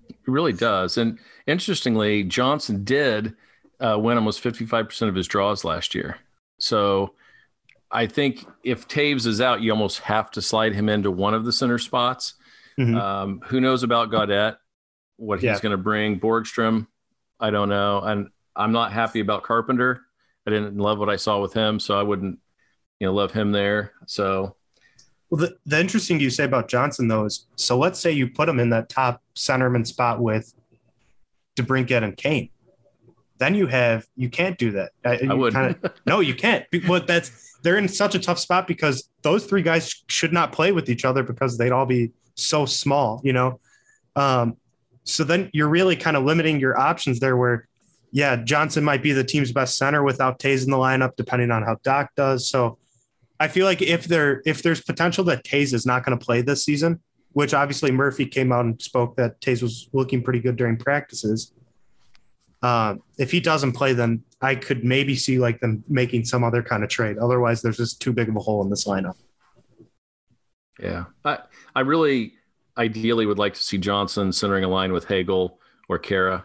It 0.08 0.16
really 0.26 0.52
does. 0.52 0.96
And 0.96 1.18
interestingly, 1.50 2.22
Johnson 2.24 2.84
did 2.84 3.34
uh, 3.80 3.98
win 3.98 4.16
almost 4.16 4.42
55% 4.42 5.08
of 5.08 5.14
his 5.14 5.26
draws 5.26 5.64
last 5.64 5.94
year. 5.94 6.18
So 6.58 7.14
I 7.90 8.06
think 8.06 8.46
if 8.62 8.86
Toews 8.86 9.26
is 9.26 9.40
out, 9.40 9.62
you 9.62 9.72
almost 9.72 10.00
have 10.00 10.30
to 10.32 10.42
slide 10.42 10.74
him 10.74 10.88
into 10.88 11.10
one 11.10 11.34
of 11.34 11.44
the 11.44 11.52
center 11.52 11.78
spots. 11.78 12.34
Mm-hmm. 12.78 12.96
Um, 12.96 13.40
who 13.46 13.60
knows 13.60 13.82
about 13.82 14.10
Gaudette, 14.10 14.56
what 15.16 15.42
yeah. 15.42 15.52
he's 15.52 15.60
going 15.60 15.72
to 15.72 15.82
bring? 15.82 16.20
Borgstrom, 16.20 16.86
I 17.38 17.50
don't 17.50 17.68
know. 17.68 18.00
And 18.00 18.28
I'm 18.54 18.72
not 18.72 18.92
happy 18.92 19.20
about 19.20 19.42
Carpenter. 19.42 20.02
I 20.46 20.50
didn't 20.50 20.76
love 20.76 20.98
what 20.98 21.10
I 21.10 21.16
saw 21.16 21.40
with 21.40 21.52
him, 21.52 21.80
so 21.80 21.98
I 21.98 22.02
wouldn't, 22.02 22.38
you 22.98 23.06
know, 23.06 23.12
love 23.12 23.32
him 23.32 23.52
there. 23.52 23.92
So, 24.06 24.56
well, 25.28 25.40
the, 25.40 25.56
the 25.66 25.78
interesting 25.78 26.20
you 26.20 26.30
say 26.30 26.44
about 26.44 26.68
Johnson 26.68 27.08
though 27.08 27.24
is 27.24 27.46
so 27.56 27.78
let's 27.78 28.00
say 28.00 28.10
you 28.10 28.28
put 28.28 28.48
him 28.48 28.58
in 28.58 28.70
that 28.70 28.88
top 28.88 29.22
centerman 29.36 29.86
spot 29.86 30.20
with 30.20 30.54
DeBrincat 31.60 32.02
and 32.02 32.16
Kane 32.16 32.50
then 33.40 33.54
you 33.54 33.66
have 33.66 34.06
you 34.14 34.28
can't 34.28 34.56
do 34.58 34.72
that. 34.72 34.92
I, 35.04 35.18
I 35.28 35.34
would. 35.34 35.54
Kinda, 35.54 35.94
no, 36.06 36.20
you 36.20 36.34
can't. 36.34 36.66
But 36.86 37.06
that's 37.06 37.58
they're 37.62 37.78
in 37.78 37.88
such 37.88 38.14
a 38.14 38.18
tough 38.18 38.38
spot 38.38 38.68
because 38.68 39.08
those 39.22 39.46
three 39.46 39.62
guys 39.62 40.04
should 40.08 40.32
not 40.32 40.52
play 40.52 40.72
with 40.72 40.88
each 40.88 41.04
other 41.04 41.22
because 41.22 41.58
they'd 41.58 41.72
all 41.72 41.86
be 41.86 42.12
so 42.34 42.66
small, 42.66 43.20
you 43.24 43.32
know. 43.32 43.58
Um, 44.14 44.58
so 45.04 45.24
then 45.24 45.50
you're 45.54 45.68
really 45.68 45.96
kind 45.96 46.16
of 46.18 46.24
limiting 46.24 46.60
your 46.60 46.78
options 46.78 47.18
there. 47.18 47.36
Where, 47.36 47.66
yeah, 48.12 48.36
Johnson 48.36 48.84
might 48.84 49.02
be 49.02 49.12
the 49.12 49.24
team's 49.24 49.52
best 49.52 49.78
center 49.78 50.02
without 50.02 50.38
Toews 50.38 50.64
in 50.64 50.70
the 50.70 50.76
lineup, 50.76 51.16
depending 51.16 51.50
on 51.50 51.62
how 51.62 51.76
Dach 51.76 52.08
does. 52.16 52.46
So 52.46 52.76
I 53.40 53.48
feel 53.48 53.64
like 53.64 53.80
if 53.80 54.04
there 54.04 54.42
if 54.44 54.62
there's 54.62 54.82
potential 54.82 55.24
that 55.24 55.44
Toews 55.44 55.72
is 55.72 55.86
not 55.86 56.04
going 56.04 56.16
to 56.16 56.22
play 56.22 56.42
this 56.42 56.62
season, 56.62 57.00
which 57.32 57.54
obviously 57.54 57.90
Murphy 57.90 58.26
came 58.26 58.52
out 58.52 58.64
and 58.64 58.80
spoke 58.80 59.16
that 59.16 59.40
Toews 59.40 59.62
was 59.62 59.88
looking 59.92 60.22
pretty 60.22 60.40
good 60.40 60.56
during 60.56 60.76
practices. 60.76 61.52
Uh, 62.62 62.96
if 63.18 63.30
he 63.30 63.40
doesn't 63.40 63.72
play, 63.72 63.92
then 63.92 64.22
I 64.40 64.54
could 64.54 64.84
maybe 64.84 65.16
see 65.16 65.38
like 65.38 65.60
them 65.60 65.82
making 65.88 66.24
some 66.24 66.44
other 66.44 66.62
kind 66.62 66.82
of 66.82 66.90
trade. 66.90 67.18
Otherwise, 67.18 67.62
there's 67.62 67.78
just 67.78 68.00
too 68.00 68.12
big 68.12 68.28
of 68.28 68.36
a 68.36 68.40
hole 68.40 68.62
in 68.62 68.70
this 68.70 68.86
lineup. 68.86 69.16
Yeah, 70.78 71.04
I 71.24 71.38
I 71.74 71.80
really 71.80 72.34
ideally 72.76 73.26
would 73.26 73.38
like 73.38 73.54
to 73.54 73.60
see 73.60 73.78
Johnson 73.78 74.32
centering 74.32 74.64
a 74.64 74.68
line 74.68 74.92
with 74.92 75.04
Hagel 75.06 75.58
or 75.88 75.98
Khaira. 75.98 76.44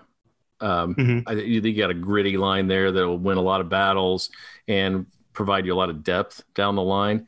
Um, 0.61 0.95
mm-hmm. 0.95 1.27
I 1.27 1.35
think 1.35 1.47
you 1.47 1.77
got 1.77 1.91
a 1.91 1.93
gritty 1.95 2.37
line 2.37 2.67
there 2.67 2.91
that 2.91 3.07
will 3.07 3.17
win 3.17 3.37
a 3.37 3.41
lot 3.41 3.61
of 3.61 3.69
battles, 3.69 4.29
and 4.67 5.05
provide 5.33 5.65
you 5.65 5.73
a 5.73 5.75
lot 5.75 5.89
of 5.89 6.03
depth 6.03 6.43
down 6.53 6.75
the 6.75 6.81
line. 6.81 7.27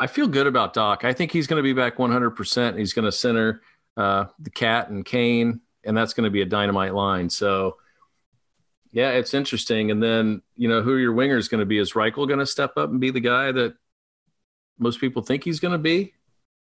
I 0.00 0.06
feel 0.06 0.26
good 0.26 0.46
about 0.46 0.74
Dach. 0.74 1.04
I 1.04 1.12
think 1.12 1.30
he's 1.30 1.46
going 1.46 1.58
to 1.58 1.62
be 1.62 1.72
back 1.72 1.96
100%. 1.96 2.78
He's 2.78 2.92
going 2.92 3.04
to 3.04 3.12
center 3.12 3.62
uh, 3.96 4.26
the 4.40 4.50
Cat 4.50 4.90
and 4.90 5.04
Kane, 5.04 5.60
and 5.84 5.96
that's 5.96 6.14
going 6.14 6.24
to 6.24 6.30
be 6.30 6.42
a 6.42 6.46
dynamite 6.46 6.94
line. 6.94 7.30
So, 7.30 7.76
yeah, 8.92 9.10
it's 9.10 9.34
interesting. 9.34 9.90
And 9.90 10.02
then, 10.02 10.42
you 10.56 10.68
know, 10.68 10.82
who 10.82 10.96
your 10.96 11.14
wingers 11.14 11.48
going 11.48 11.60
to 11.60 11.66
be? 11.66 11.78
Is 11.78 11.92
Reichel 11.92 12.26
going 12.26 12.40
to 12.40 12.46
step 12.46 12.72
up 12.76 12.90
and 12.90 13.00
be 13.00 13.10
the 13.10 13.20
guy 13.20 13.52
that 13.52 13.74
most 14.78 15.00
people 15.00 15.22
think 15.22 15.44
he's 15.44 15.60
going 15.60 15.72
to 15.72 15.78
be? 15.78 16.12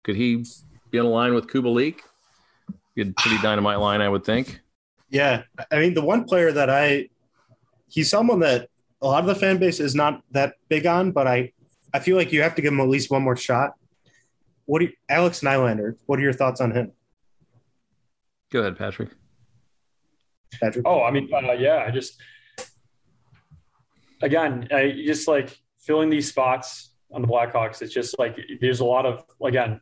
Could 0.03 0.15
he 0.15 0.45
be 0.89 0.99
on 0.99 1.05
a 1.05 1.09
line 1.09 1.33
with 1.33 1.47
Kubalik? 1.47 1.99
Good, 2.95 3.15
pretty 3.17 3.41
dynamite 3.41 3.79
line, 3.79 4.01
I 4.01 4.09
would 4.09 4.23
think. 4.23 4.61
Yeah, 5.09 5.43
I 5.71 5.79
mean, 5.79 5.93
the 5.93 6.01
one 6.01 6.23
player 6.25 6.51
that 6.51 6.69
I, 6.69 7.09
he's 7.89 8.09
someone 8.09 8.39
that 8.39 8.69
a 9.01 9.07
lot 9.07 9.21
of 9.21 9.27
the 9.27 9.35
fan 9.35 9.57
base 9.57 9.79
is 9.79 9.95
not 9.95 10.23
that 10.31 10.55
big 10.69 10.85
on, 10.85 11.11
but 11.11 11.27
I, 11.27 11.53
I 11.93 11.99
feel 11.99 12.17
like 12.17 12.31
you 12.31 12.41
have 12.41 12.55
to 12.55 12.61
give 12.61 12.73
him 12.73 12.79
at 12.79 12.89
least 12.89 13.09
one 13.09 13.23
more 13.23 13.37
shot. 13.37 13.73
What 14.65 14.79
do 14.79 14.85
you, 14.85 14.91
Alex 15.09 15.41
Nylander? 15.41 15.95
What 16.05 16.19
are 16.19 16.21
your 16.21 16.33
thoughts 16.33 16.59
on 16.59 16.71
him? 16.71 16.91
Go 18.51 18.61
ahead, 18.61 18.77
Patrick. 18.77 19.09
Patrick. 20.61 20.85
Oh, 20.85 21.03
I 21.03 21.11
mean, 21.11 21.29
uh, 21.33 21.53
yeah, 21.53 21.85
I 21.87 21.91
just 21.91 22.21
again, 24.21 24.67
I 24.71 24.91
just 25.05 25.27
like 25.27 25.57
filling 25.79 26.09
these 26.09 26.27
spots 26.27 26.93
on 27.11 27.21
the 27.21 27.27
Blackhawks. 27.27 27.81
It's 27.81 27.93
just 27.93 28.17
like 28.19 28.37
there's 28.61 28.79
a 28.79 28.85
lot 28.85 29.05
of 29.05 29.23
again 29.43 29.81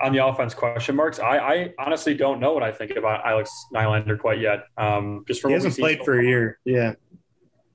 on 0.00 0.12
the 0.12 0.24
offense 0.24 0.54
question 0.54 0.96
marks. 0.96 1.18
I, 1.18 1.38
I 1.38 1.74
honestly 1.78 2.14
don't 2.14 2.40
know 2.40 2.52
what 2.52 2.62
I 2.62 2.72
think 2.72 2.96
about 2.96 3.24
Alex 3.26 3.50
Nylander 3.74 4.18
quite 4.18 4.40
yet. 4.40 4.64
Um, 4.76 5.24
just 5.26 5.40
from 5.40 5.50
he 5.50 5.54
hasn't 5.54 5.76
played 5.76 5.98
seen 5.98 6.04
for 6.04 6.18
a 6.18 6.24
year. 6.24 6.58
Yeah, 6.64 6.94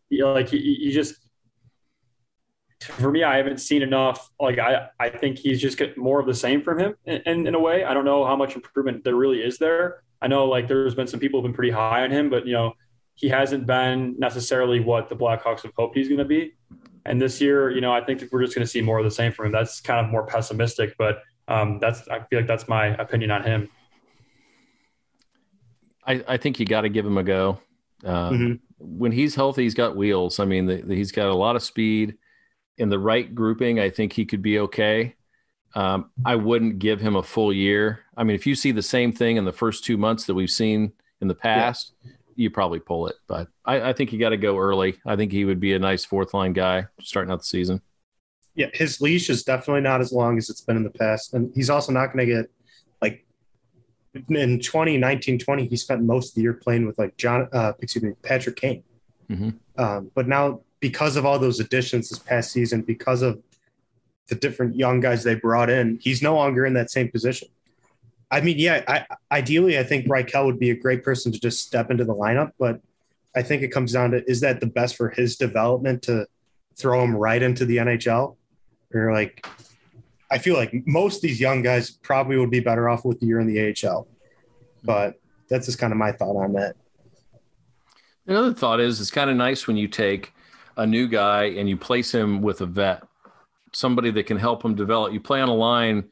you 0.10 0.20
know, 0.20 0.34
like 0.34 0.52
you 0.52 0.92
just 0.92 1.16
for 2.82 3.12
me, 3.12 3.24
I 3.24 3.38
haven't 3.38 3.58
seen 3.60 3.82
enough. 3.82 4.30
Like 4.40 4.60
I, 4.60 4.88
I 5.00 5.10
think 5.10 5.38
he's 5.40 5.60
just 5.62 5.78
get 5.78 5.98
more 5.98 6.20
of 6.20 6.26
the 6.28 6.34
same 6.34 6.62
from 6.62 6.80
him 6.80 6.96
in, 7.06 7.22
in, 7.26 7.48
in 7.48 7.56
a 7.56 7.60
way. 7.60 7.84
I 7.84 7.94
don't 7.94 8.06
know 8.06 8.26
how 8.26 8.36
much 8.36 8.56
improvement 8.56 9.04
there 9.04 9.16
really 9.16 9.40
is 9.40 9.58
there. 9.58 10.04
I 10.22 10.28
know 10.28 10.46
like 10.46 10.68
there's 10.68 10.96
been 10.96 11.08
some 11.08 11.20
people 11.20 11.40
who've 11.42 11.48
been 11.50 11.56
pretty 11.56 11.72
high 11.72 12.04
on 12.04 12.12
him, 12.12 12.30
but 12.30 12.46
you 12.46 12.54
know 12.54 12.74
he 13.16 13.30
hasn't 13.30 13.66
been 13.66 14.16
necessarily 14.20 14.80
what 14.80 15.10
the 15.10 15.16
Blackhawks 15.16 15.64
have 15.64 15.72
hoped 15.76 15.98
he's 15.98 16.08
going 16.08 16.20
to 16.20 16.26
be. 16.26 16.54
And 17.06 17.20
this 17.22 17.42
year, 17.42 17.72
you 17.72 17.82
know, 17.82 17.92
I 17.92 18.04
think 18.04 18.22
we're 18.32 18.42
just 18.44 18.54
going 18.54 18.66
to 18.66 18.70
see 18.70 18.82
more 18.82 19.00
of 19.00 19.06
the 19.06 19.10
same 19.12 19.32
from 19.32 19.48
him. 19.48 19.52
That's 19.54 19.80
kind 19.82 20.06
of 20.06 20.12
more 20.12 20.26
pessimistic, 20.28 20.94
but 21.00 21.24
um, 21.48 21.80
that's 21.80 22.08
I 22.10 22.20
feel 22.30 22.40
like 22.40 22.48
that's 22.48 22.68
my 22.68 22.88
opinion 22.98 23.32
on 23.32 23.44
him. 23.44 23.70
I, 26.06 26.24
I 26.28 26.38
think 26.38 26.60
you 26.60 26.66
got 26.66 26.82
to 26.82 26.90
give 26.90 27.06
him 27.06 27.18
a 27.18 27.24
go. 27.24 27.60
Um, 28.06 28.38
Mhm. 28.38 28.60
When 28.80 29.12
he's 29.12 29.34
healthy, 29.34 29.64
he's 29.64 29.74
got 29.74 29.96
wheels. 29.96 30.40
I 30.40 30.46
mean, 30.46 30.68
the, 30.68 30.76
the- 30.84 30.96
he's 30.96 31.12
got 31.12 31.28
a 31.30 31.34
lot 31.34 31.56
of 31.56 31.64
speed. 31.64 32.16
In 32.78 32.90
the 32.90 33.00
right 33.00 33.34
grouping, 33.34 33.80
I 33.80 33.90
think 33.90 34.14
he 34.14 34.26
could 34.26 34.42
be 34.42 34.60
okay. 34.60 35.16
Um, 35.76 36.12
I 36.26 36.36
wouldn't 36.36 36.80
give 36.80 37.02
him 37.02 37.16
a 37.16 37.24
full 37.24 37.52
year. 37.52 38.02
I 38.16 38.24
mean, 38.24 38.36
if 38.36 38.46
you 38.48 38.56
see 38.56 38.72
the 38.72 38.82
same 38.82 39.12
thing 39.12 39.38
in 39.38 39.46
the 39.46 39.52
first 39.52 39.84
two 39.84 39.98
months 39.98 40.26
that 40.26 40.34
we've 40.36 40.50
seen 40.50 40.94
in 41.22 41.28
the 41.28 41.36
past, 41.36 41.94
you 42.36 42.50
probably 42.50 42.80
pull 42.80 43.08
it. 43.08 43.16
But 43.28 43.48
I, 43.66 43.90
I 43.90 43.94
think 43.94 44.14
you 44.14 44.20
got 44.20 44.30
to 44.30 44.38
go 44.38 44.58
early. 44.58 45.00
I 45.06 45.16
think 45.16 45.32
he 45.32 45.44
would 45.46 45.60
be 45.60 45.74
a 45.74 45.80
nice 45.80 46.06
fourth 46.06 46.34
line 46.34 46.54
guy 46.54 46.86
starting 47.02 47.32
out 47.32 47.40
the 47.40 47.46
season. 47.46 47.82
yeah. 48.56 48.68
His 48.74 49.02
leash 49.02 49.30
is 49.30 49.44
definitely 49.44 49.82
not 49.82 50.02
as 50.02 50.12
long 50.14 50.38
as 50.38 50.50
it's 50.50 50.62
been 50.62 50.78
in 50.78 50.84
the 50.84 50.90
past, 50.92 51.34
and 51.34 51.52
he's 51.56 51.70
also 51.70 51.92
not 51.92 52.14
going 52.14 52.26
to 52.28 52.34
get 52.34 52.46
like 53.02 53.26
in 54.30 54.60
2019 54.60 55.38
20 55.38 55.68
he 55.68 55.76
spent 55.76 56.02
most 56.02 56.30
of 56.30 56.36
the 56.36 56.42
year 56.42 56.54
playing 56.54 56.88
with 56.88 56.98
like 56.98 57.16
john 57.18 57.48
uh 57.54 57.74
excuse 57.80 58.04
me 58.04 58.14
patrick 58.24 58.56
kane 58.56 58.82
Mhm. 59.30 59.56
um, 59.78 60.10
but 60.16 60.28
now 60.28 60.62
because 60.80 61.16
of 61.16 61.26
all 61.26 61.40
those 61.40 61.60
additions 61.60 62.10
this 62.10 62.20
past 62.20 62.52
season 62.52 62.82
because 62.82 63.22
of 63.22 63.42
the 64.28 64.36
different 64.36 64.76
young 64.76 65.00
guys 65.00 65.24
they 65.24 65.36
brought 65.36 65.70
in 65.70 65.98
he's 66.02 66.22
no 66.22 66.36
longer 66.36 66.66
in 66.66 66.74
that 66.74 66.92
same 66.92 67.10
position 67.10 67.48
i 68.30 68.42
mean 68.42 68.58
yeah 68.60 68.84
I, 68.88 69.06
ideally 69.32 69.78
i 69.78 69.84
think 69.84 70.08
Reichel 70.08 70.46
would 70.46 70.60
be 70.60 70.72
a 70.72 70.76
great 70.76 71.04
person 71.04 71.32
to 71.32 71.40
just 71.40 71.66
step 71.66 71.92
into 71.92 72.04
the 72.06 72.16
lineup 72.16 72.52
but 72.60 72.82
i 73.36 73.42
think 73.42 73.64
it 73.64 73.70
comes 73.70 73.94
down 73.94 74.12
to 74.12 74.30
is 74.30 74.42
that 74.42 74.60
the 74.60 74.68
best 74.68 74.96
for 74.96 75.10
his 75.10 75.38
development 75.38 76.04
to 76.04 76.28
throw 76.76 77.04
him 77.04 77.16
right 77.16 77.42
into 77.42 77.66
the 77.66 77.78
nhl 77.78 78.36
or 78.94 79.14
like 79.14 79.46
I 80.30 80.38
feel 80.38 80.56
like 80.56 80.74
most 80.86 81.22
these 81.22 81.40
young 81.40 81.62
guys 81.62 81.92
probably 81.92 82.38
would 82.38 82.52
be 82.52 82.60
better 82.60 82.90
off 82.90 83.06
with 83.06 83.20
the 83.20 83.26
year 83.26 83.40
in 83.40 83.48
the 83.48 83.74
AHL. 83.74 84.08
But 84.84 85.20
that's 85.50 85.66
just 85.68 85.80
kind 85.80 85.94
of 85.94 85.98
my 85.98 86.12
thought 86.12 86.36
on 86.36 86.54
that. 86.54 86.76
Another 88.26 88.54
thought 88.54 88.82
is 88.82 89.00
it's 89.00 89.12
kind 89.12 89.30
of 89.30 89.38
nice 89.38 89.68
when 89.68 89.78
you 89.78 89.88
take 89.88 90.34
a 90.78 90.86
new 90.86 91.08
guy 91.08 91.46
and 91.46 91.68
you 91.68 91.76
place 91.76 92.14
him 92.14 92.42
with 92.42 92.62
a 92.62 92.66
vet, 92.66 93.04
somebody 93.74 94.12
that 94.12 94.28
can 94.28 94.38
help 94.38 94.64
him 94.64 94.76
develop. 94.76 95.12
You 95.12 95.20
play 95.20 95.42
on 95.42 95.50
a 95.50 95.54
line. 95.54 96.10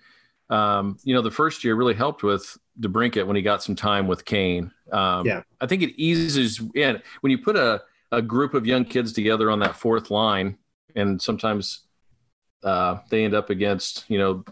Um, 0.49 0.97
you 1.03 1.13
know, 1.15 1.21
the 1.21 1.31
first 1.31 1.63
year 1.63 1.75
really 1.75 1.93
helped 1.93 2.23
with 2.23 2.57
DeBrincat 2.79 3.25
when 3.25 3.35
he 3.35 3.41
got 3.41 3.63
some 3.63 3.75
time 3.75 4.07
with 4.07 4.25
Kane. 4.25 4.71
Um, 4.91 5.25
Yeah. 5.25 5.43
I 5.61 5.67
think 5.67 5.81
it 5.81 5.99
eases 6.01 6.61
in 6.75 7.01
when 7.21 7.31
you 7.31 7.37
put 7.37 7.55
a, 7.55 7.81
a 8.11 8.21
group 8.21 8.53
of 8.53 8.65
young 8.65 8.85
kids 8.85 9.13
together 9.13 9.49
on 9.49 9.59
that 9.59 9.75
fourth 9.75 10.11
line, 10.11 10.57
and 10.95 11.21
sometimes 11.21 11.81
uh, 12.63 12.99
they 13.09 13.23
end 13.23 13.33
up 13.33 13.49
against, 13.49 14.05
you 14.07 14.17
know, 14.17 14.43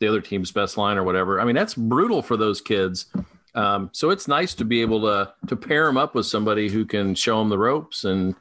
the 0.00 0.08
other 0.08 0.20
team's 0.20 0.52
best 0.52 0.76
line 0.76 0.98
or 0.98 1.04
whatever. 1.04 1.40
I 1.40 1.44
mean, 1.44 1.54
that's 1.54 1.74
brutal 1.74 2.22
for 2.22 2.36
those 2.36 2.60
kids. 2.60 3.06
Um, 3.54 3.88
so 3.92 4.10
it's 4.10 4.28
nice 4.28 4.54
to 4.54 4.64
be 4.64 4.82
able 4.82 5.00
to 5.02 5.32
to 5.46 5.56
pair 5.56 5.86
them 5.86 5.96
up 5.96 6.14
with 6.14 6.26
somebody 6.26 6.68
who 6.68 6.84
can 6.84 7.14
show 7.14 7.38
them 7.38 7.48
the 7.48 7.58
ropes 7.58 8.04
and 8.04 8.34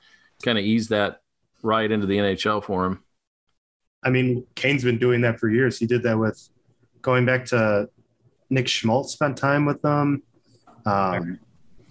kind 0.44 0.58
of 0.58 0.64
ease 0.66 0.90
that 0.90 1.22
right 1.64 1.90
into 1.90 2.06
the 2.08 2.18
NHL 2.18 2.64
for 2.64 2.84
them. 2.84 3.04
I 4.04 4.10
mean, 4.10 4.46
Kane's 4.56 4.84
been 4.84 5.00
doing 5.00 5.22
that 5.22 5.40
for 5.40 5.50
years. 5.50 5.80
He 5.80 5.86
did 5.88 6.04
that 6.04 6.18
with 6.18 6.50
going 7.02 7.26
back 7.26 7.46
to 7.46 7.90
Nick 8.50 8.68
Schmaltz 8.68 9.14
spent 9.14 9.38
time 9.38 9.66
with 9.66 9.82
them. 9.82 10.22
Um, 10.86 11.40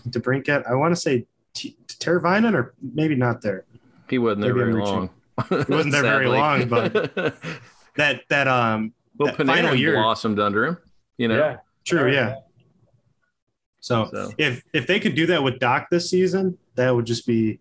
DeBrincat, 0.09 0.69
I 0.71 0.75
want 0.75 0.95
to 0.95 1.01
say 1.01 1.27
T- 1.55 1.77
Teravainen 1.89 2.55
or 2.55 2.75
maybe 2.81 3.17
not 3.17 3.41
there. 3.43 3.65
He 4.09 4.19
wasn't 4.19 4.43
there 4.43 4.55
Maybe 4.55 4.65
very 4.73 4.75
reaching. 4.75 4.95
long. 4.95 5.11
He 5.49 5.73
wasn't 5.73 5.93
there 5.93 6.03
very 6.03 6.29
long, 6.41 6.69
but- 6.69 7.37
That 7.97 8.23
that 8.29 8.49
um 8.49 8.93
well, 9.17 9.33
that 9.37 9.47
final 9.47 9.71
Panarin 9.71 9.79
year- 9.79 9.95
blossomed 9.95 10.41
under 10.41 10.67
him. 10.67 10.79
You 11.17 11.29
know, 11.29 11.39
Yeah, 11.39 11.57
true, 11.85 12.13
yeah. 12.13 12.37
So 13.81 14.09
So 14.13 14.33
if 14.37 14.63
if 14.73 14.87
they 14.89 14.99
could 14.99 15.15
do 15.15 15.27
that 15.27 15.43
with 15.45 15.61
Dach 15.61 15.87
this 15.91 16.11
season, 16.11 16.59
that 16.75 16.91
would 16.91 17.05
just 17.07 17.25
be 17.27 17.61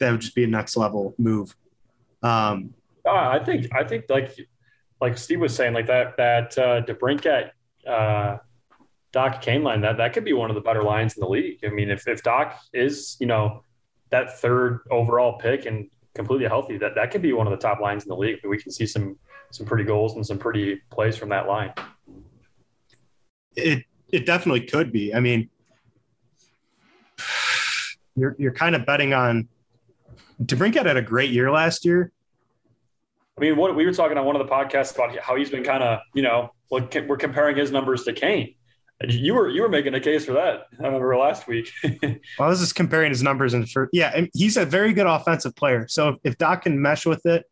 that 0.00 0.10
would 0.10 0.20
just 0.20 0.34
be 0.34 0.44
a 0.44 0.46
next 0.48 0.76
level 0.76 1.14
move. 1.18 1.54
Um, 2.22 2.74
Uh, 3.06 3.10
I 3.10 3.42
think 3.42 3.74
I 3.74 3.84
think 3.84 4.04
like 4.08 4.36
like 5.00 5.16
Steve 5.16 5.40
was 5.40 5.54
saying, 5.54 5.72
like 5.72 5.86
that 5.86 6.16
that 6.16 6.58
uh, 6.58 6.82
DeBrincat 6.82 7.50
uh, 7.86 8.38
Dach 9.12 9.40
Kane 9.40 9.62
line 9.62 9.80
that 9.82 9.96
that 9.96 10.12
could 10.12 10.24
be 10.24 10.32
one 10.32 10.50
of 10.50 10.54
the 10.54 10.60
better 10.60 10.82
lines 10.82 11.16
in 11.16 11.20
the 11.20 11.28
league. 11.28 11.60
I 11.64 11.68
mean, 11.68 11.90
if 11.90 12.06
if 12.06 12.22
Dach 12.22 12.54
is 12.72 13.16
you 13.20 13.26
know 13.26 13.64
that 14.10 14.38
third 14.40 14.80
overall 14.90 15.38
pick 15.38 15.66
and 15.66 15.88
completely 16.14 16.46
healthy, 16.46 16.76
that 16.78 16.94
that 16.94 17.10
could 17.10 17.22
be 17.22 17.32
one 17.32 17.46
of 17.46 17.52
the 17.52 17.56
top 17.56 17.80
lines 17.80 18.04
in 18.04 18.08
the 18.08 18.16
league. 18.16 18.40
We 18.44 18.58
can 18.58 18.72
see 18.72 18.86
some 18.86 19.16
some 19.50 19.66
pretty 19.66 19.84
goals 19.84 20.14
and 20.14 20.26
some 20.26 20.38
pretty 20.38 20.80
plays 20.90 21.16
from 21.16 21.28
that 21.30 21.46
line. 21.48 21.72
it 23.56 23.84
it 24.12 24.26
definitely 24.26 24.62
could 24.62 24.92
be. 24.92 25.14
I 25.14 25.20
mean, 25.20 25.48
you're 28.16 28.36
you're 28.38 28.52
kind 28.52 28.74
of 28.74 28.84
betting 28.86 29.14
on 29.14 29.48
DeBrincat 30.42 30.86
had 30.86 30.96
a 30.96 31.02
great 31.02 31.30
year 31.30 31.50
last 31.50 31.84
year. 31.84 32.12
I 33.36 33.40
mean, 33.40 33.56
what 33.56 33.74
we 33.74 33.86
were 33.86 33.92
talking 33.92 34.18
on 34.18 34.24
one 34.24 34.36
of 34.36 34.46
the 34.46 34.52
podcasts 34.52 34.94
about 34.94 35.16
how 35.18 35.36
he's 35.36 35.50
been 35.50 35.64
kind 35.64 35.82
of, 35.82 36.00
you 36.14 36.22
know, 36.22 36.52
like 36.70 36.94
we're 37.06 37.16
comparing 37.16 37.56
his 37.56 37.70
numbers 37.70 38.04
to 38.04 38.12
Kane. 38.12 38.54
You 39.08 39.34
were 39.34 39.48
you 39.48 39.62
were 39.62 39.68
making 39.70 39.94
a 39.94 40.00
case 40.00 40.26
for 40.26 40.34
that. 40.34 40.66
I 40.78 40.84
remember 40.84 41.16
last 41.16 41.46
week. 41.46 41.70
Well, 42.02 42.18
I 42.38 42.48
was 42.48 42.60
just 42.60 42.74
comparing 42.74 43.10
his 43.10 43.22
numbers 43.22 43.54
and 43.54 43.68
for 43.68 43.88
yeah, 43.92 44.12
and 44.14 44.28
he's 44.34 44.58
a 44.58 44.66
very 44.66 44.92
good 44.92 45.06
offensive 45.06 45.56
player. 45.56 45.88
So 45.88 46.16
if 46.22 46.36
Dach 46.36 46.62
can 46.62 46.80
mesh 46.80 47.06
with 47.06 47.24
it, 47.24 47.44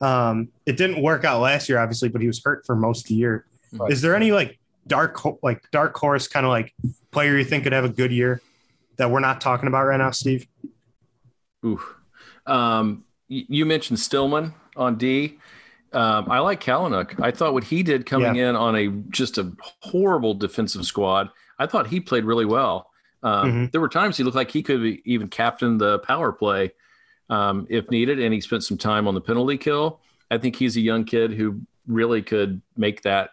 um, 0.00 0.48
it 0.64 0.78
didn't 0.78 1.02
work 1.02 1.24
out 1.24 1.40
last 1.40 1.68
year, 1.68 1.78
obviously, 1.78 2.08
but 2.08 2.22
he 2.22 2.26
was 2.26 2.42
hurt 2.42 2.64
for 2.64 2.74
most 2.74 3.04
of 3.04 3.08
the 3.08 3.14
year. 3.14 3.44
Right. 3.72 3.92
Is 3.92 4.00
there 4.00 4.16
any 4.16 4.32
like 4.32 4.58
dark 4.86 5.22
like 5.42 5.62
dark 5.70 5.94
horse 5.96 6.28
kind 6.28 6.46
of 6.46 6.50
like 6.50 6.72
player 7.10 7.36
you 7.36 7.44
think 7.44 7.64
could 7.64 7.74
have 7.74 7.84
a 7.84 7.90
good 7.90 8.12
year 8.12 8.40
that 8.96 9.10
we're 9.10 9.20
not 9.20 9.42
talking 9.42 9.68
about 9.68 9.84
right 9.84 9.98
now, 9.98 10.12
Steve? 10.12 10.46
Ooh. 11.64 11.80
Um, 12.46 13.04
you 13.28 13.66
mentioned 13.66 13.98
Stillman 13.98 14.54
on 14.76 14.96
D. 14.96 15.38
Um, 15.92 16.30
I 16.30 16.38
like 16.40 16.62
Kalynuk. 16.62 17.20
I 17.20 17.30
thought 17.30 17.54
what 17.54 17.64
he 17.64 17.82
did 17.82 18.06
coming 18.06 18.36
in 18.36 18.54
on 18.56 18.76
a 18.76 18.88
just 19.10 19.38
a 19.38 19.52
horrible 19.80 20.34
defensive 20.34 20.84
squad. 20.84 21.30
I 21.58 21.66
thought 21.66 21.86
he 21.86 22.00
played 22.00 22.24
really 22.24 22.44
well. 22.44 22.90
Um, 23.22 23.50
Mhm. 23.52 23.72
There 23.72 23.80
were 23.80 23.88
times 23.88 24.16
he 24.16 24.22
looked 24.24 24.36
like 24.36 24.50
he 24.50 24.62
could 24.62 24.82
even 25.04 25.28
captain 25.28 25.78
the 25.78 25.98
power 26.00 26.32
play 26.32 26.72
um, 27.30 27.66
if 27.70 27.90
needed, 27.90 28.20
and 28.20 28.32
he 28.32 28.40
spent 28.40 28.62
some 28.62 28.76
time 28.78 29.08
on 29.08 29.14
the 29.14 29.20
penalty 29.20 29.56
kill. 29.56 30.00
I 30.30 30.38
think 30.38 30.56
he's 30.56 30.76
a 30.76 30.80
young 30.80 31.04
kid 31.04 31.32
who 31.32 31.62
really 31.86 32.20
could 32.22 32.60
make 32.76 33.02
that, 33.02 33.30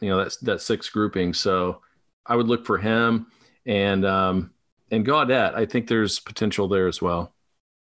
you 0.00 0.08
know, 0.10 0.18
that 0.22 0.36
that 0.42 0.60
six 0.60 0.88
grouping. 0.90 1.32
So 1.34 1.80
I 2.26 2.36
would 2.36 2.46
look 2.48 2.66
for 2.66 2.78
him 2.78 3.26
and 3.66 4.04
um, 4.04 4.50
and 4.90 5.04
Gaudette. 5.06 5.54
I 5.54 5.66
think 5.66 5.88
there's 5.88 6.20
potential 6.20 6.68
there 6.68 6.86
as 6.88 7.00
well 7.00 7.32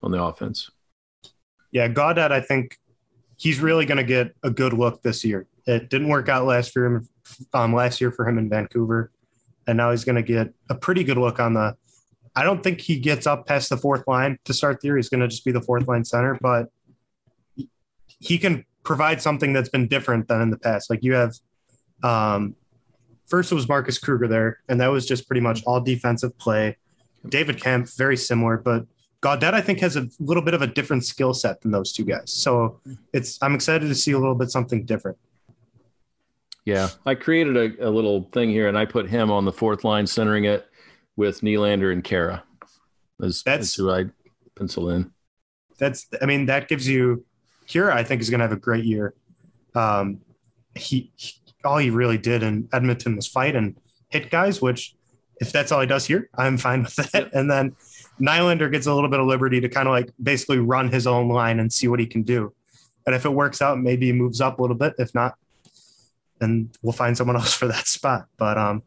on 0.03 0.11
the 0.11 0.21
offense. 0.21 0.69
Yeah, 1.71 1.87
Gaudette, 1.87 2.31
I 2.31 2.41
think 2.41 2.77
he's 3.37 3.59
really 3.59 3.85
going 3.85 3.97
to 3.97 4.03
get 4.03 4.35
a 4.43 4.49
good 4.49 4.73
look 4.73 5.01
this 5.01 5.23
year. 5.23 5.47
It 5.65 5.89
didn't 5.89 6.09
work 6.09 6.29
out 6.29 6.45
last 6.45 6.75
year, 6.75 7.03
um, 7.53 7.73
last 7.73 8.01
year 8.01 8.11
for 8.11 8.27
him 8.27 8.37
in 8.37 8.49
Vancouver, 8.49 9.11
and 9.67 9.77
now 9.77 9.91
he's 9.91 10.03
going 10.03 10.15
to 10.15 10.23
get 10.23 10.53
a 10.69 10.75
pretty 10.75 11.03
good 11.03 11.17
look 11.17 11.39
on 11.39 11.53
the. 11.53 11.75
I 12.35 12.43
don't 12.43 12.63
think 12.63 12.79
he 12.79 12.99
gets 12.99 13.27
up 13.27 13.45
past 13.45 13.69
the 13.69 13.77
fourth 13.77 14.07
line 14.07 14.39
to 14.45 14.53
start 14.53 14.79
the 14.79 14.87
year. 14.87 14.95
He's 14.95 15.09
going 15.09 15.19
to 15.19 15.27
just 15.27 15.43
be 15.43 15.51
the 15.51 15.61
fourth 15.61 15.87
line 15.87 16.05
center, 16.05 16.37
but 16.41 16.69
he 18.07 18.37
can 18.37 18.65
provide 18.83 19.21
something 19.21 19.53
that's 19.53 19.69
been 19.69 19.87
different 19.87 20.27
than 20.27 20.41
in 20.41 20.49
the 20.49 20.57
past. 20.57 20.89
Like 20.89 21.03
you 21.03 21.13
have, 21.13 21.35
um, 22.03 22.55
first 23.27 23.51
it 23.51 23.55
was 23.55 23.67
Marcus 23.67 23.97
Kruger 23.97 24.27
there, 24.27 24.59
and 24.69 24.79
that 24.79 24.87
was 24.87 25.05
just 25.05 25.27
pretty 25.27 25.41
much 25.41 25.63
all 25.65 25.81
defensive 25.81 26.37
play. 26.37 26.77
David 27.27 27.61
Kampf, 27.61 27.95
very 27.97 28.17
similar, 28.17 28.57
but 28.57 28.85
Gaudette, 29.21 29.53
I 29.53 29.61
think, 29.61 29.79
has 29.79 29.95
a 29.95 30.07
little 30.19 30.43
bit 30.43 30.53
of 30.53 30.61
a 30.61 30.67
different 30.67 31.05
skill 31.05 31.33
set 31.33 31.61
than 31.61 31.71
those 31.71 31.93
two 31.93 32.03
guys. 32.03 32.31
So 32.31 32.79
it's 33.13 33.37
I'm 33.41 33.53
excited 33.53 33.87
to 33.87 33.95
see 33.95 34.11
a 34.13 34.19
little 34.19 34.35
bit 34.35 34.49
something 34.49 34.83
different. 34.85 35.17
Yeah, 36.65 36.89
I 37.05 37.15
created 37.15 37.57
a, 37.57 37.87
a 37.87 37.89
little 37.89 38.29
thing 38.33 38.49
here, 38.49 38.67
and 38.67 38.77
I 38.77 38.85
put 38.85 39.09
him 39.09 39.31
on 39.31 39.45
the 39.45 39.51
fourth 39.51 39.83
line, 39.83 40.05
centering 40.07 40.45
it 40.45 40.67
with 41.15 41.41
Nylander 41.41 41.91
and 41.91 42.03
Khaira. 42.03 42.41
As, 43.21 43.43
that's 43.43 43.63
as 43.63 43.75
who 43.75 43.91
I 43.91 44.05
pencil 44.55 44.89
in. 44.89 45.11
That's 45.77 46.07
I 46.21 46.25
mean 46.25 46.47
that 46.47 46.67
gives 46.67 46.87
you 46.87 47.25
Khaira. 47.67 47.93
I 47.93 48.03
think 48.03 48.21
is 48.21 48.29
going 48.29 48.39
to 48.39 48.45
have 48.45 48.57
a 48.57 48.59
great 48.59 48.85
year. 48.85 49.13
Um, 49.75 50.21
he, 50.75 51.11
he 51.15 51.33
all 51.63 51.77
he 51.77 51.91
really 51.91 52.17
did 52.17 52.41
in 52.41 52.67
Edmonton 52.73 53.15
was 53.15 53.27
fight 53.27 53.55
and 53.55 53.75
hit 54.09 54.31
guys, 54.31 54.61
which 54.61 54.95
if 55.39 55.51
that's 55.51 55.71
all 55.71 55.81
he 55.81 55.87
does 55.87 56.05
here, 56.05 56.29
I'm 56.37 56.57
fine 56.57 56.83
with 56.83 56.95
that. 56.95 57.13
Yep. 57.13 57.31
And 57.33 57.49
then 57.49 57.75
Nylander 58.21 58.71
gets 58.71 58.85
a 58.87 58.93
little 58.93 59.09
bit 59.09 59.19
of 59.19 59.25
liberty 59.25 59.59
to 59.61 59.69
kind 59.69 59.87
of 59.87 59.93
like 59.93 60.11
basically 60.21 60.59
run 60.59 60.91
his 60.91 61.07
own 61.07 61.27
line 61.27 61.59
and 61.59 61.71
see 61.71 61.87
what 61.87 61.99
he 61.99 62.05
can 62.05 62.23
do. 62.23 62.53
And 63.05 63.15
if 63.15 63.25
it 63.25 63.29
works 63.29 63.61
out, 63.61 63.79
maybe 63.79 64.07
he 64.07 64.11
moves 64.11 64.41
up 64.41 64.59
a 64.59 64.61
little 64.61 64.77
bit. 64.77 64.93
If 64.99 65.15
not, 65.15 65.35
then 66.39 66.69
we'll 66.81 66.93
find 66.93 67.17
someone 67.17 67.35
else 67.41 67.53
for 67.53 67.67
that 67.67 67.87
spot. 67.87 68.27
But 68.37 68.57
um, 68.57 68.83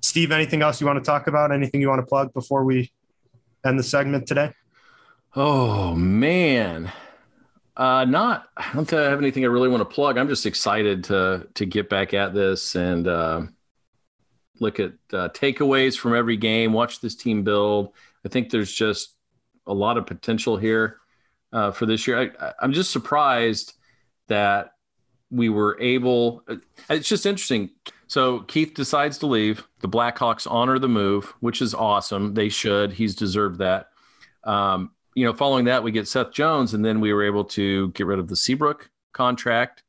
Steve, 0.00 0.30
anything 0.32 0.62
else 0.62 0.80
you 0.80 0.86
want 0.86 1.02
to 1.02 1.04
talk 1.04 1.26
about? 1.26 1.52
Anything 1.52 1.80
you 1.80 1.88
want 1.88 2.00
to 2.00 2.06
plug 2.06 2.32
before 2.32 2.64
we 2.64 2.92
end 3.64 3.78
the 3.78 3.82
segment 3.82 4.26
today? 4.26 4.52
Oh 5.34 5.94
man. 5.94 6.92
Uh, 7.74 8.04
not. 8.04 8.48
I 8.56 8.70
don't 8.74 8.88
have 8.90 9.18
anything 9.18 9.44
I 9.44 9.48
really 9.48 9.70
want 9.70 9.80
to 9.80 9.94
plug. 9.94 10.18
I'm 10.18 10.28
just 10.28 10.44
excited 10.44 11.04
to 11.04 11.48
to 11.54 11.64
get 11.64 11.88
back 11.88 12.12
at 12.12 12.34
this 12.34 12.74
and 12.74 13.08
uh, 13.08 13.42
look 14.60 14.78
at 14.78 14.92
uh, 15.12 15.30
takeaways 15.30 15.98
from 15.98 16.14
every 16.14 16.36
game. 16.36 16.74
Watch 16.74 17.00
this 17.00 17.14
team 17.14 17.42
build. 17.42 17.92
I 18.24 18.28
think 18.28 18.50
there's 18.50 18.72
just 18.72 19.16
a 19.66 19.74
lot 19.74 19.96
of 19.96 20.06
potential 20.06 20.56
here 20.56 20.98
uh, 21.52 21.70
for 21.70 21.86
this 21.86 22.06
year. 22.06 22.32
I, 22.40 22.52
I'm 22.60 22.72
just 22.72 22.90
surprised 22.90 23.74
that 24.28 24.72
we 25.30 25.48
were 25.48 25.78
able. 25.80 26.42
Uh, 26.48 26.56
it's 26.90 27.08
just 27.08 27.26
interesting. 27.26 27.70
So 28.06 28.40
Keith 28.40 28.74
decides 28.74 29.18
to 29.18 29.26
leave. 29.26 29.66
The 29.80 29.88
Blackhawks 29.88 30.46
honor 30.50 30.78
the 30.78 30.88
move, 30.88 31.32
which 31.40 31.62
is 31.62 31.74
awesome. 31.74 32.34
They 32.34 32.48
should. 32.48 32.92
He's 32.92 33.14
deserved 33.14 33.58
that. 33.58 33.88
Um, 34.44 34.90
you 35.14 35.24
know, 35.24 35.32
following 35.32 35.66
that, 35.66 35.82
we 35.82 35.92
get 35.92 36.08
Seth 36.08 36.32
Jones, 36.32 36.74
and 36.74 36.84
then 36.84 37.00
we 37.00 37.12
were 37.12 37.24
able 37.24 37.44
to 37.44 37.90
get 37.90 38.06
rid 38.06 38.18
of 38.18 38.28
the 38.28 38.36
Seabrook 38.36 38.90
contract, 39.12 39.82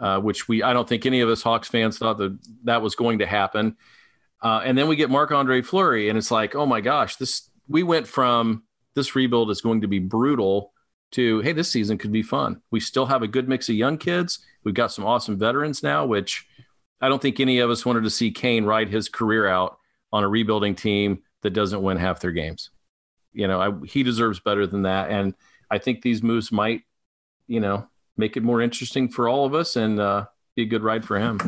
uh, 0.00 0.20
which 0.20 0.48
we 0.48 0.62
I 0.62 0.72
don't 0.72 0.88
think 0.88 1.06
any 1.06 1.20
of 1.20 1.28
us 1.28 1.42
Hawks 1.42 1.68
fans 1.68 1.98
thought 1.98 2.18
that 2.18 2.38
that 2.64 2.82
was 2.82 2.94
going 2.94 3.18
to 3.20 3.26
happen. 3.26 3.76
Uh, 4.42 4.60
and 4.64 4.76
then 4.76 4.88
we 4.88 4.96
get 4.96 5.10
Marc 5.10 5.32
Andre 5.32 5.62
Fleury, 5.62 6.08
and 6.08 6.18
it's 6.18 6.30
like, 6.30 6.54
oh 6.54 6.66
my 6.66 6.80
gosh, 6.80 7.16
this 7.16 7.48
we 7.68 7.82
went 7.82 8.06
from 8.06 8.64
this 8.94 9.14
rebuild 9.14 9.50
is 9.50 9.60
going 9.60 9.80
to 9.80 9.88
be 9.88 9.98
brutal 9.98 10.72
to 11.12 11.40
hey, 11.40 11.52
this 11.52 11.70
season 11.70 11.98
could 11.98 12.12
be 12.12 12.22
fun. 12.22 12.60
We 12.70 12.80
still 12.80 13.06
have 13.06 13.22
a 13.22 13.28
good 13.28 13.48
mix 13.48 13.68
of 13.68 13.76
young 13.76 13.98
kids. 13.98 14.40
We've 14.64 14.74
got 14.74 14.92
some 14.92 15.04
awesome 15.04 15.38
veterans 15.38 15.82
now, 15.82 16.06
which 16.06 16.46
I 17.00 17.08
don't 17.08 17.22
think 17.22 17.38
any 17.40 17.58
of 17.58 17.70
us 17.70 17.86
wanted 17.86 18.04
to 18.04 18.10
see 18.10 18.30
Kane 18.30 18.64
ride 18.64 18.88
his 18.88 19.08
career 19.08 19.46
out 19.46 19.78
on 20.12 20.24
a 20.24 20.28
rebuilding 20.28 20.74
team 20.74 21.22
that 21.42 21.50
doesn't 21.50 21.82
win 21.82 21.98
half 21.98 22.20
their 22.20 22.32
games 22.32 22.70
you 23.34 23.48
know, 23.48 23.60
I, 23.60 23.86
he 23.86 24.02
deserves 24.02 24.40
better 24.40 24.66
than 24.66 24.82
that. 24.82 25.10
And 25.10 25.34
I 25.70 25.78
think 25.78 26.00
these 26.00 26.22
moves 26.22 26.50
might, 26.50 26.82
you 27.46 27.60
know, 27.60 27.86
make 28.16 28.36
it 28.36 28.42
more 28.42 28.62
interesting 28.62 29.08
for 29.08 29.28
all 29.28 29.44
of 29.44 29.54
us 29.54 29.76
and 29.76 30.00
uh, 30.00 30.26
be 30.54 30.62
a 30.62 30.66
good 30.66 30.82
ride 30.82 31.04
for 31.04 31.18
him. 31.18 31.38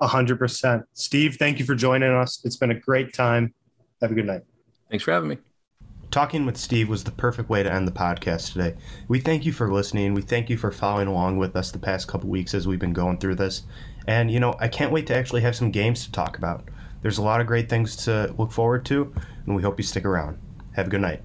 A 0.00 0.06
hundred 0.06 0.38
percent. 0.38 0.84
Steve, 0.92 1.36
thank 1.38 1.58
you 1.58 1.64
for 1.64 1.74
joining 1.74 2.12
us. 2.12 2.44
It's 2.44 2.56
been 2.56 2.70
a 2.70 2.78
great 2.78 3.14
time. 3.14 3.54
Have 4.00 4.12
a 4.12 4.14
good 4.14 4.26
night. 4.26 4.42
Thanks 4.90 5.04
for 5.04 5.12
having 5.12 5.30
me. 5.30 5.38
Talking 6.12 6.44
with 6.44 6.58
Steve 6.58 6.90
was 6.90 7.04
the 7.04 7.10
perfect 7.10 7.48
way 7.48 7.62
to 7.62 7.72
end 7.72 7.88
the 7.88 7.92
podcast 7.92 8.52
today. 8.52 8.74
We 9.08 9.18
thank 9.18 9.46
you 9.46 9.52
for 9.52 9.72
listening. 9.72 10.12
We 10.12 10.20
thank 10.20 10.50
you 10.50 10.58
for 10.58 10.70
following 10.70 11.08
along 11.08 11.38
with 11.38 11.56
us 11.56 11.70
the 11.70 11.78
past 11.78 12.06
couple 12.06 12.28
weeks 12.28 12.52
as 12.52 12.66
we've 12.66 12.78
been 12.78 12.92
going 12.92 13.16
through 13.16 13.36
this. 13.36 13.62
And, 14.06 14.30
you 14.30 14.38
know, 14.38 14.54
I 14.60 14.68
can't 14.68 14.92
wait 14.92 15.06
to 15.06 15.16
actually 15.16 15.40
have 15.40 15.56
some 15.56 15.70
games 15.70 16.04
to 16.04 16.12
talk 16.12 16.36
about. 16.36 16.68
There's 17.00 17.16
a 17.16 17.22
lot 17.22 17.40
of 17.40 17.46
great 17.46 17.70
things 17.70 17.96
to 18.04 18.34
look 18.36 18.52
forward 18.52 18.84
to, 18.86 19.10
and 19.46 19.56
we 19.56 19.62
hope 19.62 19.78
you 19.78 19.84
stick 19.84 20.04
around. 20.04 20.38
Have 20.72 20.88
a 20.88 20.90
good 20.90 21.00
night. 21.00 21.22